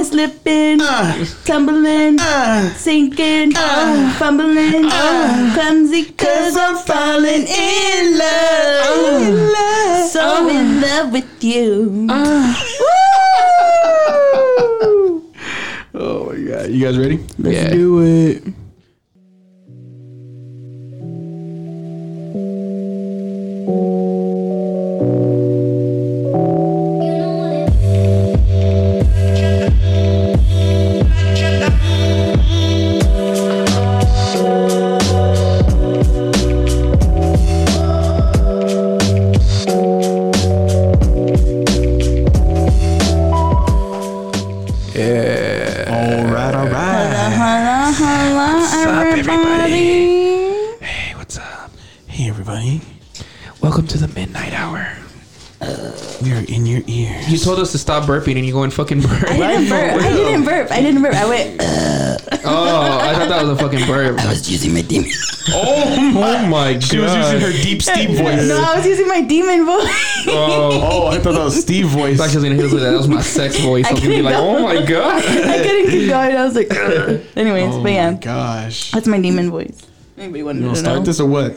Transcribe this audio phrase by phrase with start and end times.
[0.00, 1.26] I'm slipping, uh.
[1.44, 2.70] tumbling, uh.
[2.72, 4.14] sinking, uh.
[4.18, 9.22] fumbling, clumsy cause I'm falling in love.
[9.22, 10.08] in love.
[10.08, 10.48] So oh.
[10.48, 12.08] in love with you.
[15.92, 16.70] Oh my god.
[16.70, 17.18] You guys ready?
[17.38, 17.70] Let's Yeah.
[17.70, 18.44] do it.
[56.88, 57.30] Your ears.
[57.30, 59.24] You told us to stop burping and you go and fucking burp.
[59.28, 60.02] I didn't burp.
[60.02, 60.70] I didn't burp.
[60.70, 61.14] I didn't burp.
[61.14, 61.60] I went.
[62.42, 64.18] Oh, I thought that was a fucking burp.
[64.18, 65.10] I was using my demon.
[65.50, 65.84] Oh,
[66.16, 66.82] oh my god.
[66.90, 68.48] She was using her deep Steve voice.
[68.48, 70.24] No, I was using my demon voice.
[70.26, 70.80] Oh.
[70.82, 72.14] Oh, I thought that was Steve voice.
[72.14, 72.92] I thought she was gonna hit us with that.
[72.92, 73.84] That was my sex voice.
[73.86, 75.22] I was gonna be like, oh my god.
[75.22, 76.36] I couldn't keep going.
[76.36, 77.20] I was like, Ugh.
[77.36, 78.92] anyways, oh but yeah, my gosh.
[78.92, 79.86] that's my demon voice.
[80.16, 80.74] Anybody want to to know?
[80.74, 81.56] start this or what?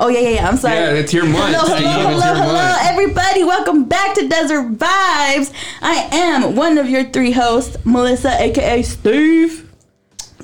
[0.00, 0.48] Oh yeah, yeah, yeah.
[0.48, 0.76] I'm sorry.
[0.76, 1.54] Yeah, it's your month.
[1.56, 1.88] Hello, Steve.
[1.88, 3.42] hello, It's hello, hello, everybody.
[3.42, 5.52] Welcome back to Desert Vibez.
[5.82, 9.68] I am one of your three hosts, Melissa, aka Steve.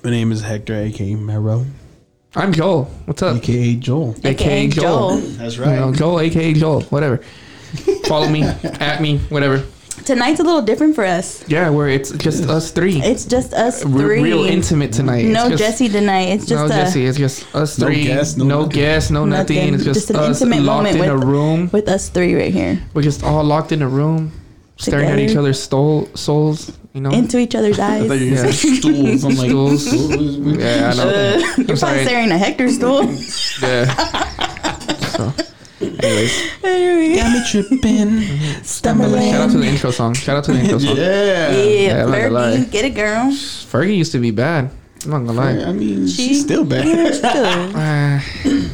[0.02, 1.66] My name is Hector, aka Mero,
[2.34, 2.84] I'm Joel.
[3.04, 3.36] What's up?
[3.36, 4.16] aka Joel.
[4.24, 5.18] AKA Joel.
[5.18, 6.80] That's You know, Joel, aka Joel.
[6.82, 7.18] Whatever.
[8.06, 9.64] Follow me, at me, whatever.
[10.04, 11.42] Tonight's a little different for us.
[11.48, 13.00] Yeah, where it's just us three.
[13.02, 14.22] It's just us Re- three.
[14.22, 15.24] real intimate tonight.
[15.24, 16.28] No just- Jesse tonight.
[16.28, 17.06] It's just no Jesse.
[17.06, 18.04] It's just us No three.
[18.04, 18.70] guests, no no nothing.
[18.72, 19.56] guests, no nothing.
[19.56, 19.74] nothing.
[19.74, 21.70] It's just, an us intimate locked moment in a with, room.
[21.72, 24.32] with us three right here, We're just all locked in a room,
[24.76, 26.70] staring at each other's soul, souls.
[26.92, 27.10] You know.
[27.10, 28.08] into each other's eyes.
[28.08, 28.42] I you were Yeah.
[28.42, 29.24] gonna say stools.
[29.24, 29.84] I'm like, Stools.
[29.86, 30.36] stools.
[30.36, 31.08] yeah, I know.
[31.08, 33.02] Uh, you're probably staring at Hector's stool.
[33.60, 33.94] Yeah.
[35.16, 35.32] so,
[36.04, 38.62] anyways, anyway, Got me tripping.
[38.62, 39.32] stumbling.
[39.32, 40.14] shout out to the intro song.
[40.14, 40.96] Shout out to the intro song.
[40.96, 41.50] Yeah.
[41.54, 42.56] Yeah, Yeah, I'm not gonna lie.
[42.56, 43.30] Fergie, get it, girl.
[43.32, 44.70] Fergie used to be bad.
[45.04, 45.58] I'm not gonna lie.
[45.68, 47.14] I mean, She- she's still bad.
[47.14, 47.76] Still.
[47.76, 48.20] Uh,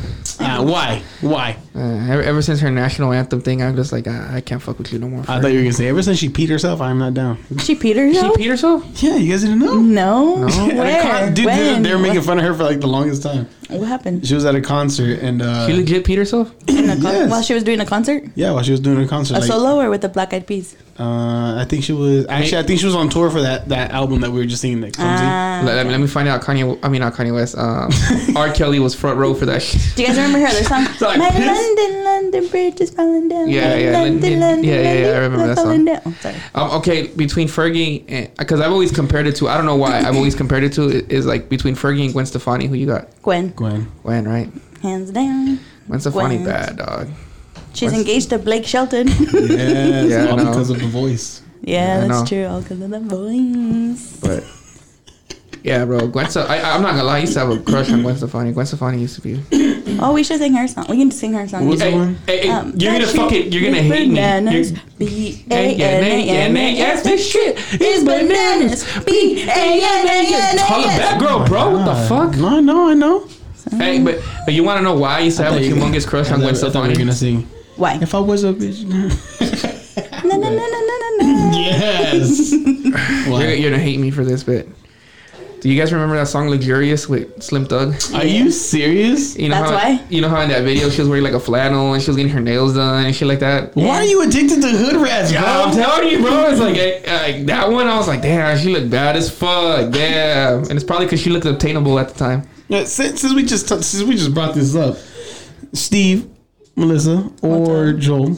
[0.42, 1.02] Ah, why?
[1.20, 1.56] Why?
[1.74, 1.78] uh,
[2.10, 4.92] ever, ever since her national anthem thing, I'm just like, I, I can't fuck with
[4.92, 5.20] you no more.
[5.28, 7.38] I thought you were gonna say ever since she peed herself, I'm not down.
[7.58, 8.84] She Peter she peed herself.
[9.02, 9.74] Yeah, you guys didn't know.
[9.76, 10.36] No.
[10.36, 10.46] No.
[10.48, 11.02] At Where?
[11.02, 11.82] con- dude, they, when?
[11.82, 13.48] they were making fun of her for like the longest time.
[13.68, 14.26] What happened?
[14.26, 16.52] She was at a concert and uh, She legit peed herself.
[16.68, 17.30] In a con- Yes.
[17.30, 18.24] While she was doing a concert?
[18.34, 20.46] yeah, while she was doing a concert, A like, solo or with the Black Eyed
[20.46, 20.76] Peas?
[20.98, 23.90] uh, I think she was actually I think she was on tour for that that
[23.92, 25.24] album that we were just singing, like clumsy.
[25.24, 25.62] Ah.
[25.64, 26.42] Let, let me find out.
[26.42, 26.78] Kanye.
[26.82, 27.56] I mean, not Kanye West.
[27.56, 27.90] Um,
[28.36, 28.50] R.
[28.52, 29.60] Kelly was front row for that.
[29.96, 30.84] Do you guys remember her other song?
[31.00, 31.46] like My piss.
[31.46, 33.48] London, London bridge is falling down.
[33.48, 35.84] Yeah, My yeah, London, London- London, yeah, yeah, yeah, I remember that falling song.
[35.86, 36.00] down.
[36.06, 36.36] Oh, sorry.
[36.54, 39.48] Um, okay, between Fergie and because I've always compared it to.
[39.48, 39.98] I don't know why.
[40.00, 42.66] I've always compared it to is like between Fergie and Gwen Stefani.
[42.66, 43.08] Who you got?
[43.22, 43.90] Gwen, Gwen.
[44.02, 44.50] Gwen, right?
[44.82, 45.60] hands down.
[45.88, 46.46] Gwen Stefani, Gwen.
[46.46, 47.08] bad dog.
[47.72, 49.08] She's What's- engaged to Blake Shelton.
[49.50, 50.46] Yes, Yeah, all know.
[50.46, 51.42] because of the voice.
[51.62, 52.26] yeah, I that's know.
[52.26, 52.46] true.
[52.46, 54.18] All because of the voice.
[54.20, 54.44] But
[55.62, 56.28] yeah, bro, Gwen.
[56.30, 57.16] Ste- I, I'm not gonna lie.
[57.16, 58.52] I used to have a crush on Gwen Stefani.
[58.52, 59.42] Gwen Stefani used to be.
[60.02, 60.86] Oh, we should sing her song.
[60.88, 61.64] We can sing her song.
[61.66, 62.14] What was Hey, the one?
[62.26, 63.52] hey, hey, Um, you're gonna that fuck shit.
[63.52, 64.14] You're gonna is hate me.
[64.14, 64.70] bananas.
[64.72, 67.02] You're- B A N A N A S.
[67.02, 68.84] This shit is is bananas.
[69.04, 70.98] B A N A N A Call it S.
[70.98, 71.70] back, girl, bro.
[71.70, 72.36] What the fuck?
[72.36, 73.26] No, I know, I know.
[73.78, 75.74] Hey, but, but you want to know why I used to have a thought you-
[75.74, 77.48] humongous crush on Gwen thought- I thought you were gonna sing.
[77.76, 77.98] Why?
[78.00, 78.84] If I was a bitch.
[80.24, 81.50] No, no, no, no, no, no, no.
[81.58, 82.52] yes.
[82.52, 83.52] You're, Why?
[83.52, 84.66] you're gonna hate me for this, but
[85.60, 87.94] do you guys remember that song "Luxurious" with Slim Thug?
[88.14, 89.36] Are you serious?
[89.36, 90.04] You know That's how why?
[90.08, 92.16] you know how in that video she was wearing like a flannel and she was
[92.16, 93.74] getting her nails done and shit like that.
[93.76, 95.40] Why are you addicted to hood rats, bro?
[95.40, 96.50] Yeah, I'm telling you, bro.
[96.50, 97.86] It's like, eh, like that one.
[97.86, 99.92] I was like, damn, she looked bad as fuck.
[99.92, 102.48] Damn, and it's probably because she looked obtainable at the time.
[102.68, 104.96] Yeah, since, since we just t- since we just brought this up,
[105.74, 106.28] Steve,
[106.76, 108.36] Melissa, or Joel.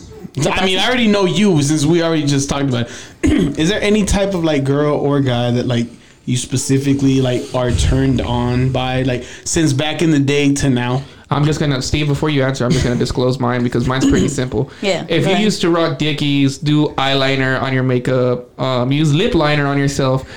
[0.51, 2.91] I mean, I already know you since we already just talked about.
[3.23, 3.59] It.
[3.59, 5.87] Is there any type of like girl or guy that like
[6.25, 11.03] you specifically like are turned on by like since back in the day to now?
[11.31, 12.09] I'm just gonna, Steve.
[12.09, 14.71] Before you answer, I'm just gonna disclose mine because mine's pretty simple.
[14.83, 15.43] Yeah, If you ahead.
[15.43, 20.29] used to rock Dickies, do eyeliner on your makeup, um, use lip liner on yourself,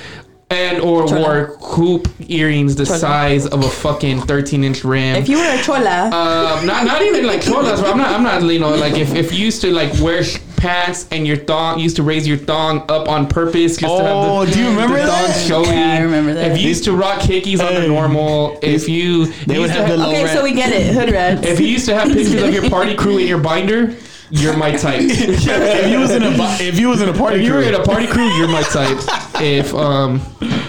[0.49, 1.19] and or Chola.
[1.21, 2.97] wore hoop earrings the Chola.
[2.99, 5.17] size of a fucking 13 inch rim.
[5.17, 7.81] If you were a chola, um, not not even like cholas.
[7.81, 8.11] but I'm not.
[8.11, 8.41] I'm not.
[8.43, 11.77] You know, like if, if you used to like wear sh- pants and your thong,
[11.77, 14.59] you used to raise your thong up on purpose just to have Oh, the, do
[14.63, 15.45] you remember the thong that?
[15.47, 15.69] showing.
[15.69, 16.51] Yeah, I remember that.
[16.51, 17.87] If you used to rock hickeys under Hey.
[17.87, 20.33] normal, if you They would used to have the low okay, rat.
[20.35, 20.93] so we get it.
[20.95, 21.45] Hood rats.
[21.45, 23.95] if you used to have pictures of your party crew in your binder,
[24.31, 25.01] you're my type.
[25.03, 27.61] if you was in a bu- if you was in a party If you were
[27.61, 28.97] in a party crew, you're my type.
[29.41, 30.19] if um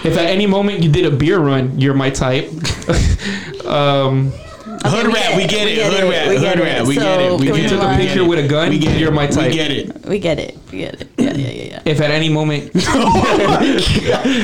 [0.03, 2.49] if at any moment you did a beer run, you're my type.
[3.65, 4.31] um,
[4.89, 5.75] Hood we rat, get we it, get we it.
[5.75, 6.63] get Hood it, rat, we hood get it.
[6.63, 6.87] rat.
[6.87, 7.39] We get it.
[7.39, 7.85] We get took it.
[7.85, 8.99] a picture with a gun, We get it.
[8.99, 9.49] you're my type.
[9.51, 10.05] We get it.
[10.05, 10.57] We get it.
[10.71, 11.09] We get it.
[11.17, 12.71] Yeah, yeah, yeah, if at any moment.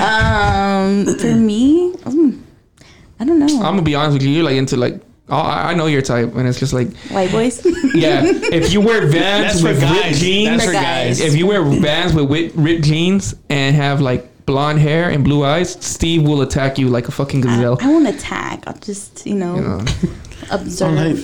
[0.02, 2.40] Um, for me, mm,
[3.20, 3.46] I don't know.
[3.58, 5.02] I'm gonna be honest with you, you're like into like.
[5.30, 7.66] Oh, I I know your type, and it's just like, White boys.
[7.96, 8.22] yeah.
[8.26, 10.20] If you wear Vans That's for with ripped guys.
[10.20, 11.20] jeans, That's for For guys.
[11.20, 11.22] guys.
[11.22, 15.46] if you wear Vans with whip- ripped jeans and have like blonde hair and blue
[15.46, 17.78] eyes, Steve will attack you like a fucking I, gazelle.
[17.82, 18.64] I won't attack.
[18.68, 19.86] I'll just, you know, You know,
[20.52, 20.98] observe.
[20.98, 21.18] Alright.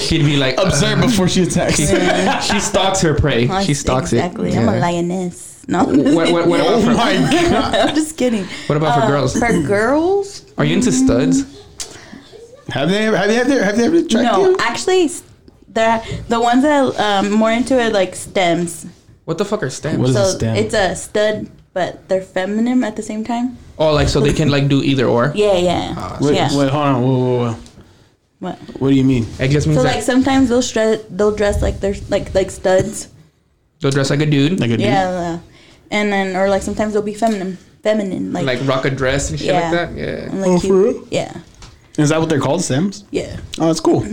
[0.00, 1.78] she'd be like, Observe before she attacks.
[1.80, 2.40] Yeah.
[2.40, 3.46] she stalks her prey.
[3.46, 4.50] Well, She stalks exactly.
[4.52, 4.56] it.
[4.58, 5.64] I'm a lioness.
[5.68, 7.74] No, What, what, what Oh my god.
[7.88, 8.44] I'm just kidding.
[8.68, 9.38] what about for Uh, girls?
[9.38, 11.42] For girls, Are you into studs?
[12.70, 13.16] Have they ever?
[13.16, 13.34] Have they?
[13.36, 13.58] Have they?
[13.62, 14.50] Have they ever tried no.
[14.50, 14.56] you?
[14.60, 15.08] Actually,
[15.68, 18.84] the the ones that um more into it like stems.
[19.24, 19.98] What the fuck are stems?
[19.98, 20.56] What is so a stem?
[20.56, 23.56] it's a stud, but they're feminine at the same time.
[23.78, 25.32] Oh, like so they can like do either or.
[25.34, 26.48] Yeah, yeah, Ah, Wait, yeah.
[26.56, 27.02] wait, hold on.
[27.02, 27.56] Whoa, whoa, whoa.
[28.40, 28.56] What?
[28.80, 29.26] What do you mean?
[29.40, 32.50] It just means So that like sometimes they'll dress they'll dress like they're like like
[32.50, 33.08] studs.
[33.80, 34.80] they'll dress like a dude, Like a dude?
[34.86, 35.38] Yeah,
[35.90, 39.38] and then or like sometimes they'll be feminine, feminine like like rock a dress and
[39.38, 39.60] shit Yeah.
[39.60, 39.96] like that.
[39.96, 40.30] Yeah.
[40.30, 40.70] and, like Oh, cute.
[40.70, 41.08] for real?
[41.10, 41.40] Yeah,
[41.98, 42.62] Is that what they're called?
[42.62, 43.04] Sims?
[43.10, 43.40] yeah.
[43.58, 44.02] Oh, that's cool.
[44.04, 44.06] I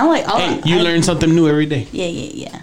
[0.00, 0.26] don't like.
[0.26, 1.86] I'll, Hey, you I, learn something new every day.
[1.92, 2.60] Yeah, yeah, yeah.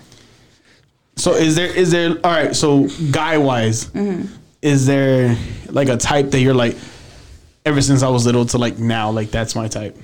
[1.15, 2.55] So is there is there all right?
[2.55, 4.25] So guy wise, Mm-hmm.
[4.63, 5.37] is there
[5.69, 6.75] like a type that you're like
[7.65, 9.95] ever since I was little to like now like that's my type?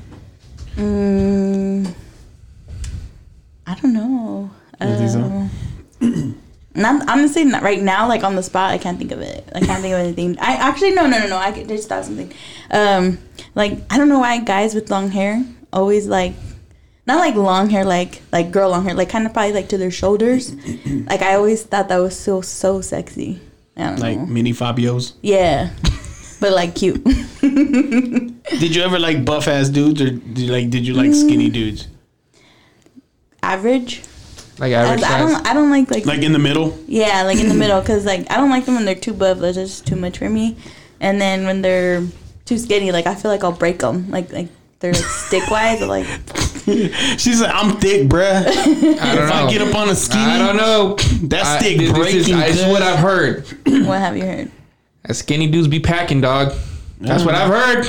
[0.80, 1.94] Mm,
[3.68, 4.50] I don't know.
[4.82, 5.50] You think so?
[6.76, 8.08] Uh, not honestly, not right now.
[8.08, 9.44] Like on the spot, I can't think of it.
[9.54, 10.38] I can't think of anything.
[10.40, 11.36] I actually no, no, no, no.
[11.38, 12.32] I could just thought something.
[12.72, 13.18] Um,
[13.56, 15.44] like I don't know why guys with long hair
[15.74, 16.36] always like,
[17.06, 19.78] not like long hair, like like girl long hair, like kind of probably like to
[19.78, 20.54] their shoulders.
[21.10, 23.42] like I always thought that was so so sexy.
[23.76, 24.26] I don't Like know.
[24.28, 25.14] mini Fabios?
[25.22, 25.72] Yeah,
[26.40, 27.04] but like cute.
[27.42, 31.16] Did you ever like buff ass dudes or did you like did you like Mm.
[31.26, 31.88] skinny dudes?
[33.44, 34.02] Average.
[34.58, 35.32] Like I, average I size.
[35.34, 35.48] don't.
[35.48, 36.78] I don't like like Like in the middle?
[36.88, 39.40] Yeah, like in the middle, cause like I don't like them when they're too buff.
[39.40, 40.58] That's just too much for me.
[41.00, 42.04] And then when they're
[42.46, 44.10] too skinny, like I feel like I'll break them.
[44.12, 44.50] Like like
[44.80, 46.06] they're like stick wise, or like
[47.18, 48.46] She's like, I'm thick, bruh.
[48.46, 49.34] I don't if know.
[49.34, 50.96] I get up on a skinny, I don't know.
[51.28, 52.72] That I- stick this, this is, breaking this is good.
[52.72, 53.46] what I've heard.
[53.86, 54.52] what have you heard?
[55.10, 56.54] That skinny dudes be packing, dog.
[57.02, 57.86] That's what I've heard.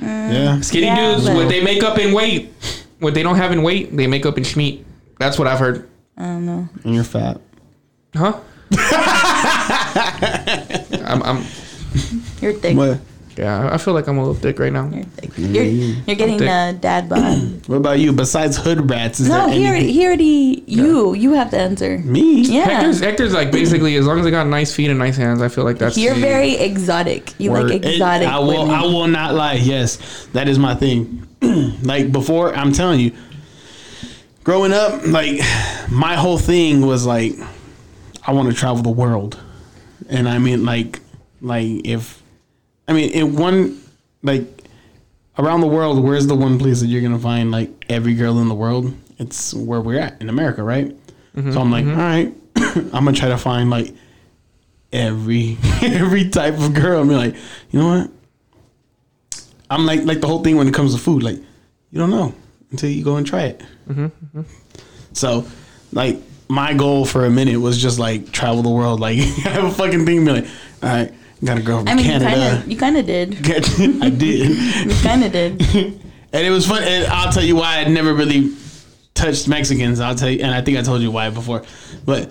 [0.00, 0.32] Mm.
[0.34, 0.60] Yeah.
[0.60, 2.52] Skinny Yeah, dudes, but- what they make up in weight,
[2.98, 4.84] what they don't have in weight, they make up in schmeat.
[5.18, 5.88] That's what I've heard.
[6.18, 6.68] I don't know.
[6.84, 7.40] And you're fat.
[8.14, 8.38] Huh?
[11.06, 11.36] I'm, I'm,
[12.42, 12.76] You're thick.
[12.76, 12.98] What?
[13.38, 14.88] Yeah, I feel like I'm a little thick right now.
[14.92, 15.30] You're thick.
[15.38, 16.48] You're you're getting thick.
[16.48, 17.62] uh, dad bod.
[17.68, 18.12] What about you?
[18.12, 19.94] Besides hood rats, is no, there he already, anything?
[19.94, 20.64] he already.
[20.66, 21.98] You you have to answer.
[21.98, 22.40] Me?
[22.42, 22.64] Yeah.
[22.64, 25.48] Hector's, Hector's like basically as long as I got nice feet and nice hands, I
[25.48, 27.32] feel like that's You're very exotic.
[27.38, 27.70] You Word.
[27.70, 28.62] like It- exotic I will.
[28.64, 28.74] women.
[28.74, 29.54] I will not lie.
[29.54, 31.26] Yes, that is my thing.
[31.82, 33.12] like before, I'm telling you,
[34.44, 35.40] growing up, like
[35.90, 37.32] my whole thing was like,
[38.26, 39.38] I want to travel the world,
[40.08, 41.00] and I mean, like,
[41.40, 42.22] like if,
[42.88, 43.80] I mean, in one,
[44.22, 44.42] like,
[45.38, 48.48] around the world, where's the one place that you're gonna find like every girl in
[48.48, 48.92] the world?
[49.18, 50.94] It's where we're at in America, right?
[51.36, 53.94] Mm-hmm, so I'm like, all right, I'm gonna try to find like
[54.92, 57.00] every every type of girl.
[57.00, 57.36] I'm like,
[57.70, 58.10] you know what?
[59.70, 61.22] I'm like like the whole thing when it comes to food.
[61.22, 61.36] Like,
[61.90, 62.34] you don't know
[62.70, 63.62] until you go and try it.
[63.88, 64.42] Mm-hmm, mm-hmm.
[65.12, 65.46] So,
[65.92, 66.18] like,
[66.48, 69.00] my goal for a minute was just like travel the world.
[69.00, 70.24] Like, have a fucking thing.
[70.24, 70.46] Be like,
[70.82, 71.14] all right,
[71.44, 72.58] got a girl from I mean, you kind Canada.
[72.62, 73.34] of you kind of did.
[74.02, 74.50] I did,
[74.90, 75.60] You kind of did.
[76.32, 76.82] and it was fun.
[76.82, 78.52] And I'll tell you why I never really
[79.14, 80.00] touched Mexicans.
[80.00, 81.64] I'll tell you, and I think I told you why before.
[82.04, 82.30] But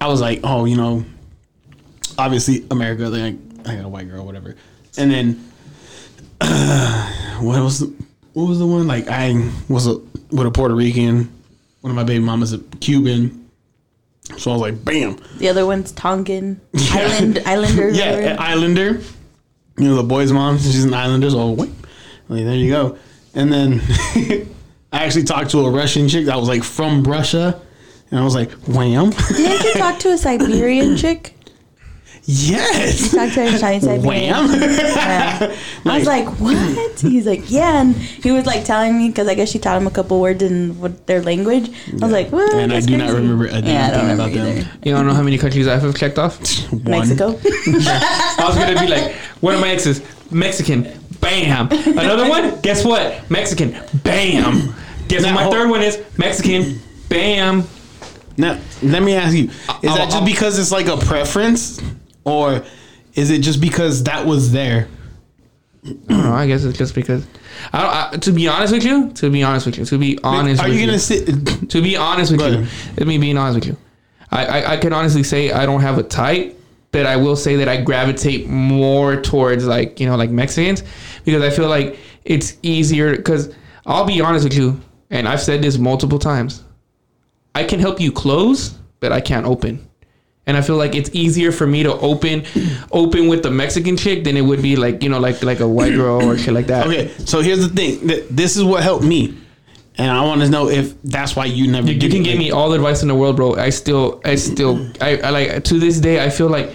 [0.00, 1.04] I was like, oh, you know,
[2.18, 3.08] obviously America.
[3.08, 3.36] Like,
[3.66, 4.56] I got a white girl, whatever.
[4.98, 5.34] And then,
[7.40, 7.86] what was the,
[8.34, 8.86] what was the one?
[8.86, 9.94] Like, I was a,
[10.30, 11.32] with a Puerto Rican.
[11.80, 13.43] One of my baby mamas a Cuban.
[14.38, 15.18] So I was like, bam.
[15.38, 16.60] The other one's Tongan
[16.92, 17.90] Island Islander.
[17.94, 19.00] Yeah, Islander.
[19.76, 20.58] You know the boy's mom.
[20.58, 21.30] She's an Islander.
[21.30, 21.70] So wait,
[22.28, 22.98] like, there you go.
[23.34, 23.80] And then
[24.92, 27.60] I actually talked to a Russian chick that was like from Russia,
[28.10, 31.36] and I was like, wham, Didn't you talk to a Siberian chick?
[32.26, 34.02] Yes, Talk to a Chinese Siberian.
[34.34, 34.60] wham.
[34.60, 35.56] Yeah.
[35.84, 37.00] I was like, what?
[37.00, 37.80] He's like, yeah.
[37.82, 40.42] And he was like telling me, because I guess she taught him a couple words
[40.42, 41.70] in what, their language.
[41.88, 42.52] I was like, what?
[42.54, 44.80] And I That's do not remember a damn Yeah, I don't thing remember about them.
[44.84, 46.38] You don't know how many countries I have checked off?
[46.72, 46.82] One.
[46.84, 47.28] Mexico.
[47.44, 50.00] I was gonna be like, one of my exes,
[50.30, 50.90] Mexican,
[51.20, 51.68] bam.
[51.70, 53.28] Another one, guess what?
[53.30, 54.74] Mexican, bam.
[55.08, 56.02] Guess what my hold- third one is?
[56.18, 57.64] Mexican, bam.
[58.36, 61.80] Now, let me ask you: Is I'll- that just I'll- because it's like a preference,
[62.24, 62.64] or
[63.14, 64.88] Is it just because that was there?
[66.08, 66.44] I.
[66.44, 67.26] I guess it's just because.
[67.72, 70.18] I, don't, I, to be honest with you, to be honest with you, to be
[70.24, 71.70] honest, Are with you gonna you, sit?
[71.70, 72.66] to be honest with you,
[72.96, 73.76] let me being honest with you.
[74.30, 76.58] I, I, I can honestly say I don't have a type,
[76.90, 80.82] but I will say that I gravitate more towards like you know like Mexicans
[81.24, 83.16] because I feel like it's easier.
[83.16, 83.54] Because
[83.86, 86.64] I'll be honest with you, and I've said this multiple times.
[87.54, 89.86] I can help you close, but I can't open.
[90.46, 92.44] And I feel like it's easier for me to open,
[92.92, 95.68] open with the Mexican chick than it would be like you know like like a
[95.68, 96.86] white girl or shit like that.
[96.86, 98.06] Okay, so here's the thing.
[98.28, 99.38] This is what helped me,
[99.96, 101.90] and I want to know if that's why you never.
[101.90, 103.54] You, you can give me all the advice in the world, bro.
[103.54, 106.22] I still, I still, I, I like to this day.
[106.22, 106.74] I feel like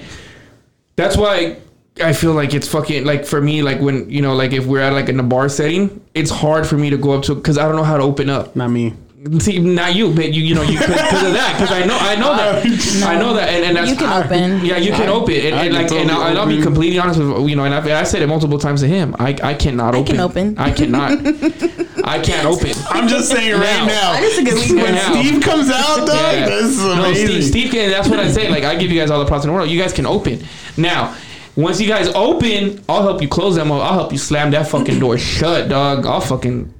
[0.95, 1.57] that's why
[2.01, 4.81] I feel like it's fucking like for me, like when you know, like if we're
[4.81, 7.57] at like in a bar setting, it's hard for me to go up to because
[7.57, 8.55] I don't know how to open up.
[8.55, 8.93] Not me.
[9.39, 11.57] See, not you, but you, you know, you because of that.
[11.59, 14.65] Because I know, I know that, I know that, and, and that's You can open.
[14.65, 16.61] Yeah, you can open, and, I and can like, and totally I'll, and I'll be
[16.61, 19.13] completely honest with you know, and I've, I said it multiple times to him.
[19.19, 20.05] I, I cannot open.
[20.05, 20.57] can open.
[20.57, 21.11] I cannot.
[22.05, 22.71] I can't open.
[22.91, 23.85] I'm just saying right Now.
[23.87, 24.11] now.
[24.13, 25.11] I just a good week when now.
[25.21, 26.45] Steve comes out, dog, Yeah.
[26.45, 27.27] this is No, amazing.
[27.27, 27.89] Steve, Steve can.
[27.91, 28.49] That's what I say.
[28.49, 29.69] Like I give you guys all the props in the world.
[29.69, 30.41] You guys can open.
[30.77, 31.13] Now,
[31.57, 33.67] once you guys open, I'll help you close that.
[33.67, 36.05] I'll help you slam that fucking door shut, dog.
[36.05, 36.73] I'll fucking.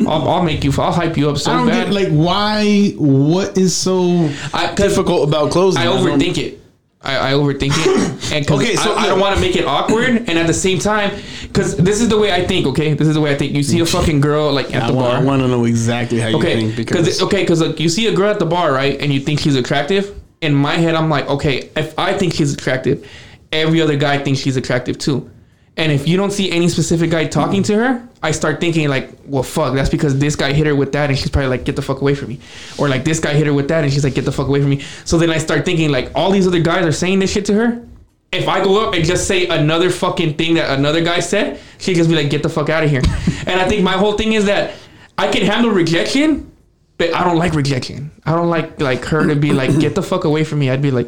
[0.00, 0.72] I'll, I'll make you.
[0.78, 1.86] I'll hype you up so I don't bad.
[1.86, 2.90] get like why.
[2.96, 5.82] What is so I, difficult about closing?
[5.82, 6.60] I overthink it.
[7.00, 10.08] I, I overthink it, and Okay, so I, I don't want to make it awkward,
[10.08, 11.12] and at the same time,
[11.42, 12.66] because this is the way I think.
[12.66, 13.52] Okay, this is the way I think.
[13.54, 15.16] You see a fucking girl like at I the want, bar.
[15.20, 17.88] I want to know exactly how you Okay, think because because okay, because like you
[17.88, 20.20] see a girl at the bar, right, and you think she's attractive.
[20.40, 23.08] In my head, I'm like, okay, if I think she's attractive,
[23.52, 25.30] every other guy thinks she's attractive too.
[25.78, 29.10] And if you don't see any specific guy talking to her, I start thinking like,
[29.26, 31.76] well, fuck, that's because this guy hit her with that, and she's probably like, get
[31.76, 32.40] the fuck away from me,
[32.78, 34.60] or like this guy hit her with that, and she's like, get the fuck away
[34.60, 34.80] from me.
[35.04, 37.54] So then I start thinking like, all these other guys are saying this shit to
[37.54, 37.86] her.
[38.32, 41.94] If I go up and just say another fucking thing that another guy said, she'd
[41.94, 43.00] just be like, get the fuck out of here.
[43.46, 44.74] and I think my whole thing is that
[45.16, 46.50] I can handle rejection,
[46.98, 48.10] but I don't like rejection.
[48.26, 50.70] I don't like like her to be like, get the fuck away from me.
[50.70, 51.06] I'd be like,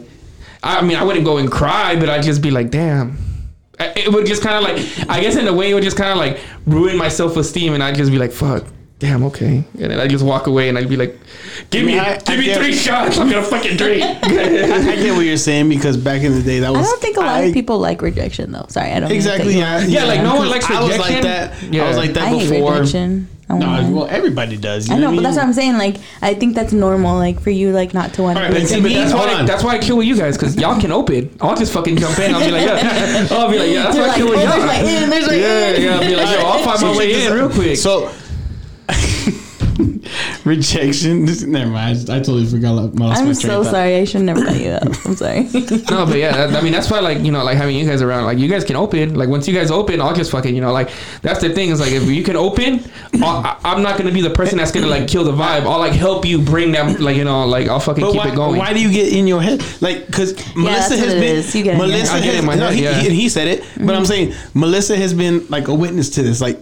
[0.62, 3.30] I mean, I wouldn't go and cry, but I'd just be like, damn.
[3.81, 5.97] I- It would just kind of like, I guess in a way, it would just
[5.97, 8.65] kind of like ruin my self esteem, and I'd just be like, fuck.
[8.99, 9.65] Damn, okay.
[9.81, 11.19] And then I'd just walk away and I'd be like,
[11.71, 13.17] give me, I- give I me get- three shots.
[13.17, 14.03] I'm going to fucking drink.
[14.23, 16.81] I, I get what you're saying because back in the day that was.
[16.81, 18.67] I don't think a lot I- of people like rejection though.
[18.69, 19.09] Sorry, I don't.
[19.09, 19.55] mean to cut Exactly.
[19.55, 19.81] you Yeah.
[19.87, 21.63] Yeah, like, no one because likes I was like that.
[21.73, 21.85] Yeah.
[21.85, 22.73] I was like that I hate before.
[22.75, 23.29] rejection.
[23.50, 23.90] I No, won't lie.
[23.90, 24.88] well, everybody does.
[24.88, 25.76] You I know, what but that's what I'm saying.
[25.76, 27.16] Like, I think that's normal.
[27.16, 28.52] Like for you, like not to want All to.
[28.52, 29.47] right, be see, But that's why, on.
[29.47, 31.37] that's why I kill with you guys because y'all can open.
[31.40, 32.35] I'll just fucking jump in.
[32.35, 33.26] I'll be like, yeah.
[33.30, 33.83] I'll be like, yeah.
[33.85, 34.66] That's why I like, chill oh, with there's y'all.
[34.66, 35.83] my in, there's my Yeah, in.
[35.83, 35.95] yeah.
[35.95, 37.76] I'll be like, yo, I'll find my way in real quick.
[37.76, 38.11] So.
[40.45, 41.25] Rejection.
[41.51, 42.11] Never mind.
[42.11, 43.71] I, totally forgot my lost my I'm train so thought.
[43.71, 43.97] sorry.
[43.97, 44.83] I should never cut you up.
[45.05, 45.49] I'm sorry.
[45.91, 48.03] No, but yeah, that- I mean that's why like you know like having you guys
[48.03, 50.61] around like you guys can open like once you guys open I'll just fucking you
[50.61, 50.91] know like
[51.23, 52.85] that's the thing is like if you can open
[53.15, 55.79] I'll, I- I'm not gonna be the person that's gonna like kill the vibe I'll
[55.79, 58.35] like help you bring them like you know like I'll fucking But keep why, it
[58.35, 58.59] going.
[58.59, 59.63] why do you get in your head?
[59.81, 61.59] Like, because Melissa has been.
[61.59, 62.23] You get Melissa head.
[62.23, 63.01] I get has, in my no, head, he, yeah.
[63.01, 64.05] he, he said it, but I'm mm-hmm.
[64.05, 66.41] saying Melissa has been like a witness to this.
[66.41, 66.59] Like,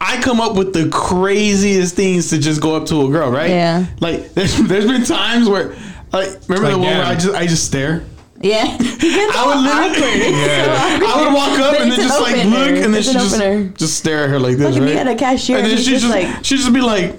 [0.00, 3.50] I come up with the craziest things to just go up to a girl, right?
[3.50, 3.86] Yeah.
[4.00, 5.70] Like, there's there's been times where,
[6.12, 7.04] like, remember Like, the one where.
[7.04, 8.04] I just I just stare.
[8.40, 8.64] yeah.
[8.80, 10.22] I would literally,
[11.06, 12.50] I would walk up and then it's an just like opener.
[12.58, 13.68] look, and then It's she an just opener.
[13.70, 14.94] just stare at her like this, Fucking right?
[14.94, 17.16] me at a cashier, and then she just just like- she just be like,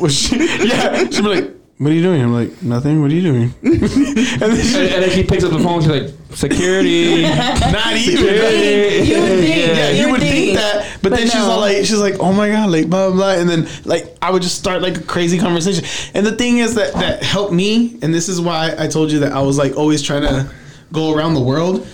[0.00, 0.36] was she,
[0.68, 3.00] yeah, she'd be like, "What are you doing?" I'm like, "Nothing.
[3.00, 5.90] What are you doing?" and then she, and then she picks up the phone she's
[5.90, 8.24] like security not even.
[8.24, 9.76] You would think.
[9.76, 10.56] Yeah, you would think think.
[10.58, 13.16] that, but, But then she's all like, she's like, oh my god, like blah blah
[13.16, 15.84] blah, and then like I would just start like a crazy conversation.
[16.14, 19.20] And the thing is that that helped me, and this is why I told you
[19.20, 20.50] that I was like always trying to
[20.92, 21.86] go around the world.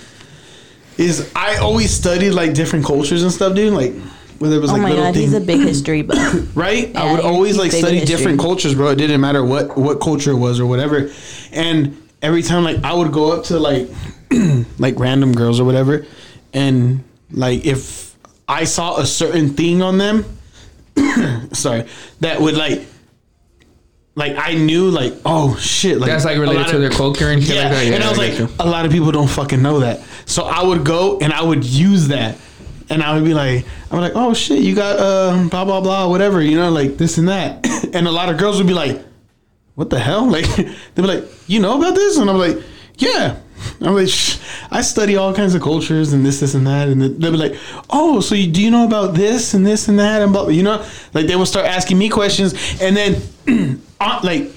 [0.97, 3.73] Is I always studied like different cultures and stuff, dude.
[3.73, 3.93] Like
[4.38, 6.57] whether it was Oh like my little god, things, he's a big history buff.
[6.57, 6.95] right?
[6.97, 8.88] I would always like study with different cultures, bro.
[8.88, 11.11] It didn't matter what what culture it was or whatever.
[11.53, 13.88] And every time like I would go up to like
[14.79, 16.07] like random girls or whatever,
[16.53, 18.17] and like if
[18.49, 20.25] I saw a certain thing on them,
[21.53, 21.87] sorry,
[22.21, 22.83] that would like
[24.17, 27.43] like I knew like oh shit like that's like related to of- their culture and
[27.43, 28.57] shit yeah, like that yeah and I was get like, you.
[28.61, 30.00] a lot of people don't fucking know that.
[30.26, 32.38] So I would go and I would use that,
[32.91, 36.09] and I would be like, I'm like, oh shit, you got uh blah blah blah
[36.09, 37.67] whatever, you know, like this and that.
[37.95, 39.00] And a lot of girls would be like,
[39.75, 40.26] what the hell?
[40.31, 42.19] Like they'd be like, you know about this?
[42.19, 42.59] And I'm like,
[42.97, 43.37] yeah.
[43.81, 44.38] I'm like, Shh,
[44.71, 46.88] I study all kinds of cultures and this, this, and that.
[46.88, 47.55] And they'd be like,
[47.88, 50.23] oh, so you, do you know about this and this and that?
[50.23, 52.53] And blah, you know, like they would start asking me questions.
[52.81, 54.50] And then, uh, like,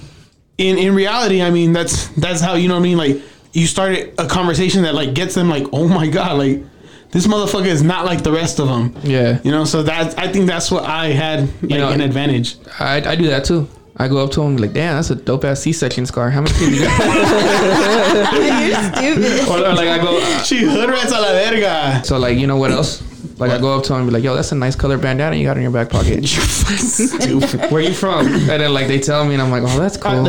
[0.58, 2.98] in, in reality, I mean, that's that's how, you know what I mean?
[2.98, 6.62] Like, you started a conversation that like gets them like, oh my god, like
[7.10, 8.94] this motherfucker is not like the rest of them.
[9.02, 9.40] Yeah.
[9.42, 12.56] You know, so that I think that's what I had like know, an advantage.
[12.78, 13.68] I, I do that too.
[14.00, 16.30] I go up to him like, damn, that's a dope ass C section scar.
[16.30, 16.98] How much kids you got?
[18.68, 19.48] You're stupid.
[19.48, 22.02] or, or like I go, uh, She hood rats a la verga.
[22.04, 23.02] so like you know what else?
[23.40, 25.36] Like I go up to him and be like, yo, that's a nice color bandana
[25.36, 26.20] you got in your back pocket.
[26.22, 27.70] You fucking stupid.
[27.72, 28.26] Where you from?
[28.26, 30.24] And then like they tell me and I'm like, oh, that's uh, cool.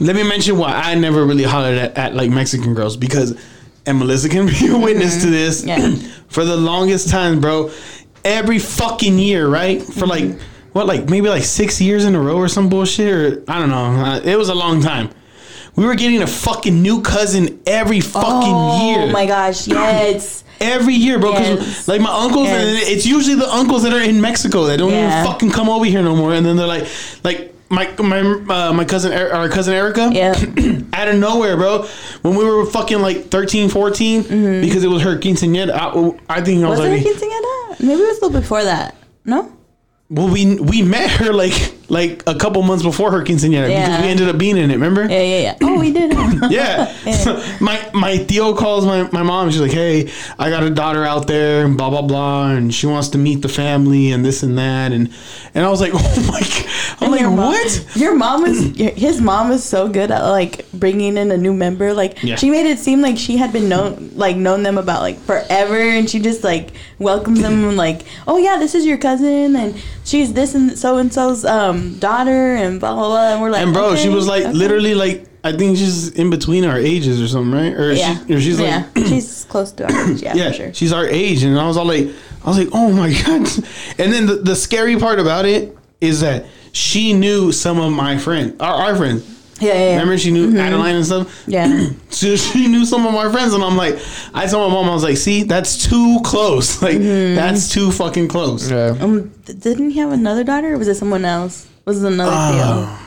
[0.00, 3.38] Let me mention why I never really hollered at, at like Mexican girls because,
[3.86, 5.64] and Melissa can be a witness to this.
[5.64, 5.94] Yeah.
[6.28, 7.70] For the longest time, bro,
[8.24, 9.82] every fucking year, right?
[9.82, 10.38] For like
[10.72, 13.68] what, like maybe like six years in a row or some bullshit, or I don't
[13.70, 13.84] know.
[14.02, 15.10] Uh, it was a long time.
[15.76, 19.00] We were getting a fucking new cousin every fucking Oh year.
[19.02, 20.44] Oh my gosh, yes.
[20.60, 21.32] Every year, bro.
[21.32, 21.88] Because Yes.
[21.88, 25.20] like my uncles, and it's usually the uncles that are in Mexico that don't Yeah.
[25.22, 26.32] even fucking come over here no more.
[26.32, 26.86] And then they're like,
[27.24, 30.32] like my my uh, my cousin, Er- our cousin Erica, Yeah.
[30.92, 31.86] out of nowhere, bro.
[32.22, 34.22] When we were fucking like 13, 14,
[34.60, 35.70] because it was her quinceañera.
[35.72, 37.80] I, I think I was, Was it like, a quinceañera?
[37.80, 38.94] Maybe it was a little before that.
[39.24, 39.50] No?
[40.10, 41.52] well, we we met her like
[41.92, 44.74] like a couple months before her quinceañera because we ended up being in it.
[44.74, 45.02] Remember?
[45.02, 45.56] Yeah, yeah, yeah.
[45.62, 46.10] Oh, we did.
[46.14, 46.48] huh?
[46.50, 46.90] Yeah.
[47.60, 49.50] my my Theo calls my, my mom.
[49.50, 52.86] She's like, "Hey, I got a daughter out there, and blah blah blah, and she
[52.86, 55.12] wants to meet the family and this and that." And
[55.54, 56.68] and I was like, "Oh my!" God.
[57.02, 58.58] I'm like, Your mom- "What?" Your mom is
[58.96, 61.92] his mom is so good at like bringing in a new member.
[61.92, 62.36] Like Yeah.
[62.36, 65.76] she made it seem like she had been known like known them about like forever,
[65.78, 69.74] and she just like welcomes them and like, oh yeah, this is your cousin, and
[70.04, 73.32] she's this and so and so's um daughter, and blah blah blah.
[73.32, 74.52] And we're like, And bro, she was like okay.
[74.52, 77.72] literally like I think she's in between our ages or something, right?
[77.74, 80.54] Or yeah, she, or she's like yeah, she's close to our age, yeah, yeah, for
[80.56, 80.74] sure.
[80.74, 82.06] she's our age, and I was all like,
[82.44, 83.48] I was like, oh my god.
[83.98, 88.16] And then the, the scary part about it is that she knew some of my
[88.18, 89.28] friends, our, our friends.
[89.60, 89.90] Yeah, yeah, yeah.
[89.92, 91.44] Remember, she knew Adeline and stuff.
[91.46, 91.90] Yeah.
[92.10, 93.96] So she knew some of my friends, and I'm like,
[94.34, 96.82] I told my mom, I was like, see, that's too close.
[96.86, 97.34] Like, Mm-hmm.
[97.36, 98.70] that's too fucking close.
[98.70, 98.96] yeah.
[99.00, 101.68] Um, didn't he have another daughter, or was it someone else?
[101.82, 101.90] Ah.
[101.90, 102.98] Was it another Oh.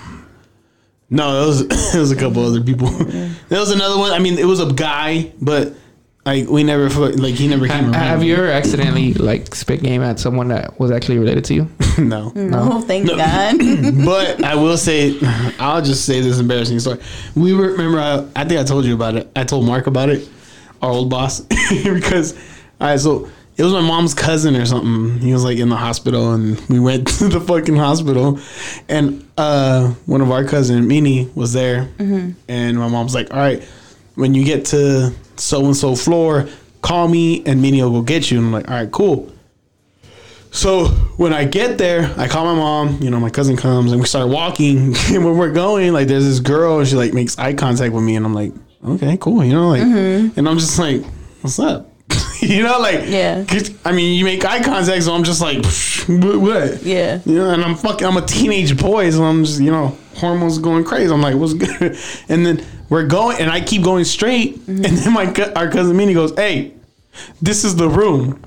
[1.10, 1.62] No, it was
[1.96, 2.90] it was a couple other people.
[2.90, 4.12] There was another one.
[4.12, 5.74] I mean, it was a guy, but
[6.26, 10.02] like we never like he never came Ha- Have you ever accidentally like spit game
[10.02, 11.70] at someone that was actually related to you?
[12.00, 12.32] no.
[12.32, 12.50] deal?
[12.50, 13.16] No, thank No.
[13.16, 13.56] God.
[14.06, 15.18] but I will say,
[15.60, 17.00] I'll just say this embarrassing story.
[17.36, 18.00] We were remember.
[18.00, 19.30] I, I think I told you about it.
[19.36, 20.28] I told Mark about it,
[20.82, 22.34] our old boss, because
[22.82, 23.00] all right.
[23.00, 25.20] So it was my mom's cousin or something.
[25.20, 28.40] He was like in the hospital, and we went to the fucking hospital,
[28.90, 31.90] and uh, one of our cousin Minnie was there,
[32.48, 33.64] and my mom's like, "All right,
[34.16, 36.48] when you get to so and so floor,
[36.82, 39.32] call me, and Minnie will go get you." And I'm like, "All right, cool."
[40.52, 40.86] So
[41.18, 43.00] when I get there, I call my mom.
[43.02, 44.96] You know, my cousin comes and we start walking.
[45.14, 46.80] And when we're going, like, there's this girl.
[46.80, 48.54] And she like makes eye contact with me, and I'm like,
[48.88, 49.44] okay, cool.
[49.44, 49.82] You know, like,
[50.38, 51.04] and I'm just like,
[51.42, 51.90] what's up?
[52.42, 53.46] you know, like, yeah.
[53.84, 55.64] I mean, you make eye contact, so I'm just like,
[56.08, 56.84] what?
[56.84, 57.22] Yeah.
[57.26, 58.06] You know, and I'm fucking.
[58.06, 61.12] I'm a teenage boy, so I'm just, you know, hormones going crazy.
[61.12, 61.98] I'm like, what's good?
[62.30, 64.86] And then we're going, and I keep going straight, mm-hmm.
[64.86, 66.74] and then my our cousin Minnie goes, hey,
[67.42, 68.44] this is the room.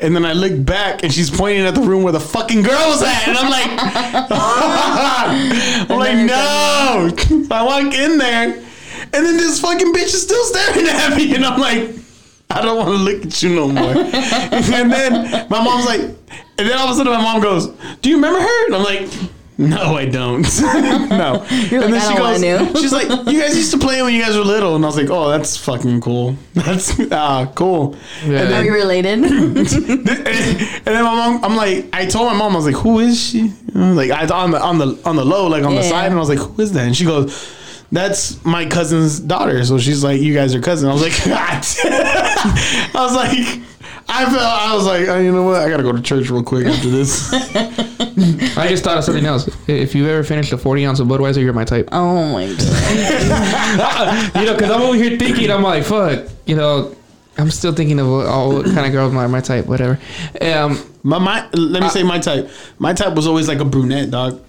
[0.00, 2.88] And then I look back and she's pointing at the room where the fucking girl
[2.88, 3.28] was at.
[3.28, 3.66] And I'm like,
[5.90, 7.10] I'm like, no.
[7.54, 8.62] I walk in there
[9.12, 11.34] and then this fucking bitch is still staring at me.
[11.34, 11.90] And I'm like,
[12.56, 13.90] I don't want to look at you no more.
[13.96, 17.68] and then my mom's like, and then all of a sudden my mom goes,
[18.02, 18.66] do you remember her?
[18.66, 19.08] And I'm like,
[19.60, 20.40] no, I don't.
[20.62, 21.46] no.
[21.68, 24.22] You're and like, "I don't wanna she's like, you guys used to play when you
[24.22, 24.74] guys were little.
[24.74, 26.34] And I was like, oh, that's fucking cool.
[26.54, 27.94] That's ah, cool.
[28.24, 28.40] Yeah.
[28.40, 29.24] And Are we then, related?
[29.24, 33.22] and then my mom, I'm like, I told my mom, I was like, who is
[33.22, 33.52] she?
[33.74, 36.18] Like I on the on the on the low, like on the side, and I
[36.18, 36.86] was like, who is that?
[36.86, 37.54] And she goes,
[37.92, 39.64] that's my cousin's daughter.
[39.64, 40.88] So she's like, you guys are cousins.
[40.88, 43.62] I was like, I was like,
[44.08, 45.60] I felt, I was like, oh, you know what?
[45.62, 47.32] I gotta go to church real quick after this.
[48.56, 49.48] I just thought of something else.
[49.68, 51.88] If you've ever finished a 40 ounce of Budweiser, you're my type.
[51.92, 54.34] oh my god.
[54.36, 56.94] you know, because I'm over here thinking, I'm like, fuck, you know,
[57.38, 59.98] I'm still thinking of all what kind of girls my my type, whatever.
[60.40, 62.50] Um, My, my let me say my type.
[62.78, 64.44] My type was always like a brunette dog.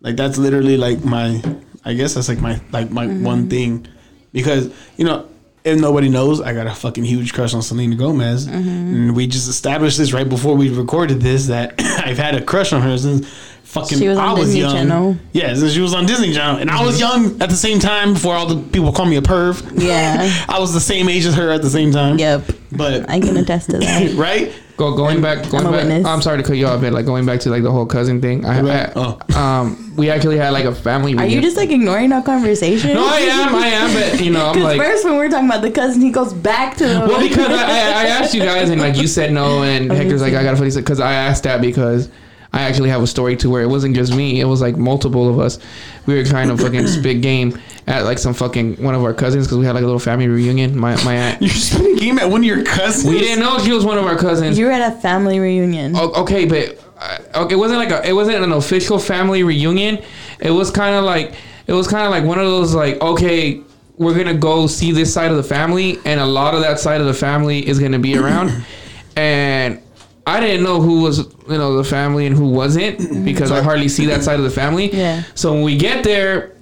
[0.00, 1.42] Like that's literally like my.
[1.84, 3.24] I guess that's like my like my mm-hmm.
[3.24, 3.86] one thing,
[4.32, 5.28] because you know
[5.64, 8.68] if nobody knows, I got a fucking huge crush on Selena Gomez, mm-hmm.
[8.68, 12.72] and we just established this right before we recorded this that I've had a crush
[12.72, 13.26] on her since
[13.62, 14.72] fucking She was on I was Disney young.
[14.72, 15.16] Channel.
[15.32, 17.28] Yeah, since she was on Disney Channel, and I was mm-hmm.
[17.28, 19.82] young at the same time before all the people call me a perv.
[19.82, 20.44] Yeah.
[20.48, 22.18] I was the same age as her at the same time.
[22.18, 22.50] Yep.
[22.72, 24.14] But I can attest to that.
[24.16, 24.52] right?
[24.76, 25.86] Go going back, going I'm a back.
[25.86, 26.04] witness.
[26.06, 28.20] I'm sorry to cut you off, but like going back to like the whole cousin
[28.20, 28.44] thing.
[28.44, 28.92] I, Right.
[28.96, 29.38] I Oh.
[29.40, 31.14] um, we actually had like a family.
[31.16, 32.94] Are you just like ignoring our conversation?
[32.94, 33.54] No, I am.
[33.54, 33.94] I am.
[33.94, 34.80] But you know, I'm Because like.
[34.80, 37.00] first, when we are talking about the cousin, he goes back to the.
[37.06, 39.94] Well, because I, I, I asked you guys and like you said no, and Oh,
[39.94, 42.08] Hector's like I got a funny because I asked that because
[42.52, 45.28] I actually have a story to where it wasn't just me; it was like multiple
[45.28, 45.58] of us.
[46.06, 49.46] We were trying to fucking spit game at like some fucking one of our cousins
[49.46, 50.76] because we had like a little family reunion.
[50.76, 51.40] My my aunt.
[51.42, 53.04] You're spinning game at one of your cousins.
[53.12, 54.58] We didn't know she was one of our cousins.
[54.58, 55.94] you were at a family reunion.
[55.96, 60.02] O- Okay, but uh, okay, it wasn't like a, it wasn't an official family reunion.
[60.40, 61.34] It was kind of like
[61.66, 63.60] it was kind of like one of those like okay,
[63.98, 67.00] we're gonna go see this side of the family, and a lot of that side
[67.00, 68.64] of the family is gonna be around,
[69.16, 69.80] and
[70.26, 73.88] I didn't know who was you know the family and who wasn't because I hardly
[73.88, 74.90] see that side of the family.
[74.90, 75.22] Yeah.
[75.34, 76.53] So when we get there.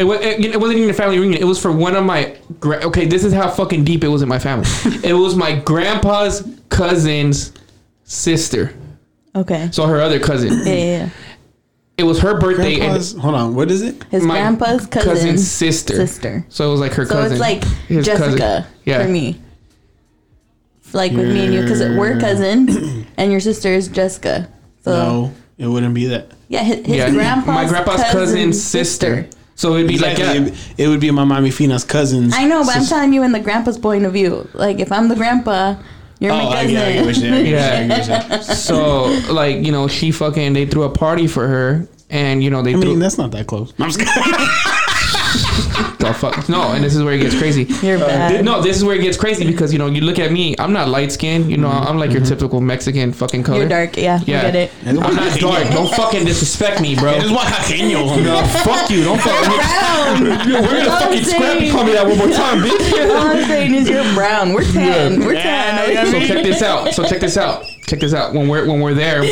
[0.00, 1.40] It, wa- it, it wasn't even a family reunion.
[1.42, 2.36] It was for one of my.
[2.58, 4.66] Gra- okay, this is how fucking deep it was in my family.
[5.04, 7.52] it was my grandpa's cousin's
[8.04, 8.72] sister.
[9.36, 9.68] Okay.
[9.72, 10.48] So her other cousin.
[10.60, 11.08] Yeah, yeah, yeah.
[11.98, 14.02] It was her birthday Grandpa's, hold on, what is it?
[14.04, 15.96] His My grandpa's cousin, cousin's sister.
[15.96, 16.46] Sister.
[16.48, 17.32] So it was like her So cousin.
[17.32, 18.64] it's like His Jessica cousin.
[18.86, 19.02] Yeah.
[19.04, 19.38] for me.
[20.94, 24.48] Like with me and you, because we're cousins, and your sister is Jessica.
[24.82, 26.30] So No, it wouldn't be that.
[26.48, 29.28] yeah, his, his yeah, grandpa's my grandpa's cousin's sister.
[29.60, 30.24] So it'd be Exactly.
[30.24, 30.46] like yeah.
[30.46, 32.32] It, it would be my mommy Fina's cousins.
[32.34, 34.48] I know, but I'm telling you in the grandpa's point of view.
[34.54, 35.74] Like if I'm the grandpa,
[36.18, 36.70] you're Oh, my I cousin.
[36.70, 37.34] get, I get what you're saying.
[37.34, 37.40] I Yeah.
[37.42, 38.56] what you're saying, I get what you're saying.
[39.26, 42.62] So like you know she fucking they threw a party for her and you know
[42.62, 43.72] they I mean, that's not that close.
[46.06, 46.30] I'm just kidding.
[46.30, 47.64] the fuck no and this is where it gets crazy.
[47.86, 48.28] You're uh, bad.
[48.30, 50.54] Th- No, this is where it gets crazy because you know you look at me.
[50.58, 51.50] I'm not light skinned.
[51.50, 51.88] You know mm-hmm.
[51.88, 52.28] I'm like your mm-hmm.
[52.28, 53.58] typical Mexican fucking color.
[53.60, 53.96] You're dark.
[53.96, 54.70] Yeah, Yeah, I get it.
[54.84, 55.68] And I'm not dark.
[55.68, 57.12] Don't fucking disrespect me, bro.
[57.12, 58.20] It is Oaxaqueño.
[58.30, 59.02] No, fuck you.
[59.04, 59.56] Don't fuck me.
[59.56, 60.22] Brown.
[60.22, 61.72] We're gonna I'm fucking scrap saying- you.
[61.72, 63.10] Call me that one more time, bitch.
[63.10, 64.52] All I'm saying is you're brown.
[64.52, 65.20] We're tan.
[65.20, 65.92] We're tan.
[65.92, 66.92] Yeah, So check this out.
[66.94, 67.64] So check this out.
[67.86, 68.34] Check this out.
[68.34, 69.22] When we're when we're there,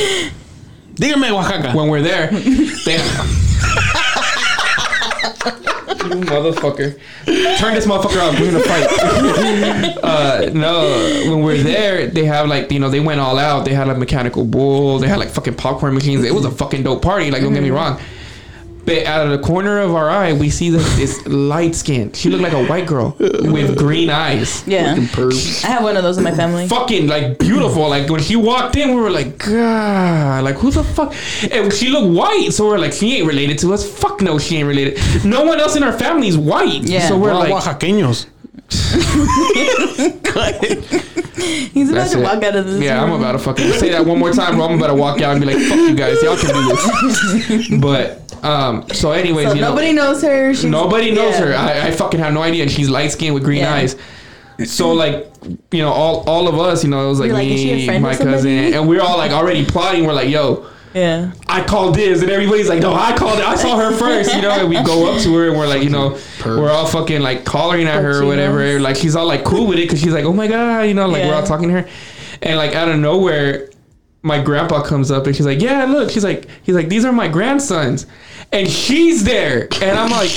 [0.94, 1.72] Dígame Oaxaca.
[1.76, 2.30] when we're there,
[2.84, 2.98] they.
[6.08, 6.98] You motherfucker!
[7.58, 8.38] Turn this motherfucker off.
[8.40, 9.98] We're gonna fight.
[10.02, 13.64] uh, no, when we're there, they have like you know they went all out.
[13.64, 14.98] They had like mechanical bull.
[14.98, 16.24] They had like fucking popcorn machines.
[16.24, 17.30] It was a fucking dope party.
[17.30, 18.00] Like don't get me wrong.
[18.88, 22.10] But out of the corner of our eye, we see this, this light skin.
[22.14, 24.66] She looked like a white girl with green eyes.
[24.66, 26.66] Yeah, I have one of those in my family.
[26.68, 27.88] fucking like beautiful.
[27.88, 31.14] Like when she walked in, we were like, God, like who the fuck?
[31.52, 33.88] And she looked white, so we're like, she ain't related to us.
[33.88, 34.98] Fuck no, she ain't related.
[35.24, 36.82] No one else in our family is white.
[36.82, 37.06] Yeah.
[37.08, 38.26] So we're We're all like, Oaxaqueños.
[41.72, 42.22] He's about That's to it.
[42.22, 42.80] walk out of this.
[42.82, 44.66] yeah, I'm about to fucking say that one more time, bro.
[44.66, 47.68] I'm about to walk out and be like, fuck you guys, y'all can do this.
[47.80, 50.54] But um, so anyways, So you know, nobody knows her.
[50.54, 51.44] She's, Nobody knows yeah.
[51.46, 51.54] her.
[51.54, 52.62] I, I fucking have no idea.
[52.62, 53.74] And she's light skinned with green Yeah.
[53.74, 53.96] eyes.
[54.66, 55.26] So like,
[55.70, 57.74] you know, all all of us, you know, it was like like, is she a
[57.76, 60.04] me, friend my cousin, and we're all like already plotting.
[60.04, 61.30] We're like, yo, Yeah.
[61.46, 63.44] I called this, and everybody's like, no, I called it.
[63.46, 64.50] I saw her first, you know.
[64.50, 67.46] And we go up to her, and we're like, you know, we're all fucking like
[67.46, 68.26] hollering at her or Cochinos.
[68.26, 68.80] whatever.
[68.80, 71.06] Like she's all like cool with it because she's like, oh my god, you know,
[71.06, 71.88] like we're all talking to her,
[72.42, 73.70] and like out of nowhere,
[74.28, 77.12] my grandpa comes up and she's like, yeah, look, she's like, he's like, these are
[77.12, 78.06] my grandsons,
[78.52, 80.30] and she's there, and I'm like,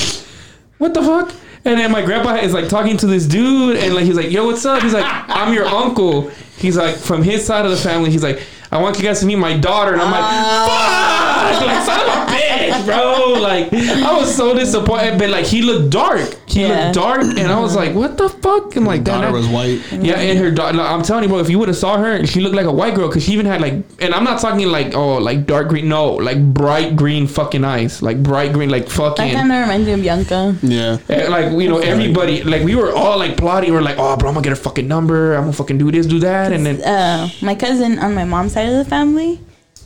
[0.80, 1.32] what the fuck?
[1.64, 4.48] And then my grandpa is like talking to this dude, and like he's like, "Yo,
[4.48, 8.10] what's up?" He's like, "I'm your uncle." He's like, from his side of the family.
[8.10, 11.54] He's like, "I want you guys to meet my daughter." And I'm like, ah.
[11.60, 12.41] "Fuck!" Like, son of a bitch,
[12.86, 13.34] bro.
[13.42, 15.18] Like, I was so disappointed.
[15.20, 16.36] But like, he looked dark.
[16.48, 16.68] He Yeah.
[16.86, 19.80] looked dark, and I was like, "What the fuck?" I'm like, Daughter that- was white.
[19.92, 20.80] yeah, and her daughter.
[20.82, 21.40] I'm telling you, bro.
[21.40, 23.46] If you would have saw her, she looked like a white girl because she even
[23.46, 27.28] had like, and I'm not talking like oh like dark green, no, like bright green
[27.28, 29.02] fucking eyes, like bright green, like fucking.
[29.02, 29.34] That fucking.
[29.34, 30.56] kind of reminds me of Bianca.
[30.62, 30.98] Yeah.
[31.10, 33.72] Eh, Like you know, everybody like we were all like plotting.
[33.74, 35.34] We're like, oh, bro, I'm gonna get her fucking number.
[35.36, 38.54] I'm gonna fucking do this, do that, and then Uh, my cousin on my mom's
[38.54, 39.40] side of the family,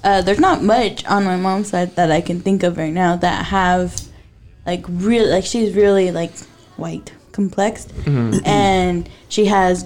[0.06, 3.16] uh, there's not much on my mom's side that I can think of right now
[3.18, 4.00] that have
[4.66, 6.32] like really like she's really like
[6.78, 8.46] white complexed, Mm-hmm.
[8.46, 9.86] and she has.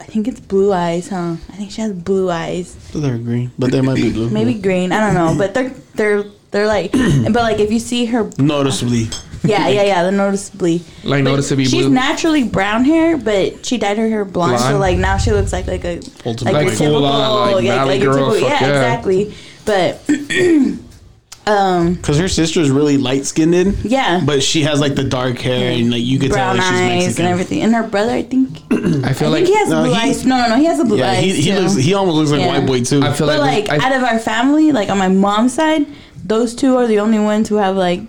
[0.00, 1.36] I think it's blue eyes, huh?
[1.52, 2.74] I think she has blue eyes.
[2.94, 4.30] They're green, but they might be blue.
[4.30, 4.92] Maybe green.
[4.92, 6.90] I don't know, but they're they're they're like.
[7.24, 9.08] but like if you see her, Noticeably.
[9.44, 11.94] yeah, yeah, yeah, they're noticeably like But noticeably she's blue.
[11.94, 15.66] naturally brown hair, but she dyed her hair blonde, so like now she looks like
[15.66, 18.48] like a Ultimate like, Like a typical, on, like, yeah, valley like a girl, typical,
[18.48, 18.68] yeah, yeah.
[18.68, 19.34] exactly.
[19.64, 20.00] But
[21.46, 25.38] um, Because her sister is really light skinned, yeah, but she has like the dark
[25.38, 27.24] hair and like you could brown tell like, she's eyes Mexican.
[27.26, 27.62] and everything.
[27.62, 28.48] And her brother, I think,
[29.04, 30.26] I feel I like think he has No, blue he- eyes.
[30.26, 31.24] No, no, no, he has the blue Yeah, eyes.
[31.24, 31.58] he, he too.
[31.60, 31.74] looks.
[31.76, 32.46] He almost looks like Yeah.
[32.56, 33.02] a white boy too.
[33.02, 35.86] I feel but like, like I, out of our family, like on my mom's side,
[36.24, 38.02] those two are the only ones who have like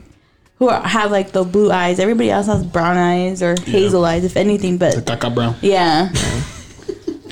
[0.57, 1.99] who are, have like the blue eyes.
[1.99, 4.77] Everybody else has brown eyes or hazel eyes, if anything.
[4.77, 5.55] But Caca brown.
[5.61, 6.09] yeah,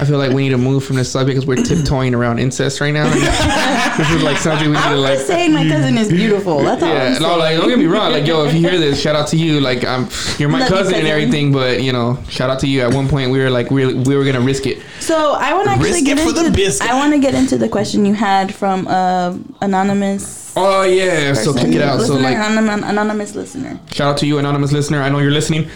[0.02, 2.80] I feel like we need to move from this subject because we're tiptoeing around incest
[2.80, 3.10] right now.
[3.98, 5.14] this is like something we need to I'm like.
[5.16, 6.64] just saying my cousin is beautiful.
[6.64, 7.22] That's all I'm Yeah, saying.
[7.22, 8.12] no, like don't get me wrong.
[8.14, 9.60] Like, yo, if you hear this, shout out to you.
[9.60, 10.08] Like, I'm
[10.38, 12.82] you're my Love you, cousin and everything, but you know, shout out to you.
[12.82, 14.82] At one point, we were like, we we were gonna risk it.
[15.02, 16.58] So I want to actually Risk get it for the into.
[16.58, 16.90] biscuit.
[16.90, 20.54] I want to get into the question you had from uh, anonymous.
[20.56, 21.68] Oh yeah, so person.
[21.72, 22.02] check it out.
[22.02, 23.80] So Listener, like, anonym, anonymous listener.
[23.92, 25.02] shout out to you, anonymous listener.
[25.02, 25.70] I know you're listening,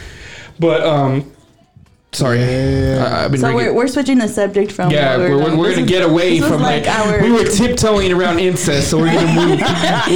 [0.60, 1.32] but um,
[2.14, 4.92] sorry, I, I've been So drinking- we're, we're switching the subject from.
[4.92, 7.22] Yeah, what we're, we're, we're gonna is- get away from like, our.
[7.22, 9.60] we were tiptoeing around incest, so we're gonna move.
[9.60, 9.66] We're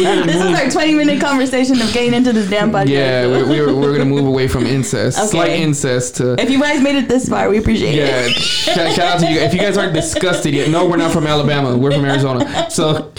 [0.04, 2.90] gonna this move is our 20 minute conversation of getting into this damn podcast.
[2.90, 5.28] yeah, we're, we're, we're gonna move away from incest, Okay.
[5.28, 6.40] slight incest to.
[6.42, 8.32] If you guys made it this far, we appreciate Yeah, it.
[8.34, 9.40] shout, shout out to you.
[9.40, 11.78] If you guys aren't disgusted yet, no, we're not from Alabama.
[11.78, 12.70] We're from Arizona.
[12.70, 13.12] So,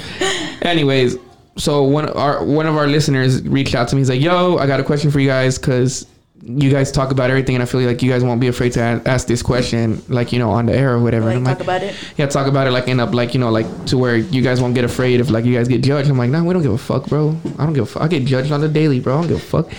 [0.62, 1.16] anyways,
[1.56, 4.00] so one our one of our listeners reached out to me.
[4.00, 6.06] He's like, "Yo, I got a question for you guys because
[6.42, 8.80] you guys talk about everything, and I feel like you guys won't be afraid to
[8.80, 11.82] ask this question, like you know, on the air or whatever." Like, I'm talk about
[11.82, 11.94] it.
[12.16, 14.60] yeah, talk about it like end up like you know like to where you guys
[14.60, 16.08] won't get afraid if like you guys get judged.
[16.08, 17.36] I'm like, nah, we don't give a fuck, bro.
[17.58, 18.02] I don't give a fuck.
[18.02, 19.18] I get judged on the daily, bro.
[19.18, 19.70] I don't give a fuck.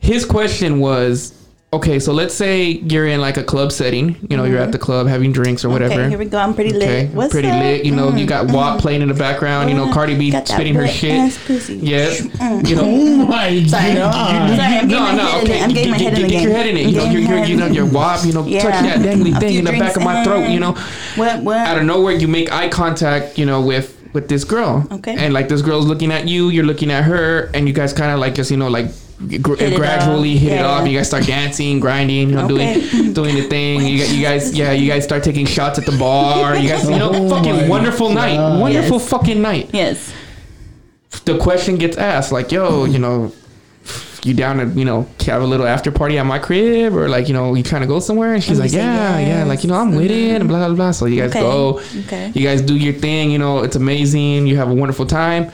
[0.00, 1.35] His question was,
[1.76, 4.16] okay, so let's say you're in like a club setting.
[4.28, 5.94] You know, you're at the club having drinks or whatever.
[6.00, 6.38] Okay, here we go.
[6.38, 6.82] I'm pretty lit.
[6.82, 7.62] Okay, What's pretty up?
[7.62, 7.84] lit.
[7.84, 8.50] You know, you Mm, got.
[8.50, 9.70] WAP playing in the background.
[9.70, 11.12] You know, Cardi B spitting her shit.
[11.12, 11.76] ass pussy.
[11.76, 12.68] Yeah, Mm.
[12.68, 12.82] you know.
[12.84, 13.94] Oh my Sorry.
[13.94, 14.56] god.
[14.56, 15.58] Sorry, I'm getting No, my no, head in okay.
[15.58, 15.62] it.
[15.62, 16.48] I'm getting my Get- head in get- the get game.
[16.48, 16.86] your head in it.
[16.86, 17.92] You know, you're, you're, you know, your it.
[17.92, 18.24] WAP.
[18.24, 18.62] You know, Yeah.
[18.62, 20.48] touch that dangly thing in the back of my throat.
[20.48, 20.72] You know.
[21.16, 21.42] What?
[21.42, 21.56] What?
[21.58, 25.14] out of nowhere you make eye contact you know with with this girl Okay.
[25.18, 28.10] and like this girl's looking at you you're looking at her and you guys kind
[28.12, 28.86] of like just you know like
[29.40, 30.86] gr- Hit gradually hit it off.
[30.86, 32.80] You guys start dancing grinding you know Okay.
[32.90, 33.80] doing doing the thing.
[33.80, 36.56] You, you guys yeah you guys start taking shots at the bar.
[36.56, 38.36] You guys you know Oh fucking wonderful night.
[38.60, 39.08] Wonderful Yes.
[39.08, 39.70] fucking night.
[39.72, 40.12] Yes.
[41.24, 43.32] the question gets asked like yo you know
[44.22, 46.94] you down to you know have a little after party at my crib?
[46.94, 48.34] Or like you know you trying to go somewhere?
[48.34, 49.98] And she's And like say yeah yeah like you know i'm uh-huh.
[49.98, 50.90] with it and blah blah blah.
[50.90, 51.40] So you guys Okay.
[51.40, 51.80] go.
[52.06, 52.32] Okay.
[52.34, 54.46] you guys do your thing you know it's amazing.
[54.46, 55.50] You have a wonderful time.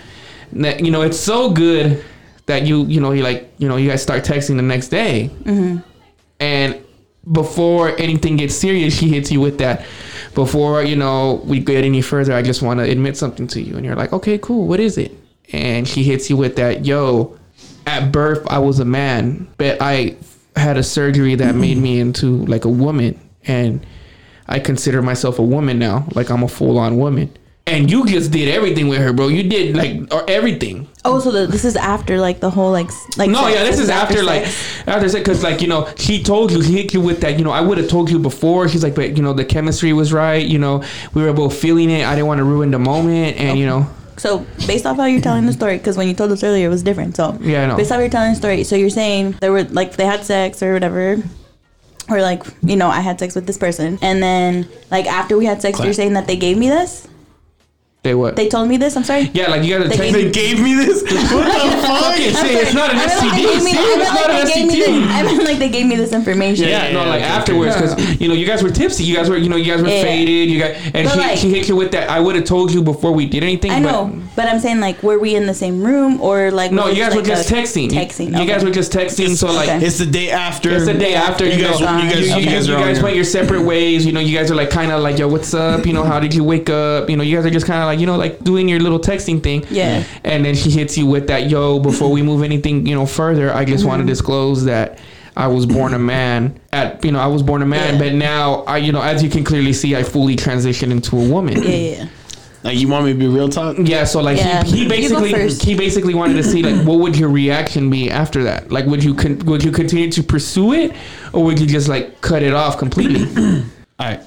[0.55, 2.03] You know it's so good
[2.47, 5.31] that you you know you like you know you guys start texting the next day.
[5.45, 5.79] Mm-hmm.
[6.41, 6.85] and
[7.31, 9.85] before anything gets serious she hits you with that.
[10.35, 13.77] Before you know we get any further i just want to admit something to you.
[13.77, 15.13] And you're like okay cool what is it?
[15.53, 17.39] And she hits you with that yo
[17.87, 20.17] at birth i was a man but i
[20.57, 23.21] had a surgery that made me into like a woman.
[23.47, 23.85] And
[24.49, 27.31] i consider myself a woman now like i'm a full-on woman
[27.67, 31.33] and you just did everything with her bro you did like or everything Oh, so
[31.33, 33.29] the, this is after like the whole like like.
[33.29, 34.45] no, yeah, this is after, like
[34.87, 37.45] after sex because like you know she told you she hit you with that you
[37.45, 40.13] know I would have told you before she's like but you know the chemistry was
[40.13, 43.37] right you know we were both feeling it I didn't want to ruin the moment
[43.37, 46.31] and you know So based off how you're telling the story, because when you told
[46.31, 47.17] us earlier, it was different.
[47.17, 47.77] So Yeah, I know.
[47.77, 50.23] Based off how you're telling the story, so you're saying there were like they had
[50.25, 51.17] sex or whatever.
[52.09, 55.47] Or like you know, I had sex with this person, and then like after we
[55.47, 57.09] had sex, you're saying that they gave me this.
[58.03, 58.97] They what They told me this.
[58.97, 59.31] I'm sorry.
[59.33, 61.03] yeah like you gotta They gave They gave me this.
[61.33, 62.03] What the fuck?
[62.03, 63.71] Fucking say it's not an I meant like they STD gave me.
[63.73, 64.89] See, I it's meant not an they this.
[64.89, 66.69] STD I meant like they gave me this information.
[66.69, 67.95] Yeah, no, Yeah, like okay, afterwards, okay.
[67.95, 69.05] because you know you guys were tipsy.
[69.05, 70.03] You guys were, you know, you guys were Yeah.
[70.03, 70.51] faded.
[70.51, 72.11] You guys, and But, she, like- she hit you with that.
[72.11, 73.71] I would have told you before we did anything.
[73.71, 76.73] I know, but I'm saying like, were we in the same room or like?
[76.73, 77.93] No, you it guys were just a texting.
[77.93, 78.39] You- Texting.
[78.41, 79.37] You, guys were just texting.
[79.37, 80.71] So like, It's the day after.
[80.71, 83.15] It's the day after You you, guys- you guys- you, you guys you guys went
[83.15, 84.07] your separate ways.
[84.07, 85.85] You know, you guys are like kind of like, yo, what's up?
[85.87, 87.11] You know, how did you wake up?
[87.11, 88.99] You know, you guys are just kind of like, you know, like doing your little
[89.01, 89.65] texting thing.
[89.71, 90.05] Yeah.
[90.25, 93.53] And then she hits you with that, yo, before we move anything, you know, further,
[93.53, 94.07] I just want Mm-hmm.
[94.09, 94.99] to disclose that
[95.37, 96.59] I was born a man.
[96.73, 98.01] At you know, I was born a man, Yeah.
[98.01, 101.29] but now I, you know, as you can clearly see, I fully transitioned into a
[101.29, 101.63] woman.
[101.63, 102.07] Yeah, yeah, yeah.
[102.65, 103.77] Like you want me to be real talk?
[103.79, 104.63] Yeah, so like Yeah.
[104.63, 108.45] he, he basically he basically wanted to see like what would your reaction be after
[108.45, 108.71] that?
[108.71, 110.95] Like would you con- would you continue to pursue it
[111.33, 113.23] or would you just like cut it off completely?
[113.99, 114.21] All right.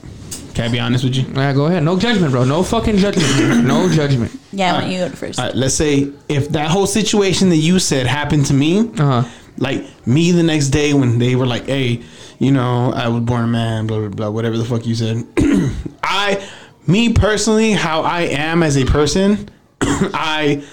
[0.53, 1.23] Can I be honest with you?
[1.33, 1.83] yeah, go ahead.
[1.83, 2.45] No judgment, bro.
[2.45, 3.27] No fucking judgment.
[3.67, 4.31] No judgment.
[4.53, 5.39] Yeah, I want you to go first.
[5.39, 5.55] All right.
[5.55, 9.29] Let's say if that whole situation that you said happened to me, Uh huh.
[9.57, 12.01] like me the next day when they were like, "Hey,
[12.39, 15.25] you know, I was born a man," blah blah blah, whatever the fuck you said.
[16.03, 16.41] I,
[16.87, 19.49] me personally, how I am as a person,
[19.81, 20.63] I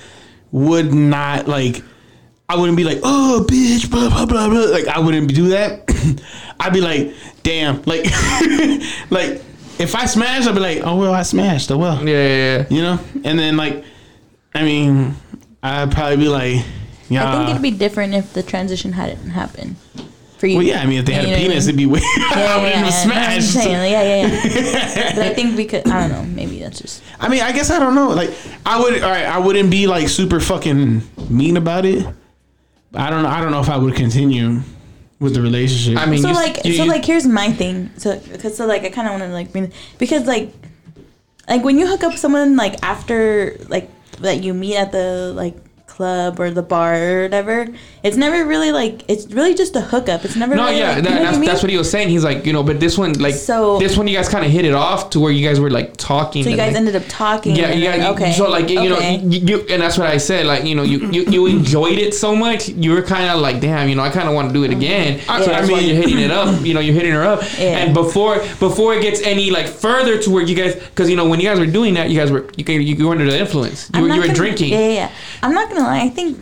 [0.50, 1.82] would not like.
[2.48, 4.60] I wouldn't be like, "Oh, bitch," blah blah blah blah.
[4.60, 5.88] Like I wouldn't do that.
[6.60, 8.04] I'd be like, "Damn," like,
[9.10, 9.42] like
[9.78, 11.70] if I smash, I'd be like, "Oh well, I smashed.
[11.70, 12.66] Oh well." Yeah, yeah, yeah.
[12.68, 13.84] You know, and then like,
[14.54, 15.14] I mean,
[15.62, 16.64] I'd probably be like,
[17.08, 19.76] "Yeah." I think it'd be different if the transition hadn't happened
[20.42, 20.56] for you.
[20.56, 21.68] Well, yeah, I mean, if they had You a know what I penis, mean?
[21.68, 22.00] it'd be way.
[22.18, 22.80] Yeah, I yeah, wouldn't yeah, yeah.
[22.80, 23.52] No, I'm smashed.
[23.54, 25.14] saying, yeah, yeah, yeah.
[25.14, 27.78] but I think because I don't know, maybe that's just I mean, I guess I
[27.78, 28.08] don't know.
[28.08, 28.30] Like,
[28.66, 32.04] I would, all right, I wouldn't be like super fucking mean about it.
[32.94, 33.28] I don't know.
[33.28, 34.60] I don't know if I would continue
[35.20, 35.96] with the relationship.
[36.02, 38.82] I mean, so you, like you, so like here's my thing so because so like
[38.82, 40.50] i kind of want to like bring because like
[41.48, 45.54] like when you hook up someone like after like that you meet at the like
[45.96, 47.66] club or the bar or whatever
[48.02, 51.04] it's never really like it's really just a hookup it's never No, really, yeah, like,
[51.04, 51.48] that, you know that's, what I mean?
[51.50, 52.08] that's what he was saying.
[52.08, 54.50] He's like, you know, but this one, like, So- this one, you guys kind of
[54.50, 56.42] hit it off to where you guys were like talking.
[56.44, 57.94] so you guys like, ended up talking yeah, yeah.
[57.94, 59.18] you- okay So like, you Okay.
[59.18, 60.46] know, you, you, and that's what I said.
[60.46, 63.60] Like, you know, you you, you enjoyed it so much, you were kind of like,
[63.60, 64.80] damn, you know, I kind of want to do it mm-hmm.
[64.80, 65.20] again.
[65.20, 65.46] So Yeah.
[65.46, 66.64] that's why you're hitting it up.
[66.66, 67.40] You know, you're hitting her up.
[67.58, 67.78] Yeah.
[67.82, 71.28] And before before it gets any like further to where you guys, because you know,
[71.28, 73.38] when you guys were doing that, you guys were you you, you were under the
[73.38, 73.90] influence.
[73.94, 74.70] You I'm were you were gonna- drinking.
[74.72, 75.10] Yeah, yeah, yeah.
[75.42, 76.00] I'm not gonna lie.
[76.02, 76.38] I think,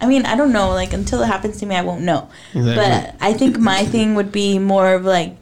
[0.00, 0.70] I mean, I don't know.
[0.70, 2.28] Like until it happens to me, I won't know.
[2.54, 2.74] Exactly.
[2.74, 5.36] But I think my thing would be more of like,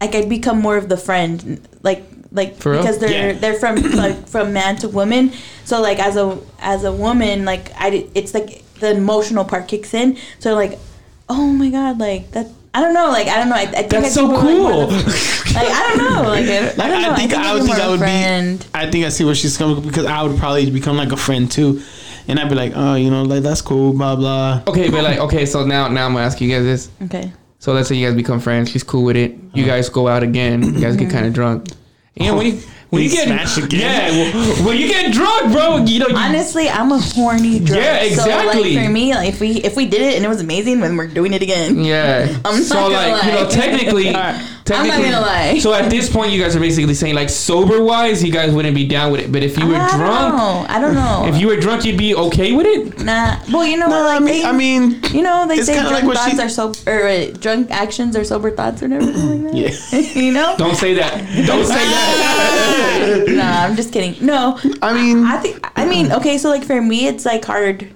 [0.00, 2.80] like I'd become more of the friend, like like For real?
[2.80, 3.38] because they're Yeah.
[3.38, 5.32] they're from like from man to woman.
[5.64, 9.92] So like as a as a woman, like I it's like the emotional part kicks
[9.94, 10.16] in.
[10.38, 10.78] So like,
[11.28, 12.46] oh my god, like that.
[12.72, 13.56] I don't know, like I don't know.
[13.56, 14.86] I, I think That's I'd so be more like cool.
[14.86, 17.10] the- Like I don't know, like I, I don't know.
[17.10, 18.60] I think I, I'd think I would friend.
[18.60, 18.66] be.
[18.72, 21.50] I think I see where she's coming because I would probably become like a friend
[21.50, 21.82] too,
[22.28, 24.62] and I'd be like, oh, you know, like that's cool, blah blah.
[24.66, 26.90] Okay, but like, okay, so now now I'm gonna ask you guys this.
[27.02, 27.32] Okay.
[27.58, 28.70] So let's say you guys become friends.
[28.70, 29.32] She's cool with it.
[29.52, 29.66] You uh-huh.
[29.66, 30.62] guys go out again.
[30.62, 31.68] You guys get kind of drunk.
[32.16, 33.80] And when you when you get smash again.
[33.80, 35.76] yeah well, when you get drunk, bro.
[35.84, 37.82] You know you, Honestly, I'm a horny drunk.
[37.82, 38.52] Yeah, exactly.
[38.52, 40.80] So like for me, like if we if we did it and it was amazing,
[40.80, 41.84] then we're doing it again.
[41.84, 42.26] yeah.
[42.44, 43.50] I'm not so gonna like you know lie.
[43.50, 44.08] technically,
[44.70, 44.88] Alright.
[44.90, 45.10] technically.
[45.10, 45.58] gonna lie.
[45.58, 48.74] So at this point, you guys are basically saying like sober wise, you guys wouldn't
[48.74, 49.32] be down with it.
[49.32, 50.66] But if you were I drunk, know.
[50.68, 51.24] I don't know.
[51.26, 53.00] if you were drunk, you'd be okay with it.
[53.04, 53.38] nah.
[53.52, 54.06] Well, you know No, what?
[54.10, 56.48] I Like, mean, they, I mean, you know, they say drunk like thoughts she- are
[56.48, 59.10] sober, or uh, drunk actions are sober thoughts, or whatever.
[59.10, 59.54] like that.
[59.54, 59.98] yeah.
[60.22, 60.54] you know.
[60.58, 61.12] Don't say that.
[61.46, 63.24] Don't say that.
[63.28, 64.24] nah, I'm just kidding.
[64.24, 65.66] No, I mean, I think.
[65.76, 66.38] I mean, okay.
[66.38, 67.90] So like for me, it's like hard.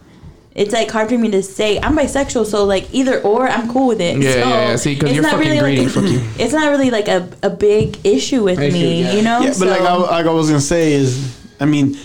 [0.54, 1.80] It's like hard for me to say.
[1.80, 4.18] I'm bisexual, so like either or, I'm cool with it.
[4.22, 4.76] Yeah, so yeah, yeah.
[4.76, 5.82] See, 'cause it's you're not fucking greedy.
[5.82, 6.20] Like, Fuck you.
[6.38, 9.12] It's not really like a, a big issue with Issue, me, yeah.
[9.14, 9.40] you know.
[9.40, 11.96] yeah, but like I, like I was gonna say is, I mean,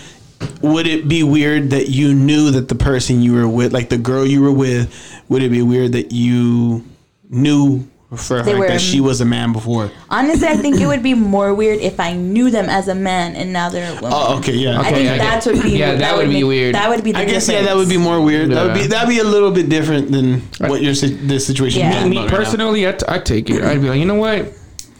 [0.62, 3.98] would it be weird that you knew that the person you were with, like the
[3.98, 4.92] girl you were with,
[5.28, 6.84] would it be weird that you
[7.28, 7.86] knew
[8.16, 9.90] for a They fact were- that she was a man before?
[10.10, 13.36] Honestly, I think it would be more weird if I knew them as a man
[13.36, 14.10] and now they're a oh, woman.
[14.12, 14.78] Oh, okay, yeah.
[14.78, 16.74] I Okay, think I get- that's would be yeah, that would be make- weird.
[16.74, 17.12] That would be.
[17.12, 18.50] The I guess yeah, that would be more weird.
[18.50, 21.80] That would be that'd be a little bit different than what your si- this situation.
[21.80, 22.02] Yeah.
[22.02, 22.36] is Me about right now.
[22.36, 23.62] personally, I, t- I take it.
[23.62, 24.52] I'd be like, you know what?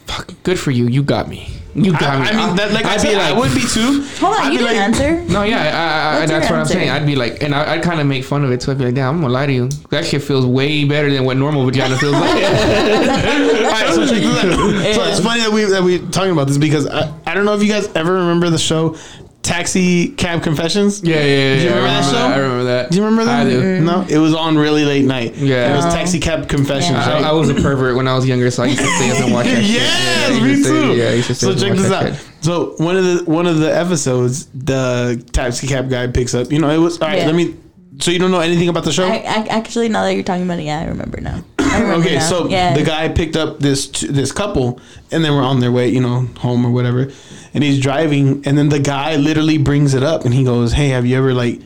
[0.07, 0.87] Fuck, good for you.
[0.87, 1.47] You got me.
[1.73, 2.27] You got me.
[2.27, 4.03] I, I mean, that, like I I'd said, be like, I would be too.
[4.19, 5.21] Hold on, I'd you didn't like, answer.
[5.31, 6.89] No, yeah, I, I, I, that's your what I'm saying.
[6.89, 8.61] I'd be like, and I, I'd kind of make fun of it.
[8.61, 9.69] So I'd be like, damn, I'm gonna lie to you.
[9.89, 12.21] That shit feels way better than what normal vagina feels like.
[12.33, 14.95] All right, so check this out.
[14.95, 17.55] So it's funny that we that we talking about this because I, I don't know
[17.55, 18.97] if you guys ever remember the show
[19.43, 21.01] Taxi Cab Confessions.
[21.03, 21.25] yeah, yeah, yeah.
[21.25, 22.17] Do you yeah, remember I that show?
[22.17, 22.91] I remember that.
[22.91, 23.47] Do you remember that?
[23.47, 23.81] I do.
[23.81, 25.35] No, it was on really late night.
[25.35, 25.73] Yeah.
[25.73, 25.89] it was Oh.
[25.89, 26.91] Taxi Cab Confessions.
[26.91, 27.13] Yeah.
[27.13, 27.23] Right?
[27.23, 29.17] I, I was a pervert when I was younger, so I used to stay up
[29.23, 29.71] and watch that shit.
[29.71, 30.95] yes, Yeah, me used to stay- too.
[30.95, 32.05] Yeah, I used to stay so up and check watch this out.
[32.15, 32.43] shit.
[32.45, 36.51] So one of the one of the episodes, the taxi cab guy picks up.
[36.51, 37.19] You know, it was all right.
[37.19, 37.25] Yeah.
[37.25, 37.55] Let me.
[37.99, 39.05] So you don't know anything about the show?
[39.05, 41.43] I, I actually now that you're talking about it, yeah, I remember now.
[41.81, 42.29] Okay, now.
[42.29, 42.73] so yeah.
[42.73, 44.79] the guy picked up this this couple,
[45.11, 47.11] and they were on their way, you know, home or whatever.
[47.53, 50.89] And he's driving, and then the guy literally brings it up, and he goes, "Hey,
[50.89, 51.61] have you ever like,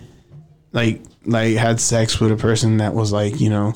[0.71, 3.73] like, like had sex with a person that was like, you know,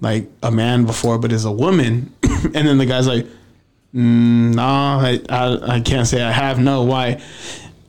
[0.00, 3.26] like a man before, but is a woman?" and then the guy's like,
[3.94, 6.58] mm, "Nah, I, I I can't say I have.
[6.58, 7.20] No, why?"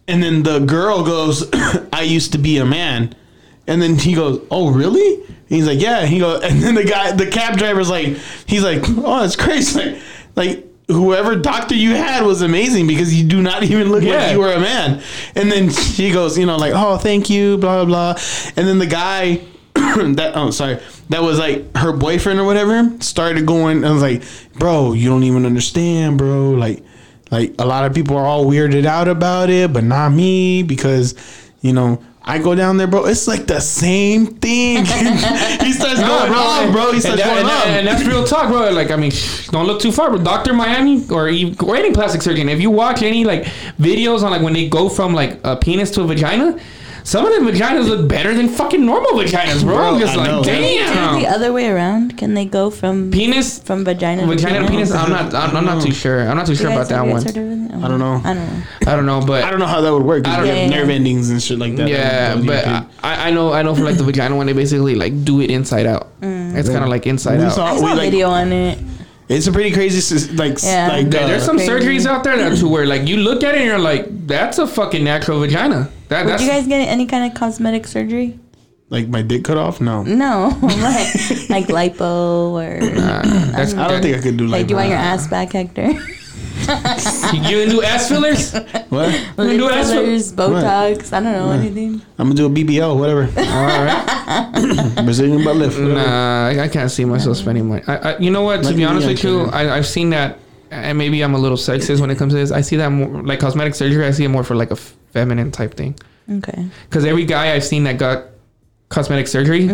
[0.07, 1.49] And then the girl goes,
[1.93, 3.15] "I used to be a man."
[3.67, 6.83] And then he goes, "Oh, really?" And he's like, "Yeah." He goes, and then the
[6.83, 9.99] guy, the cab driver's like, he's like, "Oh, that's crazy."
[10.35, 14.17] Like, like whoever doctor you had was amazing because you do not even look Yeah.
[14.17, 15.01] like you were a man.
[15.35, 18.23] And then she goes, you know, like, "Oh, thank you," blah blah blah.
[18.57, 19.41] And then the guy,
[19.75, 23.85] that oh sorry, that was like her boyfriend or whatever, started going.
[23.85, 24.23] I was like,
[24.59, 26.83] "Bro, you don't even understand, bro." Like.
[27.31, 31.15] Like a lot of people are all weirded out about it, but not me because,
[31.61, 33.05] you know, I go down there, bro.
[33.05, 34.77] It's like the same thing.
[34.85, 36.93] he starts going off, bro.
[36.93, 38.69] He starts that- going and, that- and that's real talk, bro.
[38.71, 39.11] Like, I mean,
[39.51, 43.01] don't look too far, but Doctor Miami or, or any plastic surgeon, if you watch
[43.03, 43.43] any like
[43.79, 46.57] videos on like when they go from like a penis to a vagina,
[47.03, 49.75] some of the vaginas look better than fucking normal vaginas, bro.
[49.75, 50.43] Bro, I'm just I like, know.
[50.43, 50.51] Do
[51.21, 52.17] the other way around?
[52.17, 54.91] Can they go from Penis, from vagina vagina to penis.
[54.91, 55.33] I'm not.
[55.33, 56.21] I'm, I'm not too sure.
[56.27, 57.21] I'm not too You sure about that one.
[57.23, 57.83] guys of?
[57.83, 58.21] I don't know.
[58.23, 58.63] I don't know.
[58.87, 60.23] I don't know, but I don't know how that would work.
[60.23, 60.77] 'cause I don't you have know.
[60.77, 61.89] nerve endings and shit like that.
[61.89, 61.97] Yeah,
[62.29, 62.73] That would be but big.
[63.03, 65.51] I, I know I know for like the vagina one they basically like do it
[65.51, 66.07] inside out.
[66.21, 66.55] Mm.
[66.55, 67.53] It's kind of like inside We out.
[67.53, 68.77] saw- I we, saw a like- video on it.
[69.27, 70.87] it's a pretty crazy, s- like, s- Yeah.
[70.89, 71.71] like There- uh, there's some Crazy.
[71.71, 74.57] surgeries out there that to where like you look at it and you're like, that's
[74.59, 75.89] a fucking natural vagina.
[76.13, 78.39] That Did that's you guys get any kind of cosmetic surgery?
[78.89, 79.81] Like my dick cut off?
[79.81, 80.03] No.
[80.03, 84.67] No, like like lipo or That's, um, I don't think I could do like like.
[84.67, 85.89] do you want your ass back, Hector?
[85.89, 88.53] you gonna do ass fillers?
[88.53, 89.09] What?
[89.37, 91.11] gonna do ass fillers, Botox.
[91.11, 91.99] I don't know anything.
[92.19, 93.23] I'm gonna do a BBL, whatever.
[93.23, 94.93] All right.
[95.03, 95.79] Brazilian butt lift.
[95.79, 95.95] whatever.
[95.95, 97.81] Nah, I, I can't see myself spending money.
[97.87, 98.63] I, I, you know what?
[98.65, 99.45] To be honest with you.
[99.45, 100.37] I, I've seen that,
[100.69, 102.51] and maybe I'm a little sexist when it comes to this.
[102.51, 104.05] I see that more like cosmetic surgery.
[104.05, 104.77] I see it more for like a
[105.13, 105.95] feminine type thing.
[106.29, 106.65] Okay.
[106.89, 108.25] Because every guy I've seen that got
[108.89, 109.67] cosmetic surgery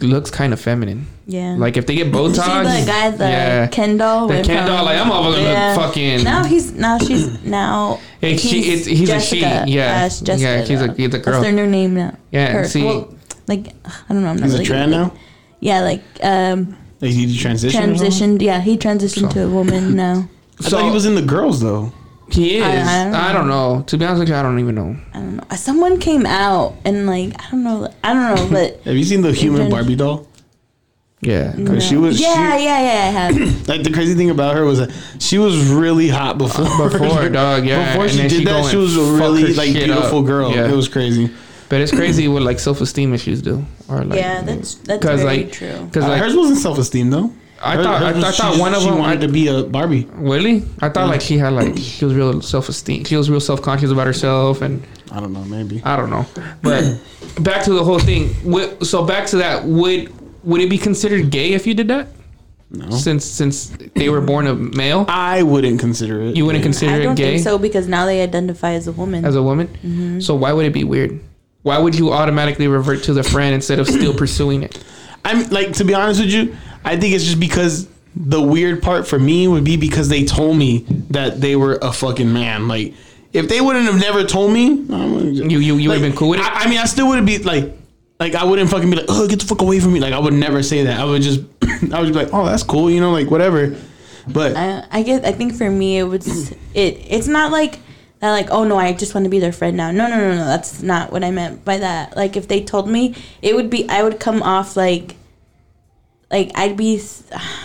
[0.00, 1.06] looks kind of feminine.
[1.26, 1.56] Yeah.
[1.58, 3.66] Like if they get Did you see Botox, the guy, the yeah.
[3.68, 4.26] Ken doll?
[4.28, 8.00] The went Ken doll, like, I'm all gonna look fucking- Now he's now she's now.
[8.20, 10.02] It's she- it's- he's a she, yeah.
[10.02, 10.94] Uh, it's Jessica Yeah, he's a- now.
[10.94, 11.32] he's a girl.
[11.40, 12.16] That's their new name now.
[12.30, 12.64] Yeah, Her.
[12.64, 13.14] see- Well,
[13.48, 14.30] like I don't know.
[14.30, 15.12] I'm not He's a really trans good now.
[15.60, 17.72] Yeah, like um, Like he transitioned.
[17.96, 18.40] transitioned.
[18.42, 20.28] Yeah, he transitioned to a woman now.
[20.60, 21.92] I thought he was in the girls though.
[22.32, 22.64] He is.
[22.64, 23.82] I- I don't I, don't know.
[23.86, 24.96] To be honest with you, I don't even know.
[25.14, 25.44] I don't know.
[25.56, 27.92] Someone came out and like I don't know.
[28.04, 30.26] I don't know, but Have you seen the human trans- Barbie doll?
[31.22, 31.52] Yeah.
[31.56, 31.78] no.
[31.80, 33.08] She was- Yeah, she- yeah, yeah.
[33.08, 33.66] I have.
[33.68, 36.64] Like the crazy thing about her was that she was really hot before.
[36.90, 37.88] Before, dog, yeah.
[37.92, 40.24] Before And she did she that, she was a really like beautiful up.
[40.26, 40.50] girl.
[40.54, 40.70] Yeah.
[40.70, 41.30] It was crazy.
[41.68, 45.22] But it's crazy what like self esteem issues do, or like yeah, that's that's 'Cause,
[45.22, 45.84] very like- true.
[45.84, 47.32] because Uh, like hers wasn't self esteem though.
[47.62, 49.48] I Her- thought I, I thought she one of just- them wanted I, to be
[49.48, 50.08] a Barbie.
[50.14, 53.04] really I thought like she had like she was real self esteem.
[53.04, 54.82] She was real self conscious about herself, and
[55.12, 55.82] I don't know, maybe.
[55.84, 56.24] I don't know.
[56.62, 57.00] But
[57.40, 58.34] back to the whole thing.
[58.82, 59.64] So back to that.
[59.64, 60.12] Would
[60.44, 62.08] would it be considered gay if you did that?
[62.70, 62.88] No.
[62.90, 66.36] Since since they were born a male, I wouldn't consider it.
[66.36, 68.92] you wouldn't consider I it don't gay think so because now they identify as a
[68.92, 69.24] woman.
[69.24, 69.66] as a woman.
[69.68, 70.20] Mm-hmm.
[70.20, 71.20] So why would it be weird?
[71.62, 74.82] Why would you automatically revert to the friend instead of still pursuing it?
[75.26, 79.06] I'm like to be honest with you, I think it's just because the weird part
[79.06, 80.78] for me would be because they told me
[81.10, 82.68] that they were a fucking man.
[82.68, 82.94] Like
[83.32, 86.40] if they wouldn't have never told me, You you you would have been cool with
[86.40, 86.46] it.
[86.46, 87.72] I, I mean, I still wouldn't be like,
[88.18, 90.00] like I wouldn't fucking be like, oh, get the fuck away from me.
[90.00, 91.00] Like I would never say that.
[91.00, 91.66] I would just, I
[92.00, 93.76] would just be like, oh, that's cool, you know, like whatever.
[94.28, 96.98] But I, I guess I think for me it was it.
[97.08, 97.78] It's not like
[98.18, 98.32] that.
[98.32, 99.90] Like oh no, I just want to be their friend now.
[99.90, 100.44] No no no no.
[100.44, 102.16] That's not what I meant by that.
[102.16, 105.14] Like if they told me, it would be I would come off like.
[106.30, 107.02] Like I'd be,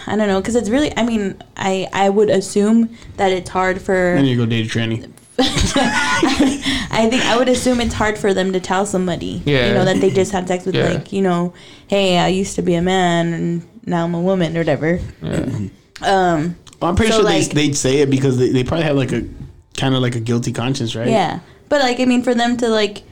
[0.07, 0.91] I don't know, because it's really.
[0.97, 3.93] I mean, I I would assume that it's hard for.
[4.15, 5.11] then you go date a tranny.
[5.37, 9.67] I think I would assume it's hard for them to tell somebody, Yeah.
[9.67, 10.89] you know, that they just had sex with, Yeah.
[10.93, 11.53] like, you know,
[11.87, 14.99] hey, I used to be a man and now I'm a woman or whatever.
[16.01, 18.85] Um, Well, I'm pretty So, sure like- they they'd say it because they, they probably
[18.85, 19.23] have like a
[19.77, 21.07] kind of like a guilty conscience, right?
[21.09, 21.39] yeah,
[21.69, 23.03] but like, I mean, for them to like,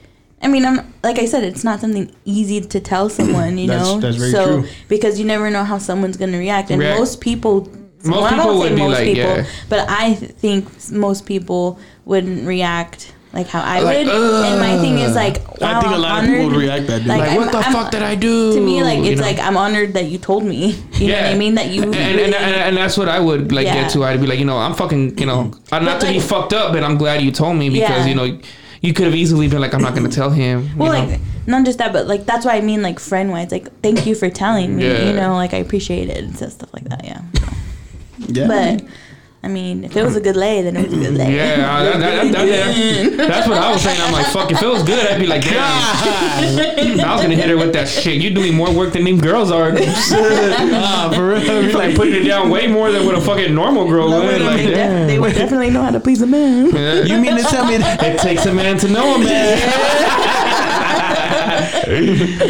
[0.44, 3.86] I mean, I'm like I said, it's not something easy to tell someone, you That's-
[3.88, 4.00] know.
[4.00, 4.70] that's very so true.
[4.90, 7.00] because you never know how someone's gonna react, and React.
[7.00, 7.70] most people.
[8.06, 9.46] Most well, I people would be most like, people, yeah.
[9.70, 14.10] but I think most people wouldn't react like how I Like, would.
[14.10, 17.00] and my thing is like, I wow, think a lot of people would react that.
[17.00, 17.08] Dude.
[17.08, 18.54] Like, Like, what the I'm- fuck did I do?
[18.56, 19.26] to me like You it's know?
[19.28, 21.96] like i'm honored that you told me you know what i mean that you and,
[21.96, 23.84] and, really- and, and that's what I would like Yeah.
[23.84, 24.04] get to.
[24.04, 26.52] I'd be like, you know, I'm fucking, you know, I'm not But, to be fucked
[26.54, 28.06] up, but I'm glad you told me because Yeah.
[28.12, 28.38] you know,
[28.84, 30.64] you could have easily been like, I'm not gonna tell him.
[30.64, 31.08] you well know?
[31.10, 34.06] like not just that but like that's why i mean like friend wise like thank
[34.06, 35.10] you for telling me Yeah.
[35.10, 37.22] you know like i appreciate it and stuff like that yeah
[38.30, 38.48] yeah.
[38.48, 38.86] but
[39.46, 41.36] I mean, if it was a good lay, then it was a good lay.
[41.36, 44.00] yeah, I- that, that, that, that- that's what I was saying.
[44.00, 45.60] I'm like, fuck, if it was good, I'd be like, damn.
[45.60, 48.22] I was gonna hit her with that shit.
[48.22, 49.74] You're doing more work than them girls are.
[49.78, 51.44] ah, for real.
[51.64, 54.42] You're like putting it down way more than what a fucking normal girl They, would.
[54.44, 55.08] Like, they, def- damn.
[55.08, 56.70] they would definitely know how to please a man.
[56.74, 57.04] Yeah.
[57.04, 58.02] You mean to tell me that?
[58.02, 59.60] It takes a man to know a man.
[61.86, 62.00] You,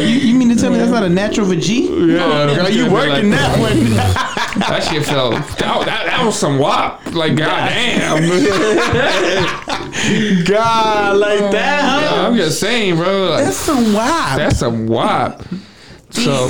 [0.06, 2.06] you mean to tell me that's not a natural vagina?
[2.06, 4.30] Yeah, girl, you working that one?
[4.56, 5.34] That shit felt.
[5.34, 7.04] That, oh, that, that was some wop.
[7.12, 8.22] Like, goddamn.
[10.44, 12.08] God, like oh, that?
[12.08, 12.26] Huh?
[12.28, 13.30] I'm just saying, bro.
[13.30, 14.36] Like, That's some wop.
[14.36, 15.42] that's some wop.
[16.10, 16.48] So,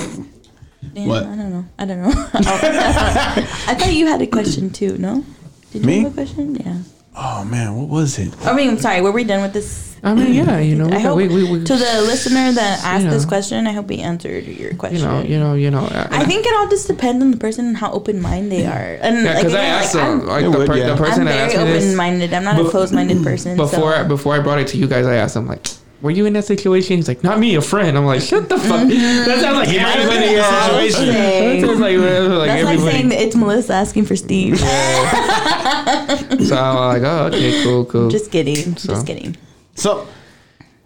[0.93, 1.23] Yeah, What?
[1.25, 1.65] I don't know.
[1.79, 2.11] I don't know.
[2.35, 4.99] I thought you had a question too.
[4.99, 5.25] No?
[5.73, 6.01] Did you Me?
[6.03, 6.55] have a question?
[6.57, 6.79] Yeah.
[7.17, 8.35] Oh man, what was it?
[8.45, 9.01] I mean, I'm sorry.
[9.01, 9.97] Were we done with this?
[10.03, 13.05] I mean, yeah, you know, I hope we, we, we, to the listener that asked
[13.05, 14.99] You this question, I hope we answered your question.
[14.99, 15.85] you know, you know, you know.
[15.87, 18.67] uh, I think it all just depends on the person and how open minded they
[18.67, 18.99] are.
[19.01, 20.89] And yeah, like, because I asked like, them, I'm, like the, would, per, yeah.
[20.89, 22.35] the person I'm that very asked me open minded.
[22.35, 23.57] I'm not a closed minded person.
[23.57, 24.01] before, so.
[24.01, 25.67] I, before I brought it to you guys, I asked them like,
[26.03, 28.59] "Were you in that situation?" He's like, "Not me, a friend." I'm like, "Shut the
[28.59, 31.07] fuck." That sounds like might have everybody in that situation.
[31.07, 33.25] That sounds like, like That's like saying everybody.
[33.25, 34.61] it's Melissa asking for Steve.
[36.45, 38.77] so I'm like, "Oh, okay, cool, cool." Just kidding.
[38.77, 38.93] So.
[38.95, 39.37] Just kidding.
[39.75, 40.07] So,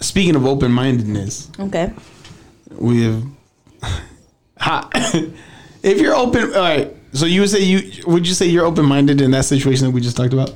[0.01, 1.93] speaking of open mindedness, Okay.
[2.77, 3.23] we have.
[4.61, 4.89] Ha,
[5.83, 6.95] if you're open, all right.
[7.13, 9.93] So you would say you would you say you're open minded in that situation that
[9.93, 10.55] we just talked about?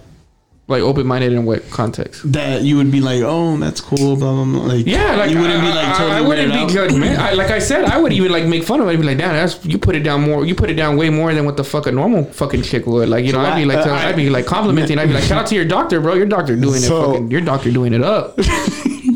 [0.69, 2.33] Like open minded in what context?
[2.33, 4.63] that you would be like, oh, that's cool, blah blah blah.
[4.73, 7.19] Like, Yeah, like you wouldn't I, be like I- totally I, wouldn't be judgment.
[7.19, 8.93] I, like I said, I would even like make fun of it.
[8.93, 10.47] I'd be like, damn, that's you put it down more.
[10.47, 13.09] You put it down way more than what the fuck a normal fucking chick would.
[13.09, 14.99] Like you know, I'd be like, I- I- I'd be like complimenting.
[14.99, 16.15] I'd be like, shout out to your doctor, bro.
[16.15, 17.07] Your doctor doing So- it.
[17.13, 18.39] Fucking, your doctor doing it up.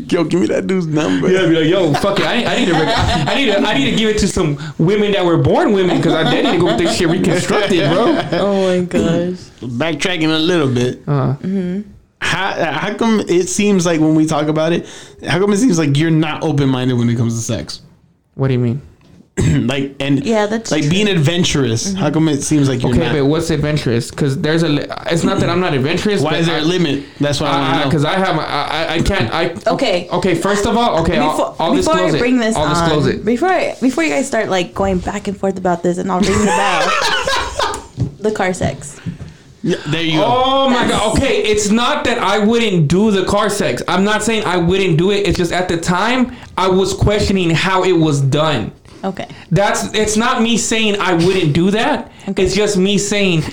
[0.09, 1.29] Yo, give me that dude's number.
[1.31, 2.25] Yeah, I'd be like, yo, fuck it.
[2.25, 2.97] I, I need to, rec-
[3.27, 5.97] I need to, I need to give it to some women that were born women
[5.97, 8.07] because I they need to go get this shit reconstructed, bro.
[8.33, 9.01] Oh my gosh.
[9.61, 11.01] Backtracking a little bit.
[11.07, 11.81] Uh huh.
[12.19, 14.87] How how come it seems like when we talk about it,
[15.27, 17.81] how come it seems like you're not open minded when it comes to sex?
[18.35, 18.81] what do you mean?
[19.67, 20.89] like and Yeah, that's like true.
[20.89, 21.87] being adventurous.
[21.89, 21.97] Mm-hmm.
[21.97, 23.13] How come it seems like you're Okay, not?
[23.13, 24.09] but what's adventurous?
[24.09, 24.67] Because there's a.
[24.69, 26.21] li- It's not that I'm not adventurous.
[26.21, 27.05] Why but is there I, a limit?
[27.19, 27.89] That's why I want to.
[27.89, 29.31] Because I have, I, I, I can't.
[29.33, 30.09] I Okay.
[30.09, 32.39] Okay, first of all, okay, Before, I'll, I'll before disclose I bring it.
[32.39, 33.23] this I'll on, disclose it.
[33.25, 36.19] before I, before you guys start like going back and forth about this, and I'll
[36.21, 38.07] ring the bell.
[38.19, 38.99] the car sex.
[39.63, 40.23] Yeah, there you go.
[40.25, 41.17] Oh my That's- god.
[41.17, 43.81] Okay, it's not that I wouldn't do the car sex.
[43.87, 45.27] I'm not saying I wouldn't do it.
[45.27, 48.71] It's just at the time I was questioning how it was done.
[49.07, 49.27] Okay.
[49.51, 52.11] That's it's not me saying I wouldn't do that.
[52.27, 53.43] It's just me saying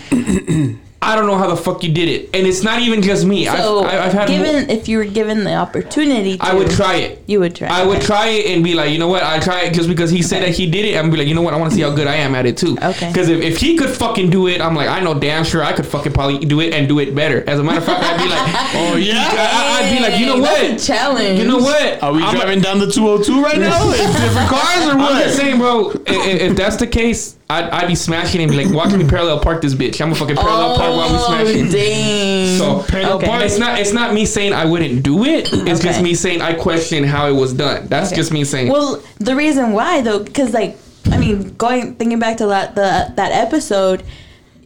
[1.04, 3.44] I don't know how the fuck you did it, and it's not even just me.
[3.46, 4.28] So, I've, I've had.
[4.28, 7.22] mo- given if you were given the opportunity, to, I would try it.
[7.26, 7.68] You would try.
[7.68, 9.22] I would try it and be like, you know what?
[9.22, 10.50] I try it just because he said Okay.
[10.50, 10.96] that he did it.
[10.96, 11.54] I'm be like, you know what?
[11.54, 12.76] I want to see how good I am at it too.
[12.82, 13.08] Okay.
[13.08, 15.72] Because if, if he could fucking do it, I'm like, I know damn sure I
[15.72, 17.48] could fucking probably do it and do it better.
[17.48, 18.44] As a matter of fact, I'd be like,
[18.74, 19.28] Oh yeah.
[19.30, 20.60] I, I'd be like, you know what?
[20.60, 21.38] That's a challenge.
[21.38, 22.02] You know what?
[22.02, 23.82] Are we I'm a- driving down the 202 right now?
[23.92, 25.12] in different cars or what?
[25.12, 25.24] I'm what?
[25.24, 25.90] just saying, bro.
[25.90, 29.06] i- i- If, that's the case, I'd, I'd be smashing and be like, watch me
[29.06, 30.00] parallel park this bitch.
[30.00, 31.68] I'm a fucking parallel park while we Oh, smashing.
[31.70, 32.58] dang.
[32.58, 33.26] So Parallel Okay.
[33.26, 33.42] park?
[33.44, 35.48] it's not it's not me saying I wouldn't do it.
[35.52, 37.86] It's just me saying I question how it was done.
[37.88, 38.16] That's Okay.
[38.16, 38.68] just me saying.
[38.72, 40.76] Well, the reason why though, because like,
[41.12, 44.02] I mean, going thinking back to that the that episode,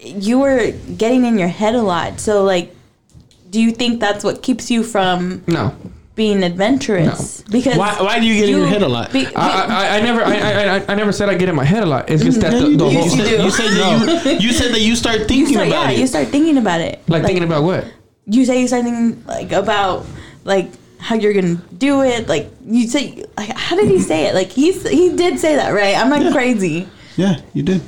[0.00, 2.20] you were getting in your head a lot.
[2.20, 2.74] So like,
[3.50, 5.74] do you think that's what keeps you from no.
[6.18, 7.40] Being adventurous?
[7.48, 9.12] Because Why- why do you get in your head a lot?
[9.12, 11.54] be- be- I, I, I never I, I, I- I never said I get in
[11.54, 12.10] my head a lot.
[12.10, 12.50] It's just mm-hmm.
[12.50, 15.18] that the, the you, whole said, you said that you, you said that you start
[15.20, 16.00] you thinking start, about yeah, it.
[16.00, 17.00] you start thinking about it.
[17.08, 17.86] like, thinking about what?
[18.26, 20.04] you say you start thinking like about
[20.44, 22.28] like how you're gonna do it.
[22.28, 24.34] Like you say, like how did he say it?
[24.34, 25.96] Like he's he did say that right.
[25.96, 26.32] I'm not Yeah.
[26.32, 26.88] crazy.
[27.16, 27.80] yeah, you did.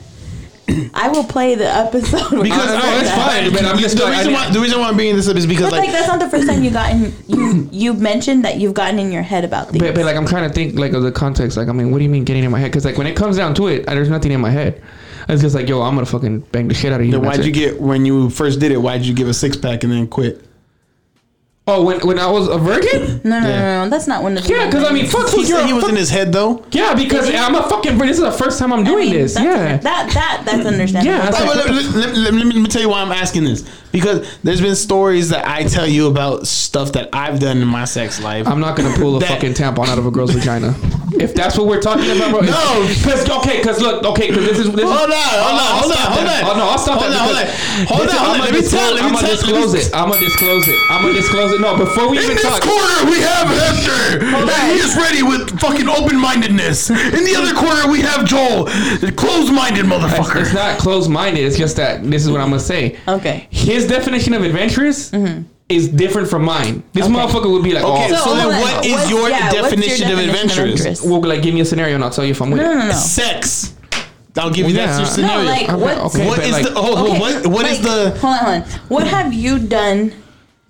[0.94, 3.52] I will play the episode Because you no, say it's fine.
[3.52, 5.36] But I'm just the like, reason didn't- why the reason why I'm bringing this up
[5.36, 8.44] is because But like, like that's not the first time you gotten you you mentioned
[8.44, 9.82] that you've gotten in your head about things.
[9.82, 11.56] But, but like I'm trying to think like of the context.
[11.56, 12.70] Like I mean, what do you mean getting in my head?
[12.70, 14.82] Because like when it comes down to it, there's nothing in my head.
[15.28, 17.12] It's just like yo, I'm gonna fucking bang the shit out of you.
[17.12, 17.54] then why'd you it.
[17.54, 18.78] get when you first did it?
[18.78, 20.44] Why'd you give a six pack and then quit?
[21.66, 23.20] Oh, when when I was a virgin?
[23.22, 23.60] no, no, Yeah.
[23.60, 24.52] no, no, that's not one of the.
[24.52, 26.32] Yeah, because I mean, fuck, He you're said a he was fuck- in his head
[26.32, 26.64] though.
[26.72, 27.36] Yeah, because Did?
[27.36, 27.96] I'm a fucking.
[27.98, 29.34] This is the first time I'm I doing mean, this.
[29.34, 29.76] that's Yeah.
[29.76, 31.16] that that that's understandable.
[31.18, 33.12] Yeah, that's But- well, let, let- let- let me, let me tell you why I'm
[33.12, 33.62] asking this.
[33.92, 37.84] Because there's been stories that I tell you about stuff that I've done in my
[37.84, 38.48] sex life.
[38.48, 40.74] I'm not gonna pull a That- fucking tampon out of a girl's vagina.
[41.20, 42.40] If that's what we're talking about, bro.
[42.40, 42.86] No.
[42.88, 45.90] because okay, because look, okay, because this is this Hold on, hold on, I'll hold
[45.92, 46.44] on, stop hold that.
[46.44, 46.50] on.
[46.50, 47.20] Oh no, I'll stop Hold that.
[47.20, 47.46] on, hold on.
[47.90, 48.40] Hold on, hold on.
[48.40, 49.90] Let me tell- let me I'ma tell- disclose let me- it.
[49.92, 50.78] I'm gonna disclose it.
[50.88, 51.60] I'm gonna disclose it.
[51.60, 52.62] No, before we even In this talk.
[52.62, 54.24] corner, we have Hector.
[54.72, 56.90] He is ready with fucking open mindedness.
[56.90, 58.66] In the other corner, we have Joel,
[59.16, 60.40] closed minded motherfucker.
[60.40, 61.40] It's not closed-minded.
[61.44, 62.96] It's just that this is what I'm gonna say.
[63.08, 63.46] Okay.
[63.50, 65.42] His definition of adventurous mm-hmm.
[65.68, 66.82] is different from mine.
[66.92, 67.14] This Okay.
[67.14, 68.60] motherfucker would be like, Okay, oh, so then hold on.
[68.60, 71.02] what is What's- your yeah, what's your definition of definition adventurous?
[71.02, 72.70] we'll be like, give me a scenario and I'll tell you if I'm with No,
[72.70, 72.74] it.
[72.74, 72.92] no, no, no.
[72.92, 73.74] Sex.
[74.36, 75.28] I'll give you Well, that's your yeah.
[75.34, 75.44] scenario.
[75.44, 76.26] No, like Okay, what's okay.
[76.28, 78.44] what but is like- the oh, oh, Okay, what what is like, the hold on,
[78.44, 78.70] hold on.
[78.88, 80.12] What have you done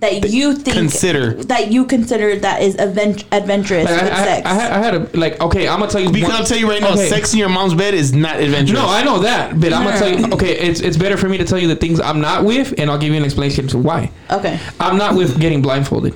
[0.00, 1.34] that you think consider.
[1.44, 4.46] that you consider that is advent- adventurous Like, I, with I, sex?
[4.46, 5.68] I, had, I had a like okay.
[5.68, 6.10] I'm gonna tell you.
[6.10, 7.08] because one- I'll tell you right now, okay.
[7.08, 8.72] sex in your mom's bed is not adventurous.
[8.80, 10.32] No, I know that, but I'm gonna tell you.
[10.32, 12.90] Okay, it's it's better for me to tell you the things I'm not with, and
[12.90, 14.10] I'll give you an explanation to why.
[14.30, 16.14] okay, I'm not with getting blindfolded,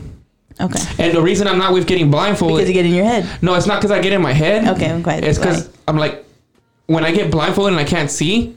[0.60, 0.80] okay.
[0.98, 2.56] and the reason I'm not with getting blindfolded.
[2.58, 3.28] Because you get in your head.
[3.42, 4.66] no, it's not because I get in my head.
[4.76, 5.20] Okay, I'm okay.
[5.22, 6.23] It's because I'm like,
[6.86, 8.54] when I get blindfolded and I can't see,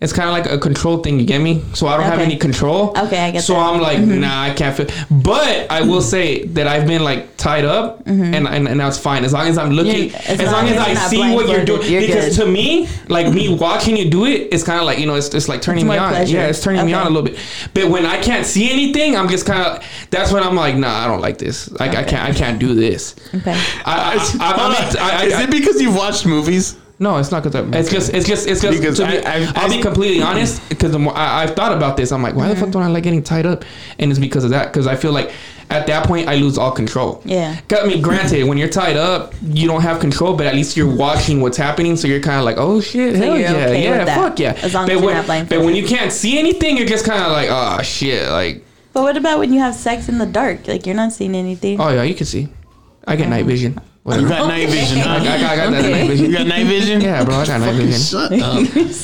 [0.00, 1.18] it's kind of like a control thing.
[1.18, 1.62] You get me?
[1.72, 2.22] So I don't have Mm-hmm.
[2.22, 2.90] Any control.
[2.98, 3.60] Okay, I get So that.
[3.60, 3.74] Mm-hmm.
[3.76, 4.86] I'm like, nah, I can't feel.
[5.10, 9.24] But I will say that I've been like tied up, and, and and that's fine
[9.24, 11.90] as long as I'm looking, Yeah, as, long as, I see what you're doing.
[11.90, 12.44] you're because good.
[12.44, 15.32] to me, like me watching you do it, it's kind of like you know, it's
[15.34, 16.10] it's like turning It's me on.
[16.10, 16.36] pleasure.
[16.36, 17.38] Yeah, it's turning me on a little bit.
[17.72, 19.82] But when I can't see anything, I'm just kind of.
[20.10, 21.70] That's when I'm like, nah, I don't like this.
[21.72, 23.14] Like I can't, I can't do this.
[23.34, 23.52] Okay.
[23.86, 24.94] I, I, I, I, I.
[25.00, 26.76] I, I, is it because you've watched movies?
[27.02, 29.52] No, it's not because it's just it's just it's just Because to be, I- I've-
[29.56, 32.36] I'll be I've- completely honest because the more I, I've thought about this, I'm like,
[32.36, 32.70] why the fuck mm-hmm.
[32.70, 33.64] don't I like getting tied up?
[33.98, 35.32] And it's because of that because I feel like
[35.68, 37.20] at that point I lose all control.
[37.24, 37.56] Yeah.
[37.68, 40.76] 'Cause, I mean, granted, when you're tied up, you don't have control, but at least
[40.76, 43.82] you're watching what's happening, so you're kind of like, oh shit, So hell yeah, okay
[43.82, 44.52] yeah, with fuck yeah.
[44.62, 47.04] as long but as you're when, not but when you can't see anything, you're just
[47.04, 48.64] kind of like, oh shit, like.
[48.92, 50.68] But what about when you have sex in the dark?
[50.68, 51.80] Like you're not seeing anything.
[51.80, 52.48] Oh yeah, you can see.
[53.08, 53.48] I get night oh.
[53.48, 53.80] vision.
[54.04, 54.28] You Whatever.
[54.30, 55.10] got night vision, I, huh?
[55.14, 56.08] I, got- I got that Okay.
[56.08, 57.00] night You got night vision?
[57.00, 58.00] Yeah, bro, I got night vision.
[58.00, 58.40] Shut up.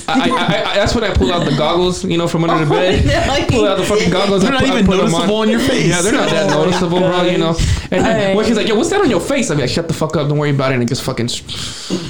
[0.08, 2.64] I, I, I, I, that's when I pull out the goggles, you know, from under
[2.64, 3.06] the bed.
[3.06, 4.42] no, pull out the fucking goggles.
[4.42, 5.42] They're and not put, I even put 'em noticeable on.
[5.46, 5.86] on your face.
[5.86, 7.22] Yeah, they're not that Oh noticeable, bro.
[7.22, 7.56] You know.
[7.92, 8.34] And Alright.
[8.36, 10.28] when she's like, "Yo, what's that on your face?" I'm like, "Shut the fuck up!
[10.28, 11.28] Don't worry about it." And just fucking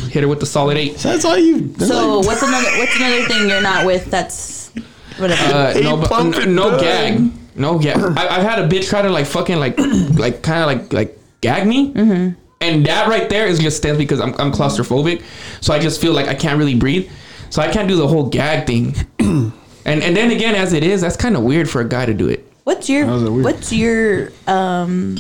[0.08, 0.98] hit her with the solid eight.
[0.98, 1.60] So that's all you.
[1.68, 4.06] that's So all you- what's another what's another thing you're not with?
[4.10, 4.70] That's
[5.18, 5.42] whatever.
[5.54, 6.80] Uh, Eight no, but, pump n- and no done.
[6.80, 7.96] gag, no gag.
[8.16, 9.78] I, I've had a bitch try to like fucking like
[10.14, 11.92] like kind of like like gag me.
[11.92, 12.40] Mm-hmm.
[12.60, 15.22] And that right there is just stems because I'm, I'm claustrophobic,
[15.60, 17.08] so I just feel like I can't really breathe,
[17.50, 18.94] so I can't do the whole gag thing.
[19.20, 19.52] and
[19.86, 22.28] and then again, as it is, that's kind of weird for a guy to do
[22.28, 22.44] it.
[22.64, 25.16] what's your Those what's your um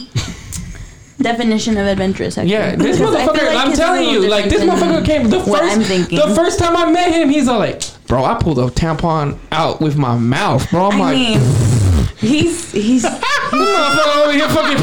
[1.20, 2.38] definition of adventurous?
[2.38, 2.52] Actually?
[2.52, 3.54] Yeah, this Because I feel motherfucker.
[3.54, 5.88] like I'm telling you, like this motherfucker came the what I'm first.
[5.88, 6.18] thinking.
[6.18, 9.80] The first time I met him, he's all like, "Bro, I pulled a tampon out
[9.80, 11.40] with my mouth, bro." I'm I like, mean,
[12.18, 13.12] he's he's "This
[13.52, 14.78] motherfucker over here fucking."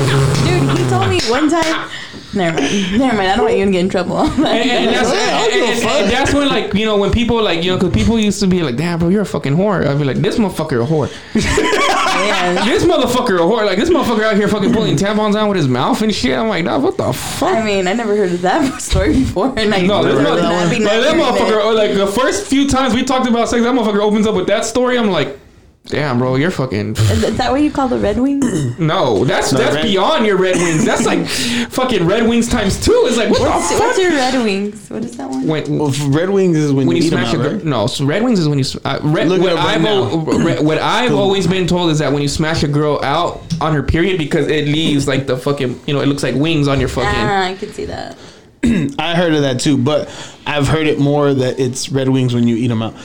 [0.67, 0.77] dude.
[0.77, 1.89] He told me one time.
[2.35, 2.99] Never mind.
[2.99, 3.27] Never mind.
[3.31, 4.17] I don't want you to get in trouble.
[4.19, 7.71] and, and that's, and- and- and that's when like you know when people like you
[7.71, 10.03] know because people used to be like damn bro you're a fucking whore I'd be
[10.03, 12.65] like this motherfucker a whore yeah.
[12.65, 15.67] this motherfucker a whore like this motherfucker out here fucking pulling tampons out with his
[15.67, 18.41] mouth and shit I'm like nah, what the fuck I mean, I never heard of
[18.41, 21.93] that story before, and I no, this really mother- not being that motherfucker, or like
[21.95, 24.97] the first few times we talked about sex, that motherfucker opens up with that story.
[24.97, 25.37] I'm like,
[25.85, 26.91] damn, bro, you're fucking.
[26.93, 28.45] Is is that what you call the Red Wings?
[28.79, 30.83] No, that's No, that's Red- beyond your Red Wings.
[30.85, 32.91] That's like fucking Red Wings times two.
[33.05, 34.89] It's like what What's, the what's your Red Wings?
[34.89, 35.47] What is that one?
[35.47, 37.53] When, Well, Red Wings is when, when you, you eat 'em smash out, a girl,
[37.53, 37.65] right?
[37.65, 37.87] no.
[37.87, 38.65] So red wings is when you.
[38.83, 40.03] Uh, red, Look it what up right I've now.
[40.09, 43.73] al- what I've always been told is that when you smash a girl out on
[43.73, 46.79] her period because it leaves like the fucking you know it looks like wings on
[46.79, 47.09] your fucking.
[47.13, 48.17] Ah, I can see that.
[48.99, 50.09] I heard of that too, but
[50.45, 52.95] I've heard it more that it's Red Wings when you eat them out.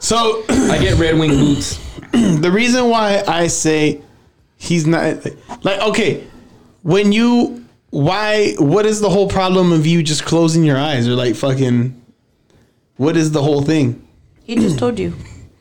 [0.00, 1.80] So I get red wing boots.
[2.40, 4.00] the reason why I say
[4.56, 5.24] he's not
[5.64, 6.24] like okay,
[6.82, 11.14] when you why what is the whole problem of you just closing your eyes or
[11.14, 12.00] like fucking
[12.96, 14.06] what is the whole thing?
[14.44, 15.14] He just told you.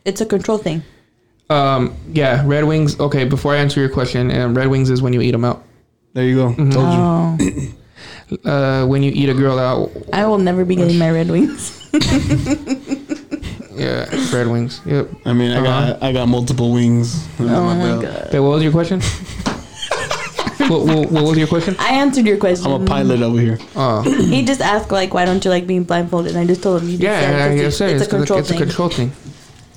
[0.05, 0.83] It's a control thing.
[1.49, 2.99] Um, yeah, red wings.
[2.99, 5.63] Okay, before I answer your question, um, red wings is when you eat them out.
[6.13, 6.49] There you go.
[6.49, 6.69] Mm-hmm.
[6.71, 7.69] Told you.
[7.71, 7.73] Oh,
[8.45, 11.79] Uh, when you eat a girl out, I will never be getting my Red Wings.
[13.75, 14.81] yeah, red wings.
[14.85, 15.09] Yep.
[15.25, 15.93] I mean, I Uh-huh.
[15.93, 17.27] got I got multiple wings.
[17.39, 18.01] under Oh my my belt.
[18.03, 18.27] god.
[18.27, 18.99] Okay, what was your question?
[20.69, 21.75] what, what, what was your question?
[21.79, 22.71] I answered your question.
[22.71, 23.59] I'm a pilot over here.
[23.75, 24.01] Uh,
[24.35, 26.31] He just asked like, why don't you like being blindfolded?
[26.31, 28.05] And I just told him you just yeah, said yeah, it's, yeah, a- say it's
[28.05, 28.61] a control it's thing.
[28.61, 29.11] a control thing.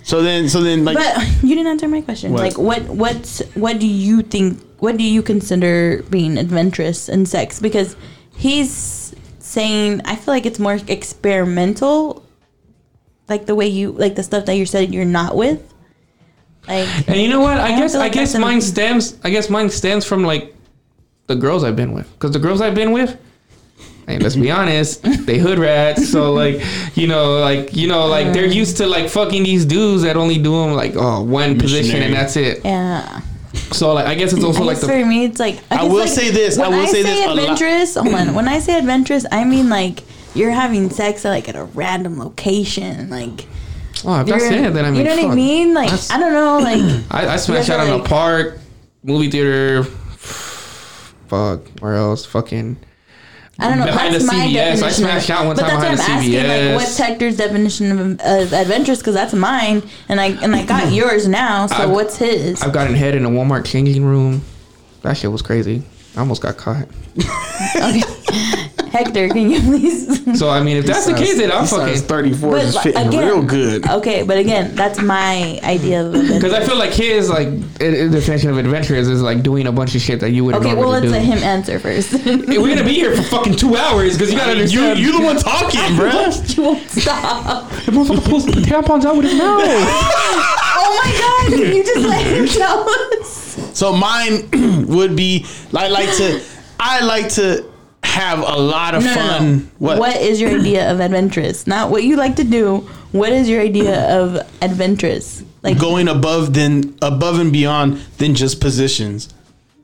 [0.03, 2.33] So then, so then, like, But you didn't answer my question.
[2.33, 2.43] What?
[2.43, 4.63] Like, what what's what do you think?
[4.79, 7.59] What do you consider being adventurous in sex?
[7.61, 7.97] Because
[8.37, 12.23] he's saying, I feel like it's more experimental,
[13.29, 15.73] like the way you like the stuff that you said you're not with.
[16.69, 17.59] Like, And you know what?
[17.59, 19.17] I I guess feel I guess mine an- stems.
[19.23, 20.55] I guess mine stems from like
[21.29, 22.11] the girls I've been with.
[22.15, 23.17] Because the girls I've been with,
[24.09, 26.09] hey, let's be honest, they hood rats.
[26.11, 26.61] So like,
[26.97, 28.53] you know, like you know, like they're uh-huh.
[28.63, 32.13] used to like fucking these dudes that only do them like oh one position and
[32.15, 32.65] that's it.
[32.65, 33.21] yeah.
[33.73, 35.77] So like, I guess it's also I like guess the for me, it's like I
[35.77, 37.95] guess, will like, say this, I When will say this a adventurous.
[37.95, 38.35] hold on.
[38.35, 40.03] When I say adventurous, I mean like
[40.37, 43.47] you're having sex at like at a random location, like.
[44.05, 45.75] oh if that's it then I mean you know what I mean?
[45.75, 48.59] Like That's- I don't know, like I, I smash Yeah, out in a park,
[49.03, 49.85] movie theater.
[51.29, 52.25] Fuck, where else?
[52.25, 52.77] Fucking.
[53.59, 53.87] I don't know.
[53.87, 54.83] Behind that's the my CVS.
[54.83, 56.67] I smashed out one but time that's what I'm behind the asking.
[56.69, 58.99] Like, what's Hector's definition of, of adventurous?
[58.99, 61.67] Because that's mine, and I and I got yours now.
[61.67, 62.63] So I've- what's his?
[62.63, 64.43] I've gotten head in a Walmart changing room.
[65.03, 65.83] That shit was crazy.
[66.17, 66.87] I almost got caught.
[67.77, 68.03] okay.
[68.97, 70.39] Hector, can you please?
[70.39, 71.97] So I mean, if that's the case, then I'm fucking.
[72.03, 73.89] 34 But, is like, fitting again- real good.
[73.89, 76.53] Okay, but again, that's my idea of Because.
[76.61, 77.49] I feel like his like
[77.81, 80.45] i- i- definition of adventure is, is like doing a bunch of shit that you
[80.45, 81.31] wouldn't Okay, well normally let's do.
[81.31, 82.11] let him answer first.
[82.27, 84.99] Hey, We're gonna be here for fucking two hours because you gotta You, understand.
[84.99, 86.11] you the one talking, bro.
[86.11, 87.71] you won't stop.
[87.87, 89.63] the motherfucker pulls the tampons out with his mouth.
[90.79, 91.11] Oh my
[91.51, 91.59] god!
[91.63, 92.89] Can you just let him tell
[93.21, 93.71] us?
[93.79, 94.49] So mine
[94.89, 95.45] would be
[95.75, 96.43] I like to
[96.79, 97.65] I like to
[98.17, 99.71] have a lot of No, no, fun.
[99.81, 99.99] no.
[99.99, 101.67] what is your idea of adventurous?
[101.67, 102.79] Not what you like to do.
[103.13, 105.43] What is your idea of adventurous?
[105.63, 109.29] Like Going above than above and beyond than just positions.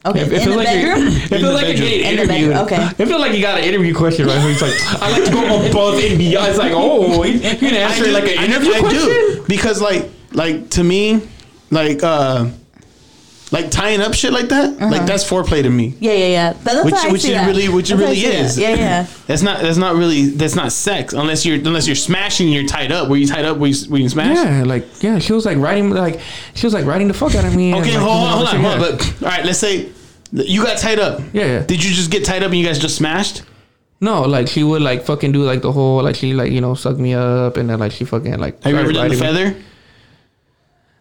[0.07, 1.07] okay, It in feels the like you're- bedroom.
[1.09, 1.89] It In feels the like you're bedroom.
[1.89, 2.51] getting In the interviewed.
[2.53, 3.03] bedroom, okay.
[3.03, 4.39] It feels like you got an interview question, right?
[4.39, 6.49] Where he's like, I like to go above and beyond.
[6.49, 9.01] It's like, oh, you can answer it like an I- interview I question.
[9.01, 11.21] do because like like to me
[11.71, 12.47] like uh
[13.53, 15.05] like tying up shit like that, like uh-huh.
[15.07, 15.95] that's foreplay to me.
[16.01, 16.53] Yeah, yeah, yeah.
[16.55, 17.47] That- that's Which, I which it that.
[17.47, 18.57] really, which it really is.
[18.57, 18.63] that.
[18.63, 19.07] Yeah, yeah.
[19.27, 19.61] That's not.
[19.61, 20.27] That's not really.
[20.31, 22.47] That's not sex unless you're unless you're smashing.
[22.47, 23.09] and You're tied up.
[23.09, 23.59] Were you tied up?
[23.59, 24.37] Were you, were you smash?
[24.37, 26.21] Yeah, like yeah, she was like riding like
[26.55, 27.73] she was like riding the fuck out of me.
[27.73, 28.81] and, Okay, like, hold on, hold on, hold on.
[28.81, 29.91] But all right, let's say
[30.33, 31.21] you got tied up.
[31.33, 31.61] Yeah, yeah.
[31.61, 33.43] Did you just get tied up and you guys just smashed?
[34.01, 36.75] No, like she would like fucking do like the whole like she like you know
[36.75, 38.63] suck me up and then like she fucking like.
[38.65, 39.51] Have you ever done the riding me.
[39.53, 39.63] feather?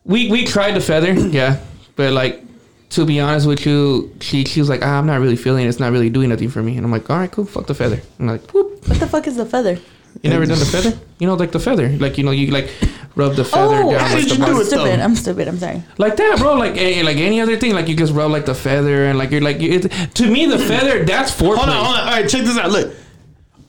[0.06, 1.60] We we tried the feather, yeah,
[2.02, 2.42] but like
[2.90, 5.70] to be honest with you, she she was like, ah, I'm not really feeling it.
[5.70, 6.76] It's not really doing nothing for me.
[6.78, 8.02] And I'm like, all right, cool, fuck the feather.
[8.20, 8.88] I'm like, whoop.
[8.88, 9.78] What the fuck is the feather?
[10.24, 10.98] You never done the feather?
[11.20, 12.70] You know, like the feather, like you know, you like
[13.16, 14.52] rub the feather Oh, down how like did the you do.
[14.56, 15.00] I'm it, stupid.
[15.00, 15.48] I'm stupid.
[15.48, 15.84] I'm sorry.
[16.00, 16.56] like that, bro.
[16.56, 19.30] Like a, like any other thing, like you just rub like the feather and like
[19.32, 19.84] you're like you, it,
[20.16, 21.58] to me the feather that's foreplay.
[21.58, 22.08] Hold on, hold on.
[22.08, 22.72] All right, check this out.
[22.72, 22.94] Look,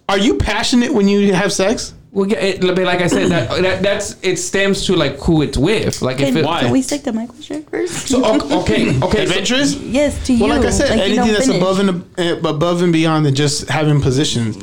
[0.09, 1.95] are you passionate when you have sex?
[2.15, 5.41] Well, yeah, it, but like I said, that, that that's it stems to like who
[5.43, 6.03] it's with.
[6.03, 6.61] Like if Can, it, Why?
[6.61, 8.09] can we stick to my question first?
[8.09, 9.75] so o- okay, okay, so- Adventurous?
[9.77, 10.45] yes, to you.
[10.45, 11.57] Well, like I said, Like, anything that's finish.
[11.63, 14.57] above and uh, above and beyond than just having positions.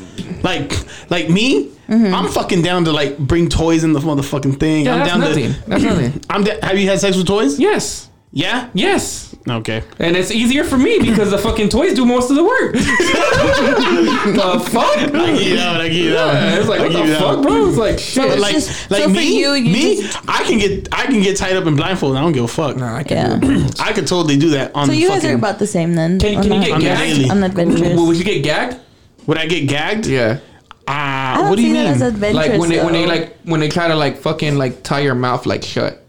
[0.44, 0.72] Like,
[1.10, 2.14] like me, Mm-hmm.
[2.14, 4.86] I'm fucking down to like bring toys in the motherfucking thing.
[4.86, 5.54] yeah, I'm that's down nothing.
[5.56, 5.70] to.
[5.72, 6.22] That's nothing.
[6.30, 6.44] I'm.
[6.44, 7.60] Da- have you had sex with toys?
[7.60, 8.70] Yes, Yeah.
[8.76, 9.29] yes.
[9.48, 9.84] Okay.
[10.00, 12.74] And it's easier for me because the fucking toys do most of the work.
[12.74, 14.98] the fuck?
[14.98, 15.82] I get you that one.
[15.82, 16.36] I get you that one.
[16.36, 17.42] Yeah, it's like I what the you that fuck, one.
[17.44, 17.68] bro?
[17.70, 18.24] It's like shit.
[18.24, 20.90] But It's like, just- like so for me, you, you me, just- I can get,
[20.94, 22.18] I can get tied up and blindfolded.
[22.18, 22.76] I don't give a fuck.
[22.78, 23.44] No, I can't.
[23.44, 23.68] Yeah.
[23.80, 25.32] I could totally do that on So you guys fucking.
[25.32, 26.20] are about the same then.
[26.20, 27.16] Can, on can you the- get On gagged?
[27.18, 27.30] daily.
[27.30, 28.00] on the adventures?
[28.00, 28.78] Would you get gagged?
[29.26, 30.06] would I get gagged?
[30.06, 30.40] Yeah.
[30.88, 31.84] Ah, I what do you mean?
[31.86, 32.48] that as adventurous.
[32.50, 35.14] Like when they when they like when they try to like fucking like tie your
[35.16, 36.04] mouth like shut.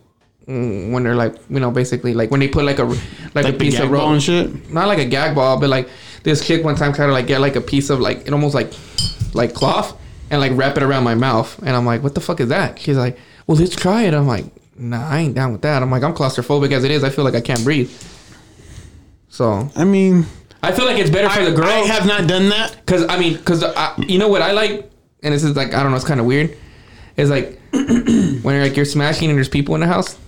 [0.50, 3.46] When they're like you know basically like when they put like a like, a like
[3.46, 4.72] the piece of rope and shit.
[4.72, 5.88] not like a gag ball, but like
[6.24, 8.54] this chick one time tried to like get like a piece of like it almost
[8.54, 8.72] like
[9.32, 9.96] like cloth
[10.30, 12.78] and like wrap it around my mouth, and I'm like, what the fuck is that?
[12.80, 14.14] She's like, well, let's try it.
[14.14, 14.46] I'm like,
[14.76, 15.82] nah, I ain't down with that.
[15.82, 17.04] I'm like, I'm claustrophobic as it is.
[17.04, 17.90] I feel like I can't breathe.
[19.28, 20.26] So I mean,
[20.62, 21.66] I feel like it's better for I, the girl.
[21.66, 22.84] I have not done that.
[22.86, 23.62] Cause I mean, cause
[23.98, 24.90] you know what I like,
[25.22, 26.56] and this is like I don't know, it's kind of weird.
[27.16, 30.18] Is like when you're like you're smashing and there's people in the house.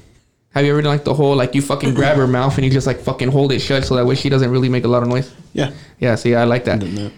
[0.55, 2.71] Have you ever done like the whole like you fucking grab her mouth and you
[2.71, 5.03] just like fucking hold it shut so that way she doesn't really make a lot
[5.03, 5.33] of noise?
[5.55, 5.73] Yeah.
[5.99, 6.81] Yeah, see, I like that.
[6.81, 7.13] Done that.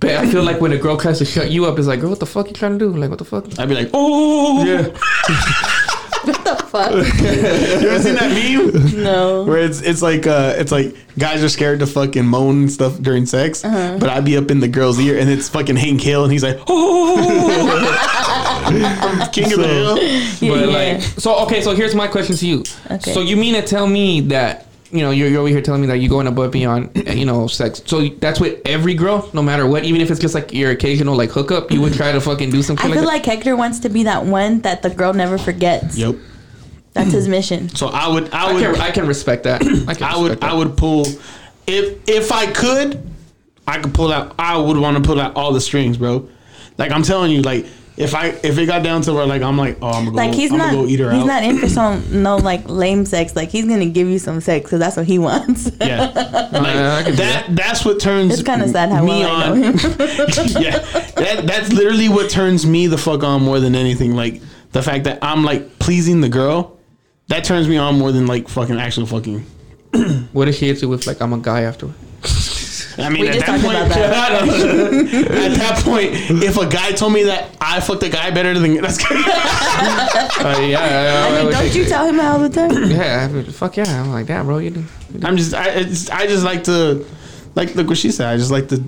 [0.00, 2.10] But I feel like when a girl tries to shut you up, it's like, girl,
[2.10, 2.96] what the fuck you trying to do?
[2.96, 3.46] Like, what the fuck?
[3.58, 4.88] I'd be like, oh, Yeah.
[6.24, 6.90] what the fuck?
[7.82, 9.02] You ever seen that meme?
[9.02, 9.44] no.
[9.44, 12.98] Where it's it's like uh it's like guys are scared to fucking moan and stuff
[13.00, 13.98] during sex, Uh-huh.
[14.00, 16.42] but I'd be up in the girl's ear and it's fucking Hank Hill and he's
[16.42, 17.16] like, oh,
[19.32, 19.94] King of the Hill.
[19.94, 20.94] But Yeah.
[20.96, 22.64] like, so okay, so here's my question to you.
[22.90, 23.12] Okay.
[23.12, 25.86] So you mean to tell me that you know you're, you're over here telling me
[25.88, 27.82] that you're going above and beyond uh, you know sex?
[27.86, 31.16] So that's with every girl, no matter what, even if it's just like your occasional
[31.16, 33.56] like hookup, you would try to fucking do some I shit feel like, like Hector
[33.56, 35.96] wants to be that one that the girl never forgets.
[35.98, 36.16] Yep.
[36.92, 37.68] That's his mission.
[37.76, 38.34] So I would I that.
[38.34, 39.62] I would can I can respect that.
[39.88, 41.06] I, can I would respect I would pull
[41.66, 43.10] if if I could,
[43.66, 44.34] I could pull out.
[44.38, 46.28] I would want to pull out all the strings, bro.
[46.78, 47.66] Like I'm telling you, like
[47.96, 50.16] if I if it got down to where like I'm like, oh, I'm gonna go,
[50.16, 51.26] Like he's I'm not, gonna go eat her he's out.
[51.26, 53.36] not in for some no like lame sex.
[53.36, 55.70] Like he's gonna give you some sex because that's what he wants.
[55.80, 57.46] yeah, like Yeah, I that.
[57.50, 58.32] That's what turns.
[58.34, 59.60] It's kinda sad how me well I on.
[59.60, 59.74] know him.
[60.60, 60.78] yeah,
[61.16, 64.14] that that's literally what turns me the fuck on more than anything.
[64.16, 64.42] Like
[64.72, 66.72] the fact that I'm like pleasing the girl.
[67.28, 69.46] That turns me on more than like fucking actual fucking.
[70.32, 71.94] What if she hits you with like I'm a guy afterward?
[72.96, 74.32] I mean, We at just that point, about that.
[75.52, 76.10] at that point,
[76.42, 80.78] if a guy told me that I fucked a guy better than that's Uh, yeah,
[80.80, 82.70] I, I, I would Don't you tell him all the time?
[82.90, 84.02] Yeah, I mean, fuck yeah.
[84.02, 84.84] I'm like, damn, bro, you do.
[85.22, 87.04] I'm just I it's, I just like to
[87.54, 88.28] like look what she said.
[88.28, 88.78] I just like to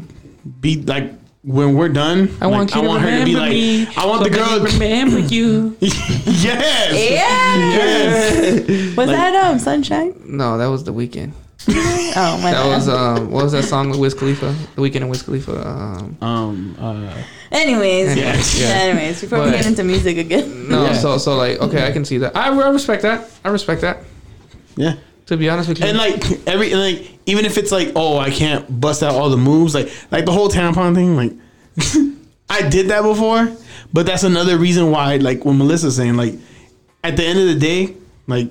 [0.61, 2.35] be like when we're done.
[2.41, 3.87] I want like, you I to want her to remember be like me.
[3.97, 4.61] I want the girl.
[4.61, 5.77] that I remember you.
[5.81, 6.93] yes.
[6.93, 7.57] Yeah.
[7.57, 8.97] Yes.
[8.97, 10.15] Was Like- that um Sunshine?
[10.25, 11.33] No, that was the Weeknd.
[12.19, 12.53] Oh my god.
[12.53, 12.77] That bad.
[12.77, 14.55] was um, what was that song with Wiz Khalifa?
[14.75, 15.67] The Weeknd of Wiz Khalifa.
[15.69, 16.77] Um, Um.
[16.81, 17.13] Uh.
[17.53, 18.41] Anyways, Yeah.
[18.57, 18.75] yeah.
[18.83, 20.95] Anyways, before we get into music again, no, Yeah.
[20.95, 22.37] so so like okay, I can see that.
[22.37, 23.29] I, I respect that.
[23.45, 23.99] I respect that.
[24.77, 24.95] Yeah.
[25.27, 28.31] To be honest with you, And like every like even if it's like oh I
[28.31, 31.33] can't bust out all the moves like like the whole tampon thing like
[32.49, 33.51] I did that before
[33.93, 36.35] but that's another reason why like when Melissa's saying like
[37.03, 37.97] at the end of the day
[38.29, 38.51] like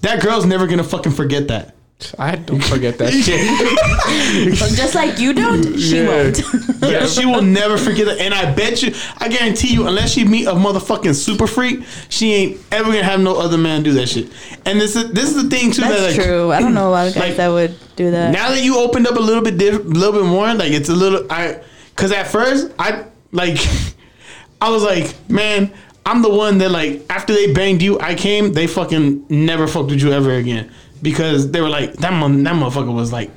[0.00, 1.73] that girl's never gonna fucking forget that
[2.18, 4.54] I don't forget that shit.
[4.76, 6.06] just like you don't, she Yeah.
[6.08, 6.42] won't.
[6.82, 10.24] yeah she will never forget that and I bet you I guarantee you unless she
[10.24, 14.08] meet a motherfucking super freak she ain't ever gonna have no other man do that
[14.08, 14.30] shit
[14.66, 16.52] and this is this is the thing too That's that like true.
[16.52, 18.32] I don't know a lot of guys Like, that would do that.
[18.32, 20.88] now that you opened up a little bit diff- a little bit more like it's
[20.90, 23.56] a little i because at first i like
[24.60, 25.72] i was like man
[26.06, 28.52] I'm the one that like after they banged you, I came.
[28.52, 30.70] They fucking never fucked with you ever again
[31.04, 32.10] because they were like that.
[32.10, 32.12] That
[32.56, 33.30] motherfucker was like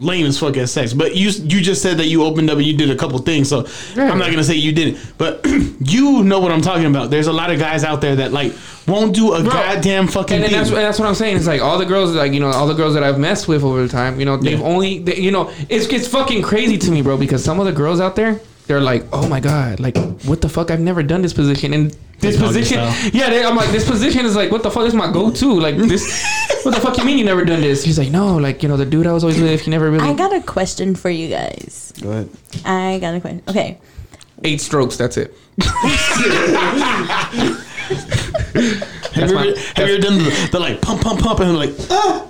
[0.00, 0.92] lame as fuck at sex.
[0.92, 3.48] But you you just said that you opened up and you did a couple things,
[3.48, 3.66] so
[3.96, 4.98] I'm not gonna say you didn't.
[5.18, 5.44] But
[5.80, 7.10] you know what I'm talking about.
[7.10, 8.52] There's a lot of guys out there that like
[8.86, 11.36] won't do a Bro, goddamn fucking and, and that's, that's what I'm saying.
[11.36, 13.64] It's like all the girls, like you know, all the girls that I've messed with
[13.64, 14.64] over the time, you know, they've Yeah.
[14.66, 17.16] only, they, you know, it's it's fucking crazy to me, bro.
[17.16, 20.48] Because some of the girls out there, they're like, oh my god, like what the
[20.48, 20.70] fuck?
[20.70, 21.90] I've never done this position, and
[22.20, 23.10] this Like doggy position, style.
[23.12, 25.58] yeah, they, I'm like, this position is like, what the fuck is my go-to?
[25.58, 26.04] Like this,
[26.64, 27.82] what the fuck you mean you never done this?
[27.84, 30.08] He's like, no, like you know, the dude I was always with, he never really
[30.08, 31.92] I got a question for you guys.
[32.00, 32.28] Go ahead.
[32.64, 33.42] I got a question.
[33.48, 33.78] Okay.
[34.44, 34.96] eight strokes.
[34.96, 35.34] That's it.
[37.88, 41.56] Have you, my- ever, have you ever done the, the like pump pump pump and
[41.56, 42.26] like ah,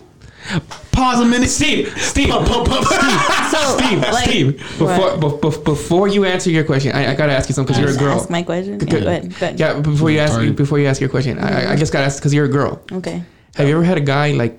[0.93, 3.51] pause a minute, Steve, Steve, pump pump pump, Steve.
[3.51, 4.57] So, Steve, like, Steve.
[4.79, 5.21] Before, what?
[5.21, 7.97] bef- bef- before you answer your question, I, I gotta ask you something because you're
[7.97, 8.19] a girl.
[8.21, 8.81] Ask my question.
[8.81, 9.31] Yeah, go ahead.
[9.31, 9.61] Go ahead.
[9.61, 10.51] Yeah, before you ask Sorry.
[10.53, 12.81] before you ask your question, I, I- I just gotta ask because you're a girl.
[12.93, 13.23] Okay.
[13.57, 14.59] Have you ever had a guy like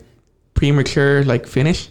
[0.54, 1.90] premature like finish?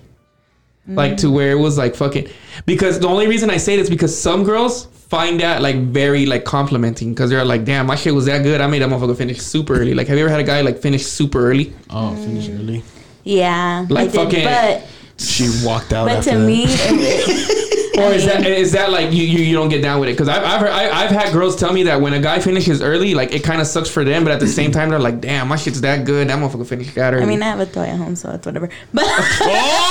[0.91, 2.29] Like to where it was like fucking
[2.65, 6.47] because the only reason I say this because some girls find that like very like
[6.47, 8.63] complimenting because they're like, damn, my shit was that good.
[8.63, 9.93] I made that motherfucker finish super early.
[9.93, 11.75] Like, have you ever had a guy like finish super early?
[11.91, 12.83] Oh, finish early.
[13.29, 13.87] Yeah.
[13.91, 14.87] Like I did, fucking- but
[15.23, 16.07] She walked out.
[16.09, 16.65] but after to me,
[17.99, 20.13] Or is that is that like you, you, you don't get down with it?
[20.13, 22.81] Because I've I've, heard, I, I've had girls tell me that when a guy finishes
[22.81, 25.21] early, like it kind of sucks for them, but at the same time they're like,
[25.21, 26.29] damn, my shit's that good.
[26.29, 27.25] That motherfucker finished that early.
[27.25, 28.69] I mean, I have a toy at home, so it's whatever.
[28.95, 29.05] But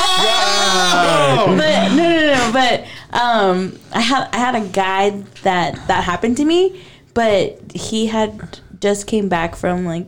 [0.10, 1.46] Oh!
[1.58, 2.52] but no, no, no.
[2.54, 2.86] But
[3.20, 5.10] um, I had I had a guy
[5.44, 6.82] that that happened to me,
[7.14, 10.08] but he had just came back from like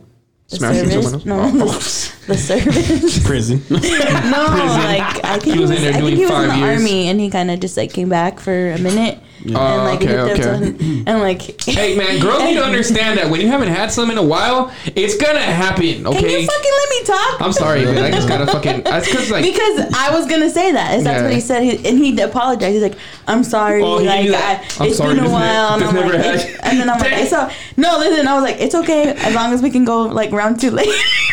[0.50, 1.22] the Smashing service.
[1.22, 1.64] someone No, the,
[2.26, 3.24] the service.
[3.26, 3.62] prison.
[3.70, 6.56] No, like I think He was in there I think doing he was in the
[6.56, 6.80] years.
[6.80, 9.18] army, and he kind of just like came back for a minute.
[9.42, 10.42] Oh, and uh, like okay, okay.
[10.42, 14.10] some- and like Hey man, girls need to understand that when you haven't had some
[14.10, 16.06] in a while, it's gonna happen.
[16.06, 17.40] Okay can you fucking let me talk?
[17.40, 18.04] I'm sorry, man.
[18.04, 18.82] I just gotta fucking.
[18.82, 19.44] That's because like.
[19.44, 20.94] because I was gonna say that.
[20.98, 21.24] Is that's Yeah.
[21.24, 22.74] what he said, he, and he apologized.
[22.74, 24.76] He's like, "I'm sorry, Oh, he like I, that.
[24.78, 26.90] I'm it's sorry, been a this ne- while." and, I'm never like, had- and then
[26.90, 27.20] I'm like, Dang.
[27.22, 30.02] "It's so no." Listen, I was like, "It's okay as long as we can go
[30.02, 30.92] like round two later."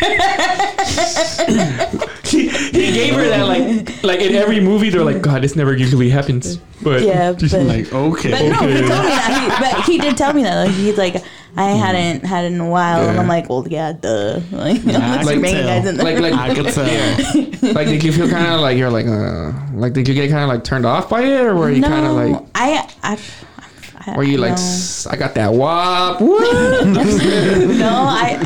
[2.24, 5.74] he, he gave her that like like in every movie they're like God this never
[5.76, 8.30] usually happens but yeah, but like okay.
[8.30, 9.40] but no, he told me that.
[9.40, 10.66] He, but he did tell me that.
[10.66, 11.16] Like he's like,
[11.56, 14.40] I hadn't had it in a while, and I'm like, well, yeah, duh.
[14.52, 15.66] Like, I unless can you're banging tell.
[15.66, 16.86] guys in the like like I could tell.
[16.86, 20.30] yeah like did you feel kind of like you're like uh like did you get
[20.30, 22.90] kind of like turned off by it or were you no, kind of like I,
[23.02, 23.18] I,
[24.16, 25.10] Were you like no.
[25.10, 28.38] I got that wop no, I,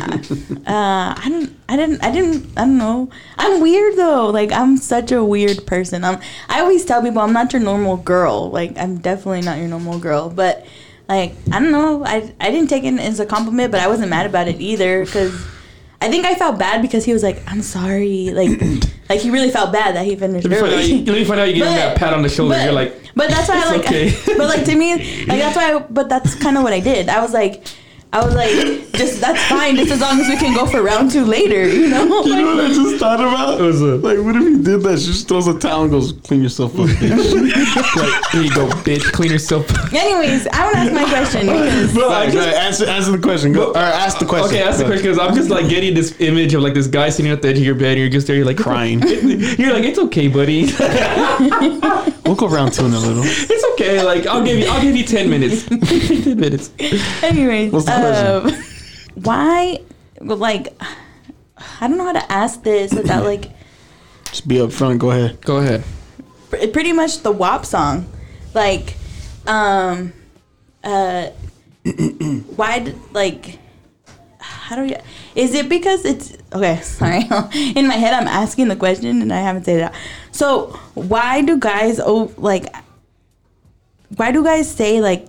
[0.67, 3.11] uh, I didn't, I didn't, I didn't, I don't know.
[3.39, 4.29] I'm weird though.
[4.29, 6.05] Like I'm such a weird person.
[6.05, 8.51] I'm, I always tell people I'm not your normal girl.
[8.51, 10.31] Like I'm definitely not your normal girl.
[10.31, 10.67] But
[11.09, 12.05] like I don't know.
[12.05, 15.05] I, I didn't take it as a compliment, but I wasn't mad about it either
[15.05, 15.33] because
[16.03, 18.31] I think I felt bad because he was like, I'm sorry.
[18.31, 18.61] Like,
[19.09, 21.49] like he really felt bad that he finished let out you, let me find out
[21.49, 23.63] you give him But- that pat on the shoulder but- you're like But that's why
[23.65, 23.87] I like.
[23.87, 24.13] okay.
[24.39, 24.95] But like to me,
[25.27, 25.75] like that's why.
[25.75, 27.09] I, but that's kind of what I did.
[27.09, 27.65] I was like,
[28.15, 28.51] I was like,
[28.93, 31.67] just that's fine, just as long as we can go for round two later.
[31.67, 32.23] You know.
[32.33, 33.61] You know what I just thought about?
[33.61, 34.03] What's up?
[34.03, 34.99] Like, what if he did that?
[34.99, 38.69] She just throws a towel and goes, "Clean yourself up, bitch." like here you go
[38.83, 39.93] bitch clean yourself up.
[39.93, 43.19] anyways, I want to ask my question because bro Sorry, go ahead, answer, answer the
[43.19, 43.53] question.
[43.53, 44.57] Go, or ask the question.
[44.57, 47.09] Okay, ask the question because I'm just like getting this image of like this guy
[47.09, 49.01] sitting at the edge of your bed, and you're just there, you're like Crying.
[49.59, 50.67] You're like, it's okay, buddy.
[52.25, 53.23] We'll go round two in a little.
[53.25, 54.03] It's okay.
[54.03, 55.67] Like I'll give you, I'll give you ten minutes.
[56.25, 56.71] ten minutes.
[57.23, 58.65] anyways, What's the um,
[59.23, 59.81] why?
[60.21, 60.81] well, Like,
[61.81, 63.51] I don't know how to ask this without like
[64.27, 64.99] Just be upfront.
[64.99, 65.41] Go ahead.
[65.45, 65.83] Go ahead.
[66.73, 68.07] pretty much the WAP song.
[68.55, 68.97] Like,
[69.47, 70.13] um,
[70.85, 71.27] uh,
[72.57, 73.59] why, d- like,
[74.39, 74.97] how do we,
[75.35, 77.23] is it because it's, okay, sorry.
[77.75, 79.93] In my head, I'm asking the question and I haven't said it out.
[80.33, 82.75] So, why do guys, oh, like,
[84.17, 85.29] why do guys say, like,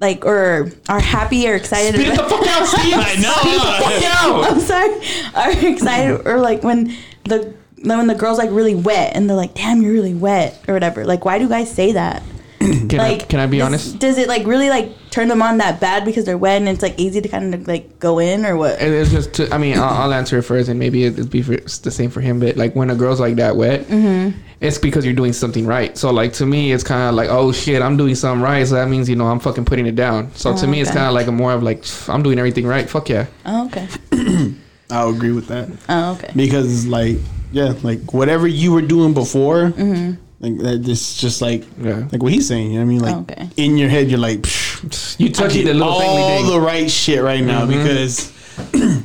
[0.00, 1.94] like, or are happy or excited?
[1.94, 2.94] Spit it the fuck out, Steve.
[2.96, 3.32] I know.
[3.32, 4.52] Spit it the fuck out.
[4.52, 4.94] I'm sorry,
[5.34, 9.54] are excited or like when the when the girl's like really wet and they're like,
[9.54, 11.04] "Damn, you're really wet" or whatever.
[11.04, 12.22] Like, why do guys say that?
[12.88, 13.98] Can like, I, can I be does- honest?
[13.98, 16.82] Does it like really like turn them on that bad because they're wet and it's
[16.82, 18.80] like easy to kind of like go in or what?
[18.80, 19.34] It- It's just.
[19.34, 21.90] To, I mean, I'll, I'll answer it first, and maybe it'd be for, it's the
[21.90, 22.40] same for him.
[22.40, 24.38] But like when a girl's like that wet, Mm-hmm.
[24.60, 25.96] it's because you're doing something right.
[25.98, 28.66] So like to me, it's kind of like, oh shit, I'm doing something right.
[28.66, 30.32] So that means you know I'm fucking putting it down.
[30.34, 32.66] So to Oh, me, it's kind of like a more of like I'm doing everything
[32.66, 32.88] right.
[32.88, 33.26] Fuck yeah.
[33.44, 33.88] Oh, okay.
[34.90, 36.30] I'll agree with that Oh, okay.
[36.36, 37.16] because, like,
[37.52, 40.20] yeah, like whatever you were doing before, Mm-hmm.
[40.44, 40.88] Like that.
[40.88, 42.06] It's just like, Yeah.
[42.12, 42.72] like what he's saying.
[42.72, 43.48] You know what I mean, like Okay.
[43.56, 46.44] in your head, you're like, Psh, You touching the little all thing.
[46.44, 47.82] All the right shit right now mm-hmm.
[47.82, 48.30] because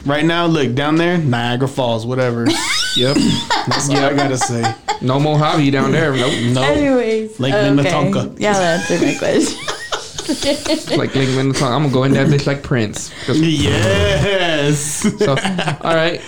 [0.05, 2.45] right now, look down there, Niagara Falls, whatever.
[2.97, 3.17] Yep.
[3.67, 4.73] That's all I gotta say.
[4.99, 6.11] No Mojave down there.
[6.11, 6.55] Nope.
[6.55, 7.69] No, Anyways, Lake okay.
[7.75, 8.33] Minnetonka.
[8.37, 10.97] Yeah, that answered my question.
[10.97, 11.65] Like Lake Minnetonka.
[11.65, 13.11] I'm gonna go in that bitch like Prince.
[13.27, 14.79] Just- yes.
[15.19, 15.29] So,
[15.81, 16.19] all right.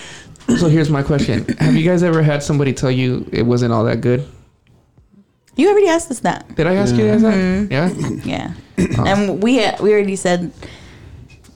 [0.56, 3.84] So here's my question: Have you guys ever had somebody tell you it wasn't all
[3.84, 4.24] that good?
[5.56, 6.54] You already asked us that.
[6.56, 7.34] Did I ask you guys that?
[7.34, 7.72] Mm-hmm.
[7.72, 8.54] Yeah.
[8.78, 9.04] Yeah, Oh.
[9.06, 10.50] and we we already said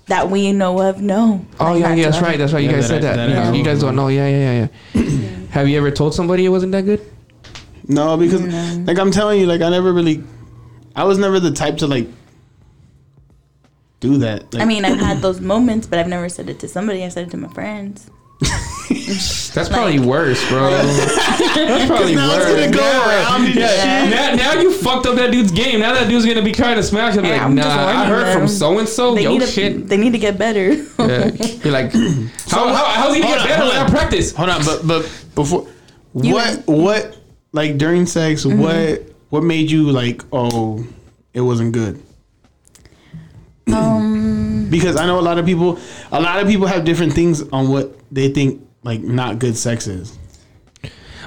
[0.07, 1.01] that we know of.
[1.01, 1.45] No.
[1.59, 2.23] Oh Like, yeah, not yeah, to that's us.
[2.23, 2.39] right.
[2.39, 2.63] That's right.
[2.63, 3.17] You Yeah, guys that said I- that.
[3.17, 3.57] that I Yeah, know.
[3.57, 4.09] you guys don't know.
[4.09, 5.47] Yeah, yeah, yeah, yeah.
[5.51, 7.01] Have you ever told somebody it wasn't that good?
[7.89, 8.43] No, because
[8.87, 10.23] like I'm telling you, like I never really,
[10.95, 12.07] I was never the type to like
[14.01, 14.53] do that.
[14.53, 17.03] Like, I mean, I've had those moments, but I've never said it to somebody.
[17.05, 18.11] I said it to my friends.
[19.55, 20.71] That's probably worse, bro.
[20.71, 22.55] That's probably now it's worse.
[22.61, 24.09] gonna go around and Yeah.
[24.09, 25.81] Now, now you fucked up that dude's game.
[25.81, 27.25] Now that dude's gonna be trying to smash him.
[27.25, 29.15] Hey, Like, I'm nah, I warning heard from so and so.
[29.15, 29.89] They Yo, need to shit.
[29.89, 30.75] they need to get better.
[30.75, 31.31] Yeah.
[31.65, 31.93] You're like,
[32.49, 34.35] how, how, how's he Hold get on, better hold without practice?
[34.35, 35.03] hold on, but but
[35.35, 35.67] before
[36.15, 37.17] You- what what
[37.53, 38.61] like during sex, Mm-hmm.
[38.61, 40.87] what what made you like oh
[41.35, 42.01] it wasn't good?
[43.73, 45.79] um, Because I know a lot of people,
[46.13, 49.87] a lot of people have different things on what they think like not good sex
[49.87, 50.17] is.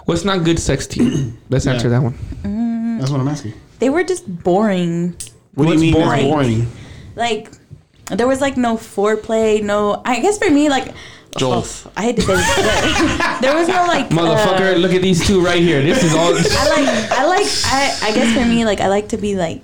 [0.06, 1.34] What's not good sex to you?
[1.50, 1.74] Let's Yeah.
[1.74, 2.98] answer that one.
[3.00, 3.54] That's what I'm asking.
[3.80, 5.16] they were just boring.
[5.54, 6.30] What What's do you mean boring?
[6.30, 6.60] boring?
[6.62, 6.72] boring?
[7.16, 7.52] Like
[8.10, 9.62] there was like no foreplay.
[9.62, 10.94] No, I guess for me like.
[11.38, 11.62] Joel.
[11.64, 15.04] oh, I hate to say this, but there was no like Motherfucker, uh, look at
[15.04, 15.80] these two right here.
[15.84, 16.34] This is all.
[16.34, 19.62] I like I like I I guess for me like I like to be like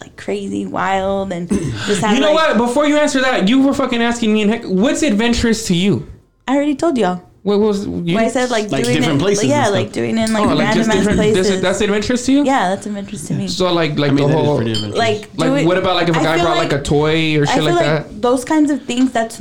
[0.00, 2.56] like crazy wild and just have You know like, what?
[2.68, 6.06] Before you answer that, you were fucking asking me, and heck, what's adventurous to you?
[6.48, 7.22] I already told y'all.
[7.42, 8.14] What was you?
[8.14, 10.44] When I said like, Like doing different it, places yeah, like doing it in like
[10.44, 11.16] oh, like random just ass different.
[11.18, 11.48] places.
[11.48, 12.44] That's, that's adventurous to you.
[12.44, 13.48] yeah, that's of interest to me.
[13.48, 16.20] So like like I mean, the whole like, like it- what about like if a
[16.20, 18.22] I guy brought like, a toy or I shit feel like, like that?
[18.22, 19.10] those kinds of things.
[19.10, 19.40] That's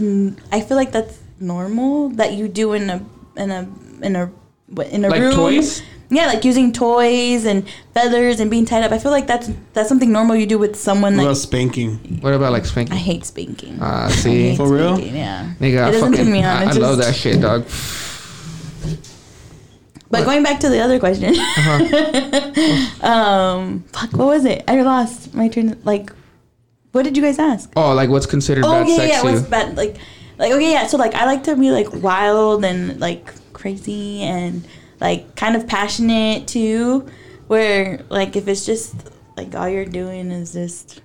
[0.52, 3.06] I feel like that's normal that you do in a
[3.38, 3.70] in a
[4.02, 4.32] in a
[4.68, 5.36] what, in a Like room.
[5.36, 5.84] toys?
[6.14, 8.92] Yeah, like using toys and feathers and being tied up.
[8.92, 11.14] I feel like that's that's something normal you do with someone.
[11.16, 12.20] What Like about spanking?
[12.22, 12.94] What about like spanking?
[12.94, 13.78] I hate spanking.
[13.82, 14.98] Ah, I see, For real?
[14.98, 15.54] spanking, Yeah.
[15.62, 16.46] nigga, I it doesn't fucking turn me on.
[16.46, 17.66] I, It I love that shit, dog.
[20.10, 23.02] But going back to the other question, Uh-huh.
[23.08, 24.64] um, fuck, what was it?
[24.68, 25.80] I lost my turn.
[25.86, 26.12] Like,
[26.92, 27.72] what did you guys ask?
[27.78, 29.22] Oh, like what's considered Oh bad yeah, sex yeah.
[29.22, 29.34] to you?
[29.36, 29.78] What's bad?
[29.78, 29.96] Like,
[30.38, 30.88] like okay, yeah.
[30.88, 34.68] So like, I like to be like wild and like crazy and
[35.02, 37.08] like kind of passionate too.
[37.48, 38.96] Where like if it's just
[39.36, 41.02] like all you're doing is just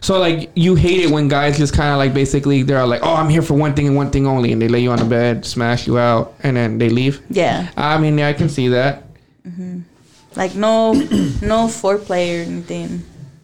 [0.00, 3.14] So like you hate it when guys just kind of like basically they're like, oh,
[3.14, 5.04] I'm here for one thing and one thing only, and they lay you on the
[5.04, 7.20] bed, smash you out, and then they leave.
[7.30, 9.02] yeah, I mean, yeah, I can see that.
[9.46, 9.80] Mm-hmm.
[10.36, 10.92] like no
[11.42, 13.02] no foreplay or anything.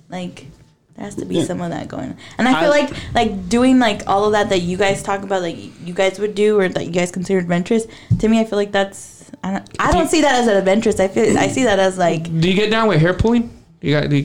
[0.09, 0.47] Like
[0.97, 1.45] there has to be Yeah.
[1.45, 2.17] some of that going on.
[2.39, 5.23] And I feel I- like like doing like all of that that you guys talk
[5.23, 5.57] about, like
[5.87, 7.87] you guys would do or that you guys consider adventurous.
[8.19, 10.47] To me, I feel like that's I don't, I Do don't you- see that as
[10.47, 11.01] an adventurous.
[11.01, 13.51] I feel I see that as like Do you get down with hair pulling?
[13.81, 14.23] You got do you,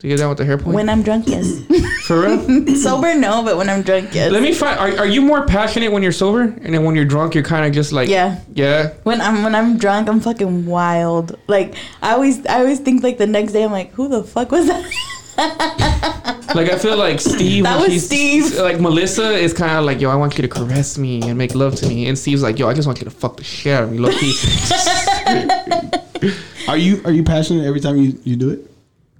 [0.00, 0.74] do you get down with the hair pulling?
[0.74, 1.60] when I'm drunk, yes.
[2.06, 2.76] for real?
[2.76, 4.30] Sober, no, but when I'm drunk, yes.
[4.32, 4.78] Let me find.
[4.78, 7.66] Are, are you more passionate when you're sober, and then when you're drunk, you're kind
[7.66, 8.40] of just like Yeah.
[8.54, 8.90] yeah.
[9.04, 11.38] when I'm when I'm drunk, I'm fucking wild.
[11.48, 14.50] Like I always I always think like the next day I'm like, who the fuck
[14.50, 14.84] was that?
[15.38, 17.64] Like I feel like Steve.
[17.64, 18.54] That was Steve.
[18.56, 21.54] Like Melissa is kind of like, yo, I want you to caress me and make
[21.54, 23.74] love to me, and Steve's like, yo, I just want you to fuck the shit
[23.74, 24.34] out of me, low key.
[26.68, 28.64] Are you are you passionate every time you, you do it?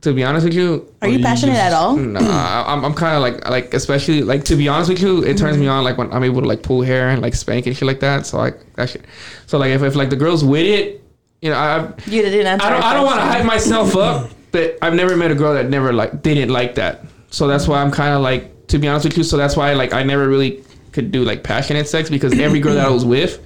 [0.02, 1.96] to be honest with you, Are you you passionate just- at all?
[1.96, 5.38] Nah, I'm, I'm kind of like like especially like to be honest with you, it
[5.38, 7.76] turns me on like when I'm able to like pull hair and like spank and
[7.76, 8.26] shit like that.
[8.26, 9.04] So like that shit.
[9.46, 11.02] So like if, if like the girls with it,
[11.42, 12.66] you know, I You didn't answer.
[12.66, 15.54] I don't I don't want to hype myself up, but I've never met a girl
[15.54, 17.04] that never like didn't like that.
[17.30, 19.24] So that's why I'm kind of like to be honest with you.
[19.24, 22.74] So that's why like I never really could do like passionate sex because every girl
[22.74, 23.42] that I was with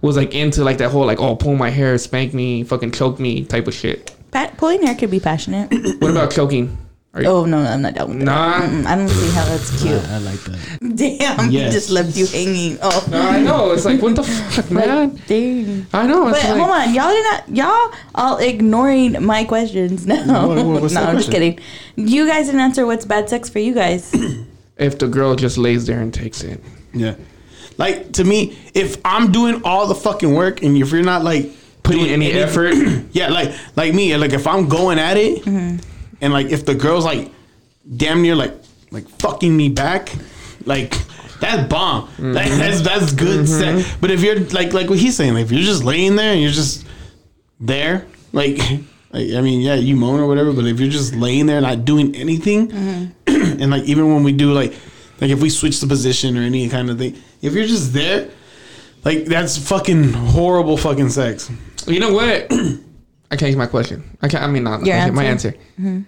[0.00, 3.18] was like into like that whole like oh pull my hair, spank me, fucking choke
[3.18, 4.14] me type of shit.
[4.56, 5.70] Pulling hair could be passionate.
[6.00, 6.76] What about choking?
[7.12, 8.60] Are you, oh no, no, I'm not down with Nah.
[8.60, 8.70] that.
[8.70, 10.00] Mm-mm, I don't see how that's cute.
[10.10, 10.96] I like that.
[10.96, 11.72] Damn, Yes.
[11.72, 12.78] he just left you hanging.
[12.80, 13.72] Oh, No, I know.
[13.72, 15.10] It's like what the fuck, man.
[15.10, 15.86] like, dang.
[15.92, 16.24] I know.
[16.26, 17.48] But like, hold on, y'all did not.
[17.48, 20.46] Y'all all ignoring my questions now.
[20.48, 21.58] What- what- no, I'm just kidding.
[21.96, 24.14] You guys didn't answer what's bad sex for you guys.
[24.78, 26.62] if the girl just lays there and takes it.
[26.92, 27.16] Yeah.
[27.76, 31.50] Like to me, if I'm doing all the fucking work and if you're not like
[31.82, 32.74] Putting doing any effort.
[33.12, 35.78] yeah, like like me, like if I'm going at it mm-hmm.
[36.20, 37.30] And like if the girl's like
[37.96, 38.54] damn near like
[38.90, 40.12] like fucking me back,
[40.64, 40.94] like
[41.40, 42.06] that's bomb.
[42.08, 42.32] Mm-hmm.
[42.32, 43.80] Like, that's that's good mm-hmm.
[43.80, 43.96] sex.
[44.00, 46.40] But if you're like like what he's saying, like if you're just laying there and
[46.40, 46.86] you're just
[47.58, 48.58] there, like,
[49.10, 51.84] like I mean, yeah, you moan or whatever, but if you're just laying there not
[51.84, 53.02] doing anything, mm-hmm.
[53.62, 54.74] and like even when we do like
[55.20, 58.30] like if we switch the position or any kind of thing, if you're just there,
[59.04, 61.50] like that's fucking horrible fucking sex.
[61.86, 62.52] You know what?
[63.32, 64.18] I can't my question.
[64.20, 64.42] I can't.
[64.42, 65.54] I mean, not Your my answer?
[65.78, 66.04] answer.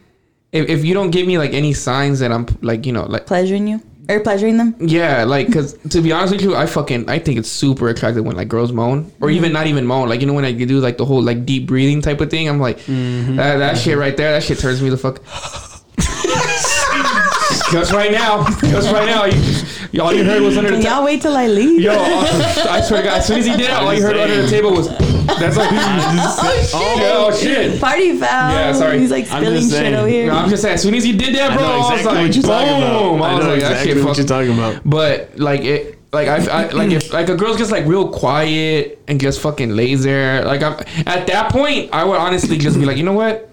[0.53, 3.27] If, if you don't give me like any signs that I'm like you know like
[3.27, 4.75] Pleasuring you or pleasuring them?
[4.81, 8.25] yeah like because to be honest with you I fucking I think it's super attractive
[8.25, 9.55] when like girls moan or even mm-hmm.
[9.55, 12.03] not even moan like you know when I do like the whole like deep breathing
[12.03, 14.99] type of thing I'm like that, that shit right there that shit turns me the
[14.99, 15.23] fuck
[17.73, 19.41] just right now just right now you,
[19.93, 20.91] you- all you heard was under the table.
[20.91, 21.81] y'all wait till I leave?
[21.81, 24.41] Yo, I swear to God, as soon as he did it, all you heard under
[24.41, 24.89] the table was,
[25.43, 27.81] "That's like, oh, oh shit." oh shit.
[27.81, 28.53] Party foul.
[28.53, 28.99] Yeah, sorry.
[29.01, 29.95] He's like I'm spilling just shit saying.
[29.95, 30.27] over here.
[30.29, 31.91] No, I'm just saying, as soon as he did that, I bro, know I, was
[31.91, 33.11] exactly like, what you're talking about.
[33.11, 33.23] boom.
[33.23, 34.81] I I was know like, that exactly shit what you're talking about.
[34.85, 39.03] But like it, like I, I like if like a girl's just like real quiet
[39.09, 40.43] and just fucking laser.
[40.45, 40.75] like I'm
[41.07, 43.51] at that point, I would honestly just be like, you know what,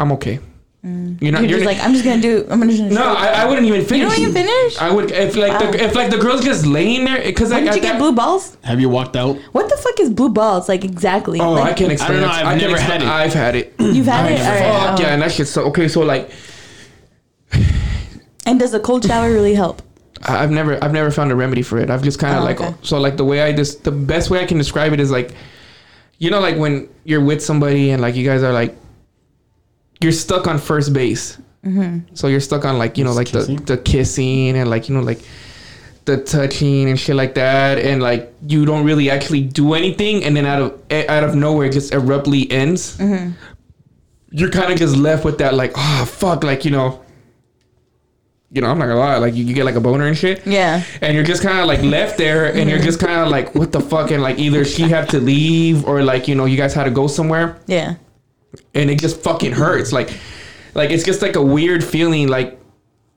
[0.00, 0.40] I'm okay.
[0.84, 1.22] Mm.
[1.22, 1.40] You're not.
[1.40, 2.46] You're You're, just like, I'm just gonna do.
[2.50, 2.90] I'm gonna.
[2.90, 4.02] no, I, I wouldn't even finish.
[4.02, 4.78] You don't even finish?
[4.78, 5.70] I would if like Wow.
[5.70, 7.98] the if like the girl's just laying there because When like did at you get
[7.98, 8.58] blue balls?
[8.64, 9.38] Have you walked out?
[9.52, 10.68] What the fuck is blue balls?
[10.68, 11.40] Like exactly.
[11.40, 12.20] Oh, like, I can't explain.
[12.20, 12.28] know.
[12.28, 13.08] I've I can never had it.
[13.08, 13.74] I've had it.
[13.78, 14.38] You've had it.
[14.38, 15.00] Fuck All right.
[15.00, 15.10] yeah, oh.
[15.10, 15.88] and that shit's so okay.
[15.88, 16.30] So like,
[18.46, 19.80] And does a cold shower really help?
[20.22, 21.88] I- I've never I've never found a remedy for it.
[21.90, 22.74] I've just kind of Oh, like okay.
[22.82, 25.32] so like the way I just the best way I can describe it is like
[26.18, 28.76] you know like when you're with somebody and like you guys are like
[30.04, 31.38] you're stuck on first base.
[31.64, 32.14] Mm-hmm.
[32.14, 33.56] So you're stuck on like you know like Kissing?
[33.56, 35.20] the the kissing and like you know like
[36.04, 40.36] the touching and shit like that and like you don't really actually do anything and
[40.36, 42.98] then out of eh, out of nowhere it just abruptly ends.
[42.98, 43.30] Mm-hmm.
[44.30, 47.02] You're kind of just left with that like oh fuck like you know
[48.50, 50.46] you know I'm not gonna lie like you, you get like a boner and shit
[50.46, 50.82] Yeah.
[51.00, 53.72] and you're just kind of like left there and you're just kind of like what
[53.72, 56.74] the fuck and like either she had to leave or like you know you guys
[56.74, 57.94] had to go somewhere Yeah.
[58.74, 59.92] And it just fucking hurts.
[59.92, 60.10] Like
[60.74, 62.28] like it's just like a weird feeling.
[62.28, 62.60] Like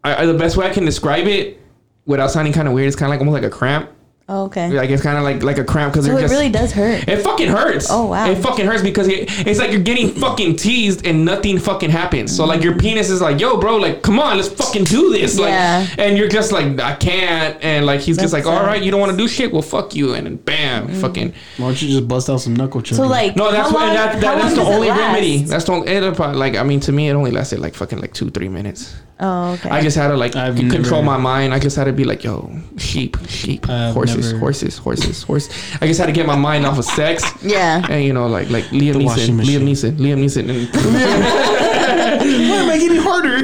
[0.03, 1.59] I, I- the best way i can describe it
[2.05, 3.89] without sounding kind of weird it's kind of like almost like a cramp
[4.29, 4.69] Oh, okay.
[4.69, 7.07] like it's kind of like like a cramp because so it just really does hurt.
[7.07, 7.87] it fucking hurts.
[7.89, 8.29] Oh, wow.
[8.29, 12.35] It fucking hurts because it, it's like you're getting fucking teased and nothing fucking happens.
[12.35, 12.81] So like your mm.
[12.81, 15.39] penis is like, yo, bro, like come on, let's fucking do this.
[15.39, 15.87] Like, Yeah.
[15.97, 17.63] and you're just like, I can't.
[17.63, 19.53] And like he's just That like, all right, you don't want to do shit.
[19.53, 20.13] Well, fuck you.
[20.13, 20.99] And then bam, mm.
[20.99, 21.33] fucking.
[21.55, 22.97] Why don't you just bust out some knuckle choking?
[22.97, 24.99] So like, No, that's how what, long, that, that, that's the only last?
[24.99, 25.43] remedy.
[25.43, 25.87] That's the only.
[25.87, 28.49] It'll probably, like I mean, to me, it only lasted like fucking like two three
[28.49, 28.93] minutes.
[29.19, 29.69] Oh, okay.
[29.69, 31.51] I just had to like I've control never- my mind.
[31.53, 35.49] I just had to be like, yo, sheep, sheep, I've horses, never- horses, horses, horse.
[35.81, 37.23] I just had to get my mind off of sex.
[37.41, 37.83] yeah.
[37.89, 39.63] And you know, like like Liam The Neeson, Liam.
[39.63, 40.69] Neeson, Liam Neeson, and
[42.49, 43.37] Why am I getting harder?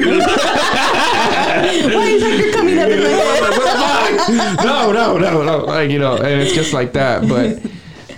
[1.95, 3.09] Why is Hector coming up in my
[4.29, 4.63] head?
[4.63, 7.27] no, no, no, no, like you know, and it's just like that.
[7.27, 7.59] But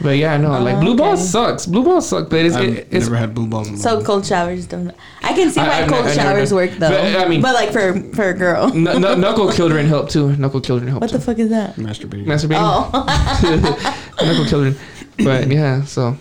[0.01, 1.27] but yeah, no, like blue balls okay.
[1.51, 1.65] sucks.
[1.65, 3.67] Blue balls suck, but it's I've it, it's never had blue balls.
[3.67, 4.05] In my So life.
[4.05, 4.91] cold showers don't.
[5.23, 6.89] I can see why I've cold ne- I've showers work though.
[6.89, 8.71] But, I mean- but like for for a girl.
[8.71, 10.35] Kn- kn- knuckle children help too.
[10.35, 11.17] Knuckle children help What too.
[11.17, 11.75] the fuck is that?
[11.75, 12.25] masturbating.
[12.25, 14.75] Masturbating, Oh, knuckle children.
[15.23, 16.17] But yeah, so.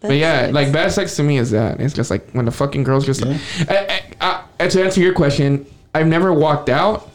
[0.00, 0.54] But yeah, sucks.
[0.54, 3.24] like bad sex to me is that it's just like when the fucking girls just.
[3.24, 3.38] Yeah.
[3.68, 7.08] I, I, I, to answer your question, I've never walked out,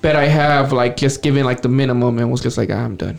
[0.00, 2.96] but I have like just given like the minimum and was just like "Ah, I'm
[2.96, 3.18] done.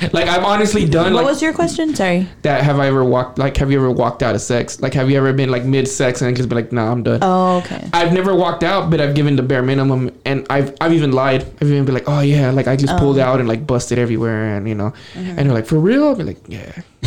[0.12, 1.12] Like I'm honestly done.
[1.12, 1.94] what like was your question?
[1.94, 2.28] Sorry.
[2.42, 2.62] that.
[2.62, 3.36] Have I ever walked?
[3.36, 4.80] Like have you ever walked out of sex?
[4.80, 7.18] Like have you ever been like mid sex and just been like Nah, I'm done.
[7.20, 7.88] Oh, okay.
[7.92, 11.42] I've never walked out, but I've given the bare minimum, and I've I've even lied.
[11.60, 12.98] I've even been like, oh yeah, like I just Oh.
[12.98, 16.04] pulled out and like busted everywhere, and you know, and they're like, for real?
[16.06, 16.70] I'll be like, yeah.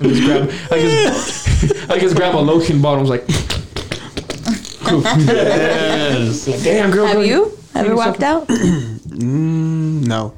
[0.00, 2.98] I just grab, I just, I just grab a lotion bottle.
[2.98, 3.24] I was like,
[5.28, 6.62] yes.
[6.64, 7.06] damn girl.
[7.06, 8.46] Have girl, you ever walked out?
[8.48, 10.34] Mm, no.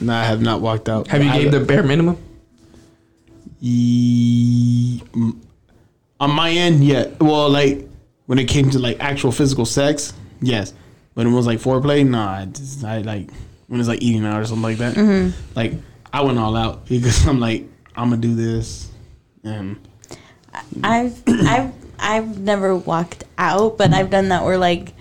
[0.00, 1.08] No, I have not walked out.
[1.08, 2.16] Have you I- gave the bare minimum?
[3.60, 5.36] Ye- mm,
[6.20, 7.06] on my end, yeah.
[7.20, 7.88] Well, like
[8.26, 10.74] when it came to like actual physical sex, yes.
[11.14, 12.40] When it was like foreplay, nah.
[12.40, 13.30] I, just, I like
[13.68, 14.94] when it's like eating out or something like that.
[14.96, 15.30] Mm-hmm.
[15.54, 15.74] Like
[16.12, 17.64] I went all out because I'm like
[17.96, 18.90] I'm gonna do this,
[19.44, 19.78] and
[20.82, 24.92] I've I've I've never walked out, but I've done that where like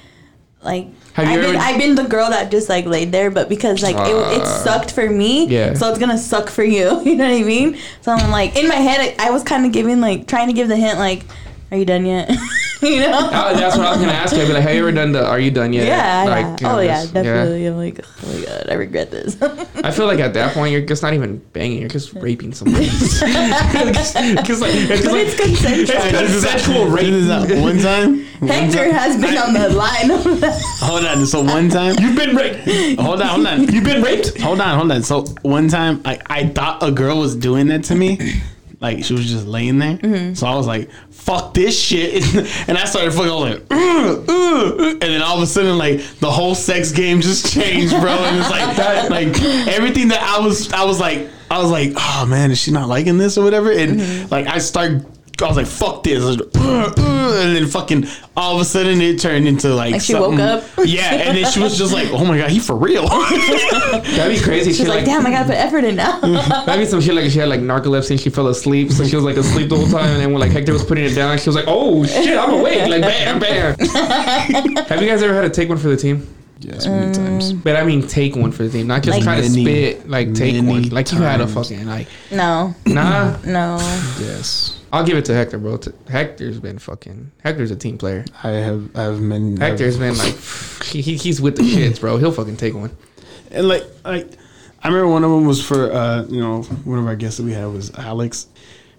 [0.63, 3.29] like Have you I've been ever- I've been the girl that just like laid there,
[3.29, 4.61] but because like it, it ah.
[4.63, 5.73] sucked for me, yeah.
[5.73, 7.01] So it's gonna suck for you.
[7.13, 7.77] You know what I mean?
[8.01, 10.53] So I'm like in my head, I, I was kind of giving like trying to
[10.53, 11.23] give the hint like,
[11.73, 12.29] "Are you done yet?"
[12.83, 13.17] you know?
[13.31, 14.41] Uh, that's what I was gonna ask you.
[14.41, 15.25] I'd be like, have you ever done the?
[15.25, 15.87] Are you done yet?
[15.87, 16.55] yeah, Like, yeah.
[16.59, 17.65] you know, oh yeah, just- definitely.
[17.65, 19.41] I'm like, oh my god, I regret this.
[19.41, 21.79] I feel like at that point you're just not even banging.
[21.79, 22.89] You're just raping somebody.
[23.73, 25.97] Because like, it's just but like- it's consensual.
[25.97, 27.13] It's consensual this rape.
[27.13, 28.25] is that one time.
[28.39, 30.09] one Hector time- has been on the line.
[30.79, 31.25] Hold on.
[31.25, 32.99] So one time, You've been raped.
[32.99, 33.73] hold on, hold on.
[33.73, 34.39] You've been raped.
[34.41, 35.03] Hold on, hold on.
[35.03, 38.19] So one time, I I thought a girl was doing that to me,
[38.83, 39.97] like she was just laying there.
[39.97, 40.33] Mm-hmm.
[40.35, 42.23] So I was like, "Fuck this shit,"
[42.67, 45.77] and I started fucking I was like, "Ugh, ugh," and then all of a sudden,
[45.77, 48.11] like the whole sex game just changed, bro.
[48.11, 51.93] And it's like that, like everything that I was, I was like, I was like,
[51.95, 54.27] "Oh man, is she not liking this or whatever?" And Mm-hmm.
[54.29, 55.05] like I started.
[55.41, 58.05] I was like, "Fuck this!" Like, "Ugh, ugh," and then fucking
[58.37, 60.63] all of a sudden it turned into like Like she woke something- up?
[60.85, 64.39] yeah, and then she was just like, "Oh my god, he for real." That'd be
[64.41, 64.69] crazy.
[64.71, 66.19] She's She like, like, damn, I gotta put effort in now.
[66.21, 69.15] that'd be some shit like she had like narcolepsy and she fell asleep, so she
[69.15, 70.05] was like asleep the whole time.
[70.09, 72.51] And then when like Hector was putting it down, she was like, "Oh shit, I'm
[72.53, 73.75] awake!" Like bam, bam.
[74.87, 76.27] Have you guys ever had to take one for the team?
[76.59, 77.13] yes, many Mm.
[77.15, 77.51] times.
[77.53, 80.07] But I mean, take one for the team, not just Like- try to spit.
[80.09, 80.89] Like take many one.
[80.89, 83.35] Like you had a fucking like no, nah.
[83.45, 83.77] no.
[84.21, 85.79] Yes, I'll give it to Hector, bro.
[86.07, 87.31] Hector's been fucking.
[87.43, 88.23] Hector's a team player.
[88.43, 88.95] I have.
[88.95, 89.57] I have many.
[89.59, 90.35] Hector's been like,
[90.85, 92.17] he, he- he's with the kids, bro.
[92.17, 92.95] He'll fucking take one.
[93.51, 94.29] and like like
[94.83, 97.43] I remember one of them was for uh you know one of our guests that
[97.43, 98.47] we had was Alex.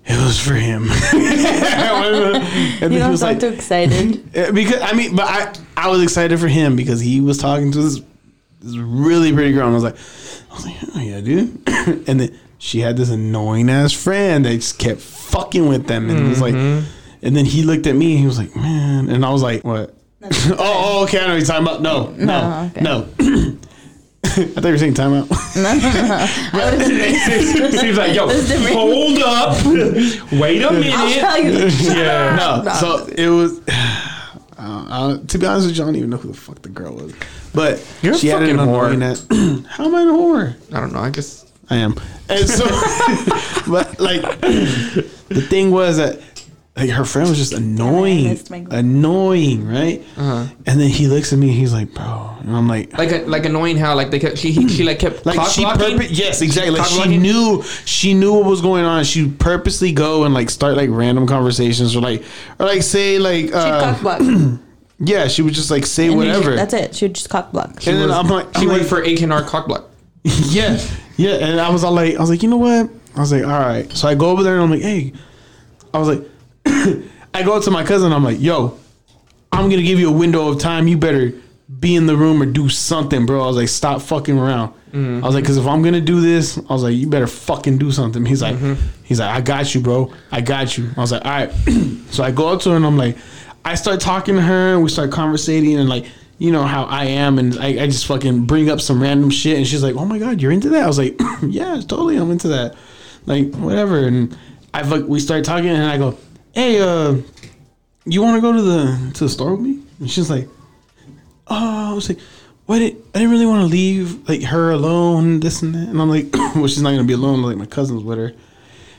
[0.06, 0.88] It was for him.
[1.14, 4.32] and You don't was sound like too excited.
[4.54, 7.80] because I mean, but I I was excited for him because he was talking to
[7.80, 8.00] this
[8.60, 9.96] this really pretty girl, and I was like,
[10.50, 11.62] I was like, oh yeah, dude.
[12.08, 16.26] and then she had this annoying ass friend that just kept fucking with them, and
[16.26, 19.24] it was like, and then he looked at me, and he was like, man, and
[19.24, 19.94] I was like, what?
[20.22, 21.82] oh, oh, okay, I know what you're talking about.
[21.82, 22.80] No, no, okay.
[22.80, 23.08] no.
[24.24, 25.28] I thought you were saying timeout.
[25.56, 28.26] I would have Seems like, yo,
[28.72, 29.64] hold up.
[30.40, 31.20] Wait a I'll minute.
[31.20, 31.66] tell you.
[31.94, 32.36] Yeah.
[32.36, 33.60] no, so it was.
[34.56, 36.68] Uh, uh, to be honest with you, I don't even know who the fuck the
[36.70, 37.12] girl was,
[37.52, 38.98] but You're a she had an fucking whore.
[38.98, 39.66] that.
[39.68, 40.56] How am I a whore?
[40.72, 41.00] I don't know.
[41.00, 41.44] I guess.
[41.70, 41.94] I am,
[42.28, 42.64] and so,
[43.70, 46.20] but like, the thing was that
[46.76, 48.38] like her friend was just annoying,
[48.70, 50.02] annoying, right?
[50.16, 50.46] Uh-huh.
[50.66, 53.18] And then he looks at me, and he's like, "Bro," and I'm like, Like, a,
[53.26, 55.98] like annoying how like they kept, she he, she like kept like she blocking.
[55.98, 57.22] purpo- yes exactly like she blocking?
[57.22, 61.26] knew she knew what was going on she purposely go and like start like random
[61.26, 62.22] conversations or like
[62.58, 64.58] or like say like She'd uh,
[64.98, 66.94] yeah she would just like say And then she- whatever That's it.
[66.94, 67.70] She'd just cock block.
[67.86, 69.90] and then I'm like, She I'm went like for H and R cock block.
[70.24, 70.78] yeah
[71.16, 72.90] yeah and I was all like I was like you know what?
[73.16, 73.90] I was like all right.
[73.92, 75.12] So I go over there and I'm like hey.
[75.92, 76.28] I was like
[77.34, 78.78] I go up to my cousin I'm like yo
[79.52, 80.88] I'm gonna give you a window of time.
[80.88, 81.32] You better
[81.80, 83.42] be in the room or do something bro.
[83.42, 84.74] I was like stop fucking around.
[84.92, 85.24] Mm-hmm.
[85.24, 87.78] I was like because if I'm gonna do this I was like you better fucking
[87.78, 88.24] do something.
[88.24, 88.80] He's like mm-hmm.
[89.04, 90.12] he's like I got you bro.
[90.32, 90.90] I got you.
[90.96, 91.52] I was like all right.
[92.10, 93.16] So I go up to her and I'm like
[93.64, 96.06] I start talking to her and we start conversating and like
[96.38, 99.56] you know how I am and I, I just fucking bring up some random shit
[99.56, 100.82] and she's like oh my god you're into that?
[100.82, 102.76] I was like yeah totally I'm into that.
[103.26, 104.36] Like whatever and
[104.72, 106.18] I like we start talking and I go
[106.52, 107.16] hey uh
[108.04, 109.82] you want to go to the to the store with me?
[110.00, 110.48] And she's like
[111.46, 112.18] oh I was like
[112.66, 116.00] what did I didn't really want to leave like her alone this and that and
[116.00, 118.32] I'm like well she's not gonna be alone like my cousin's with her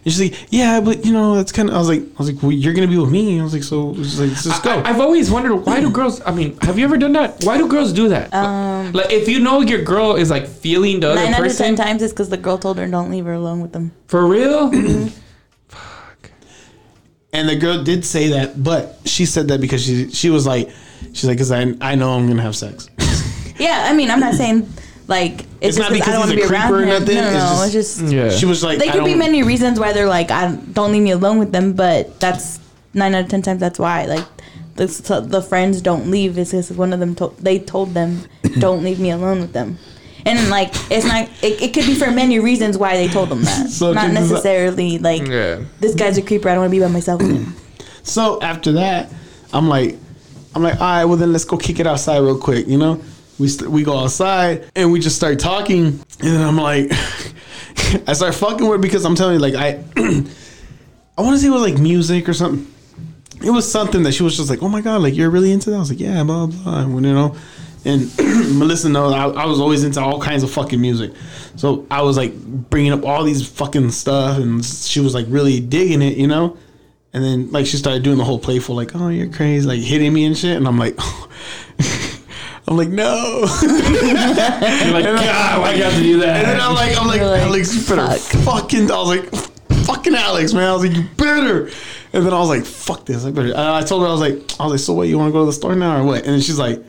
[0.05, 2.31] and she's like yeah but you know that's kind of I was like I was
[2.31, 4.63] like well you're gonna be with me I was like so she's like let's just
[4.63, 6.21] go I, have always wondered why do girls?
[6.25, 7.43] I mean, have you ever done that?
[7.43, 8.33] Why do girls do that?
[8.33, 11.57] Um, like, if you know your girl is like feeling the other Nine out of
[11.57, 13.91] ten person times it's because the girl told her don't leave her alone with them.
[14.07, 14.71] for real.
[17.33, 20.69] And the girl did say that, but she said that because she she was like,
[21.13, 22.89] she's like, because I I know I'm gonna have sex.
[23.57, 24.67] Yeah, I mean, I'm not saying
[25.07, 26.81] like It's it's, not 'cause because I don't want to be a around creeper or
[26.83, 26.89] him.
[26.89, 27.69] nothing, No, no, it's no.
[27.71, 28.29] just- It's just yeah.
[28.31, 31.11] She was like, there could be many reasons why they're like, I don't leave me
[31.11, 32.59] alone with them, but that's
[32.93, 34.05] nine out of ten times that's why.
[34.05, 34.25] Like
[34.75, 34.87] the
[35.27, 36.37] the friends don't leave.
[36.37, 38.23] It's because one of them told they told them
[38.59, 39.77] don't leave me alone with them.
[40.27, 43.43] And like it's not, it, it could be for many reasons why they told them
[43.43, 43.69] that.
[43.79, 45.59] So not check this necessarily like Yeah.
[45.79, 46.49] this guy's a creeper.
[46.49, 47.53] I don't want to be by myself with him.
[48.01, 49.11] So after that,
[49.53, 49.97] I'm like,
[50.55, 52.99] I'm like, all right, well then let's go kick it outside real quick, you know.
[53.37, 56.91] We st- we go outside and we just start talking, and then I'm like,
[58.07, 59.83] I start fucking with her because I'm telling you, like I,
[61.17, 62.71] I want to say it was like music or something.
[63.43, 65.69] It was something that she was just like, oh my god, like you're really into
[65.69, 65.75] that.
[65.75, 67.35] I was like, yeah, blah blah, and, you know.
[67.83, 68.09] And
[68.57, 71.11] Melissa knows I, I was always into all kinds of fucking music,
[71.55, 72.35] so I was like
[72.69, 76.57] bringing up all these fucking stuff, and she was like really digging it, you know.
[77.13, 80.13] And then like she started doing the whole playful, like, oh you're crazy, like hitting
[80.13, 80.97] me and shit, and I'm like,
[82.67, 83.45] I'm like no.
[83.61, 86.37] You're like, God, why you have to do that?
[86.37, 88.43] And then I'm like, I'm like, You're like, Alex, you better fuck.
[88.43, 88.89] fucking.
[88.91, 89.33] I was like,
[89.85, 90.69] fucking Alex, man.
[90.69, 91.67] I was like, you better.
[92.13, 93.25] And then I was like, fuck this.
[93.25, 93.49] I better.
[93.49, 95.07] And I told her, I was like, I was like, so what?
[95.07, 96.19] You want to go to the store now or what?
[96.23, 96.81] And then she's like,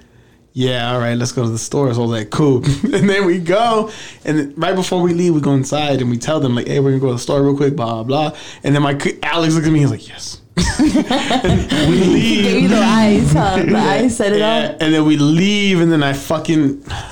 [0.52, 1.92] yeah, all right, let's go to the store.
[1.92, 2.64] So I was like, cool.
[2.94, 3.90] and then we go,
[4.24, 6.92] and right before we leave, we go inside and we tell them like, hey, we're
[6.92, 8.30] gonna go to the store real quick, blah blah.
[8.30, 8.38] blah.
[8.64, 10.40] And then my Alex looks at me, and he's like, yes.
[10.56, 12.44] And we leave.
[12.44, 13.62] Gave you the eyes, huh?
[13.62, 14.76] The eyes set it Yeah, up.
[14.80, 17.08] and then we leave, and then I fucking I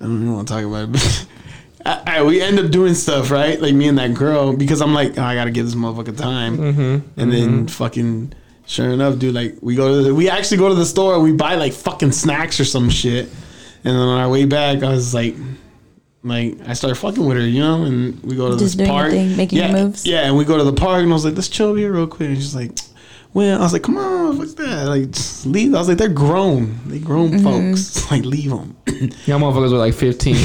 [0.00, 0.92] don't even want to talk about it.
[0.92, 1.26] But
[1.86, 3.60] I, I- we end up doing stuff, right?
[3.60, 6.58] Like me and that girl, because I'm like, oh, I gotta give this motherfucker time.
[6.58, 7.20] Mm-hmm.
[7.20, 8.32] And then fucking,
[8.66, 11.32] sure enough, dude, like we go to the, we actually go to the store, we
[11.32, 15.14] buy like fucking snacks or some shit, and then on our way back, I was
[15.14, 15.34] like.
[16.24, 18.88] Like I started fucking with her, you know, and we go to Just this doing
[18.90, 20.06] park, thing, making your yeah, moves.
[20.06, 22.06] Yeah, and we go to the park, and I was like, "Let's chill here real
[22.06, 22.72] quick." And she's like,
[23.34, 25.08] "Well," I was like, "Come on, what's that?" Like,
[25.44, 25.74] leave.
[25.74, 27.44] I was like, "They're grown, they grown Mm-hmm.
[27.44, 28.00] folks.
[28.10, 28.74] Like, leave them."
[29.26, 30.34] Y'all motherfuckers were like 15.
[30.34, 30.40] we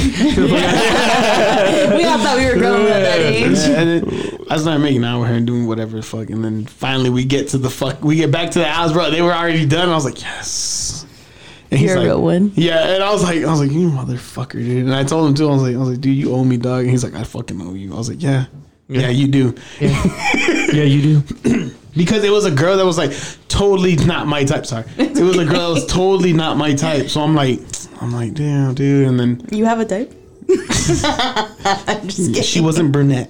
[2.04, 3.56] all thought we were grown at that age.
[3.56, 6.44] Yeah, and then I started making out with her and doing whatever the fuck, and
[6.44, 9.10] then finally we get to the fuck, we get back to the house, bro.
[9.10, 9.88] They were already done.
[9.88, 11.06] I was like, yes.
[11.70, 12.52] And You're a like, real one.
[12.56, 14.86] Yeah, and I was like, I was like, you motherfucker, dude.
[14.86, 15.48] And I told him too.
[15.48, 16.80] I was like, I was like, dude, you owe me, dog.
[16.80, 17.94] And he's like, I fucking owe you.
[17.94, 18.46] I was like, yeah,
[18.88, 19.54] yeah, you do.
[19.78, 21.70] yeah, you do.
[21.96, 23.12] Because it was a girl that was like
[23.48, 24.64] totally not my type.
[24.64, 27.08] Sorry, it was a girl that was totally not my type.
[27.08, 27.58] So I'm like,
[28.00, 29.08] I'm like, damn, dude.
[29.08, 30.12] And then You have a type?
[30.48, 32.42] I'm just kidding.
[32.44, 33.28] she wasn't brunette.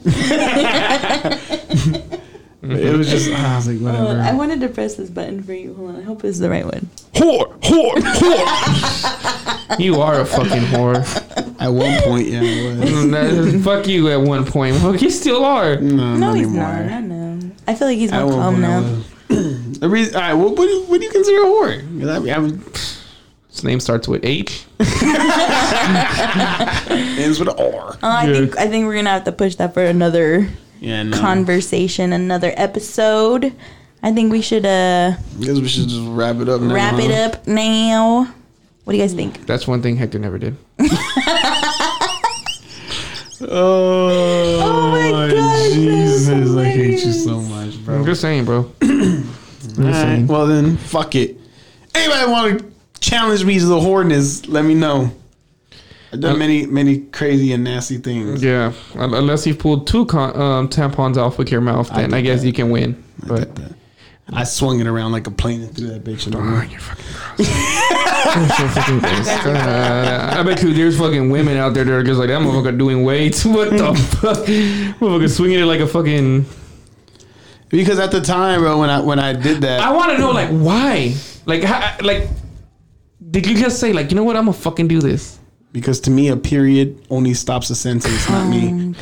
[2.63, 4.21] It was just, I was like, Hold on, whatever.
[4.29, 5.75] I wanted to press this button for you.
[5.75, 5.97] Hold on.
[5.97, 6.89] I hope it's the right one.
[7.15, 9.79] Whore, whore, whore.
[9.81, 10.97] you are a fucking whore.
[11.61, 13.65] At one point, yeah, it was.
[13.65, 14.77] Fuck you at one point.
[14.77, 15.77] Fuck, you still are.
[15.77, 16.65] No, No, not he's anymore.
[16.67, 16.93] not.
[16.93, 17.51] I know.
[17.67, 19.03] I feel like he's At more calm now.
[19.81, 22.01] The reason, all right, what, what, do you, what do you consider a whore?
[22.01, 22.63] 'Cause I mean, I mean,
[23.49, 24.67] His name starts with H.
[26.91, 27.97] ends with an R.
[28.03, 28.33] Oh, I Yeah.
[28.41, 30.49] think I think we're gonna have to push that for another
[30.81, 31.19] Yeah, no.
[31.19, 33.53] conversation, another episode.
[34.03, 36.75] I think we should uh I guess we should just wrap it up now.
[36.75, 37.37] wrap it huh?
[37.39, 38.35] up now.
[38.85, 39.47] What do you guys think?
[39.47, 40.57] That's one thing Hector never did.
[43.43, 46.57] Oh, Oh my God, Jesus!
[46.57, 47.95] I hate you so much, bro.
[47.95, 48.13] I'm bro.
[48.13, 48.59] just saying, bro.
[48.83, 48.89] All
[49.79, 51.39] right, well then, fuck it.
[51.95, 54.47] Anybody want to challenge me to the horness?
[54.47, 55.11] Let me know.
[56.13, 58.43] I've done Uh, many, many crazy and nasty things.
[58.43, 62.25] Yeah, unless you pulled two con- um, tampons off with your mouth, then I, did
[62.27, 62.47] guess that.
[62.47, 63.03] you can win.
[63.25, 63.73] I But that.
[64.33, 66.69] I swung it around like a plane and threw that bitch in the room.
[66.71, 67.39] you're fucking gross.
[67.39, 69.27] You're so fucking gross.
[69.45, 72.79] God, I bet you there's fucking women out there that are just like that motherfucker
[72.79, 73.45] doing weights.
[73.45, 74.37] What the fuck?
[74.39, 76.47] Motherfucker swinging it like a fucking.
[77.71, 80.31] Because at the time, bro, when I when I did that, I want to know
[80.31, 81.15] like why,
[81.47, 82.29] like how, like.
[83.33, 85.40] Did you just say like you know what I'm gonna fucking do this?
[85.73, 88.95] Because to me a period only stops a sentence, not me.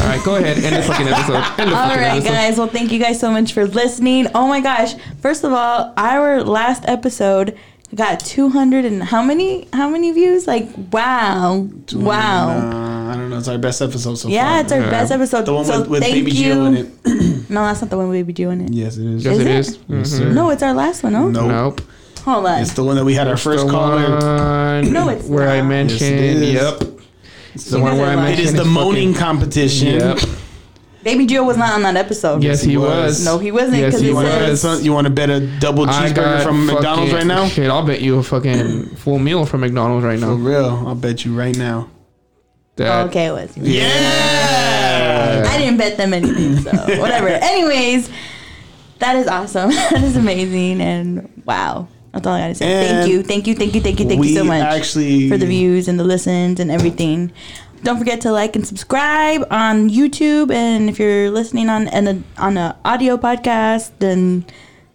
[0.00, 1.34] All right, go ahead end the fucking episode.
[1.60, 2.30] End the All fucking right, episode.
[2.32, 2.58] guys.
[2.58, 4.26] Well, thank you guys so much for listening.
[4.34, 4.94] Oh my gosh!
[5.22, 7.56] First of all, our last episode
[7.94, 9.66] got 200 and how many?
[9.72, 10.46] How many views?
[10.46, 12.48] Like wow, wow.
[12.50, 13.38] Uh, I don't know.
[13.38, 14.54] It's our best episode so Yeah, far.
[14.56, 14.90] Yeah, it's our Yeah.
[14.90, 15.46] best episode.
[15.46, 16.44] the one so with, with thank Baby you.
[16.44, 16.88] Jill in it.
[17.50, 18.72] No, that's not the one with Baby Jill in it.
[18.74, 19.24] yes, it is.
[19.24, 19.56] Yes, Is it it?
[19.56, 19.78] is.
[19.88, 20.18] Yes, Mhm.
[20.18, 20.32] sir.
[20.34, 21.14] No, it's our last one.
[21.14, 21.48] No, Nope.
[21.48, 21.80] Nope.
[22.28, 22.60] Hold on.
[22.62, 24.10] It's the one that we had our first the caller.
[24.82, 25.68] one No, it's where I not.
[25.68, 26.00] mentioned.
[26.00, 26.52] Yes, it is.
[26.54, 26.82] yep.
[27.54, 28.18] It's the You one guys where I lying.
[28.18, 28.46] It mentioned.
[28.48, 29.94] is the his moaning fucking- competition.
[30.00, 30.18] Yep.
[31.04, 32.42] Baby Joe was not on that episode.
[32.42, 32.88] Yes, he he was.
[32.88, 33.24] was.
[33.24, 34.64] No, he wasn't, Yes, 'cause he it You want, to bet was.
[34.64, 37.46] a, you want to bet a double I cheeseburger got from McDonald's fucking- right now?
[37.48, 40.34] Shit, I'll bet you a fucking full meal from McDonald's right now.
[40.34, 40.48] For now.
[40.48, 41.88] real, I'll bet you right now.
[42.76, 43.56] That, Oh, okay, it was.
[43.56, 45.44] Yeah.
[45.48, 47.28] I didn't bet them anything, so whatever.
[47.28, 48.10] Anyways,
[48.98, 49.70] that is awesome.
[49.90, 51.88] that is amazing, and wow.
[52.12, 52.66] That's all I gotta say.
[52.66, 55.36] And thank you, thank you, thank you, thank you, thank you so much actually for
[55.36, 57.32] the views and the listens and everything.
[57.82, 62.56] Don't forget to like and subscribe on YouTube, and if you're listening on an on
[62.56, 64.44] a audio podcast, then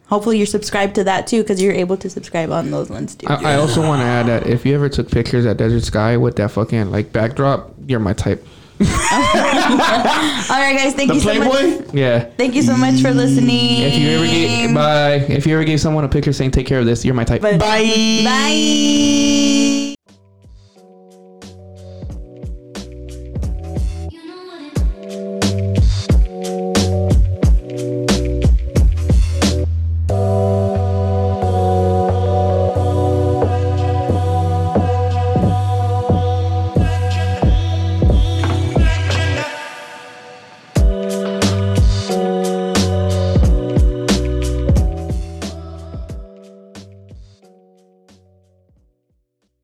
[0.07, 3.27] hopefully you're subscribed to that too, because you're able to subscribe on those ones too.
[3.27, 6.17] I, I also want to add that if you ever took pictures at Desert Sky
[6.17, 8.45] with that fucking like backdrop, you're my type.
[8.81, 11.49] all right, guys, thank The you so much.
[11.51, 11.91] Playboy?
[11.93, 12.25] Yeah.
[12.37, 13.81] Thank you so much for listening.
[13.83, 16.79] If you ever gave bye, if you ever gave someone a picture saying take care
[16.79, 17.41] of this, you're my type.
[17.41, 18.21] But- Bye.
[18.23, 19.79] Bye.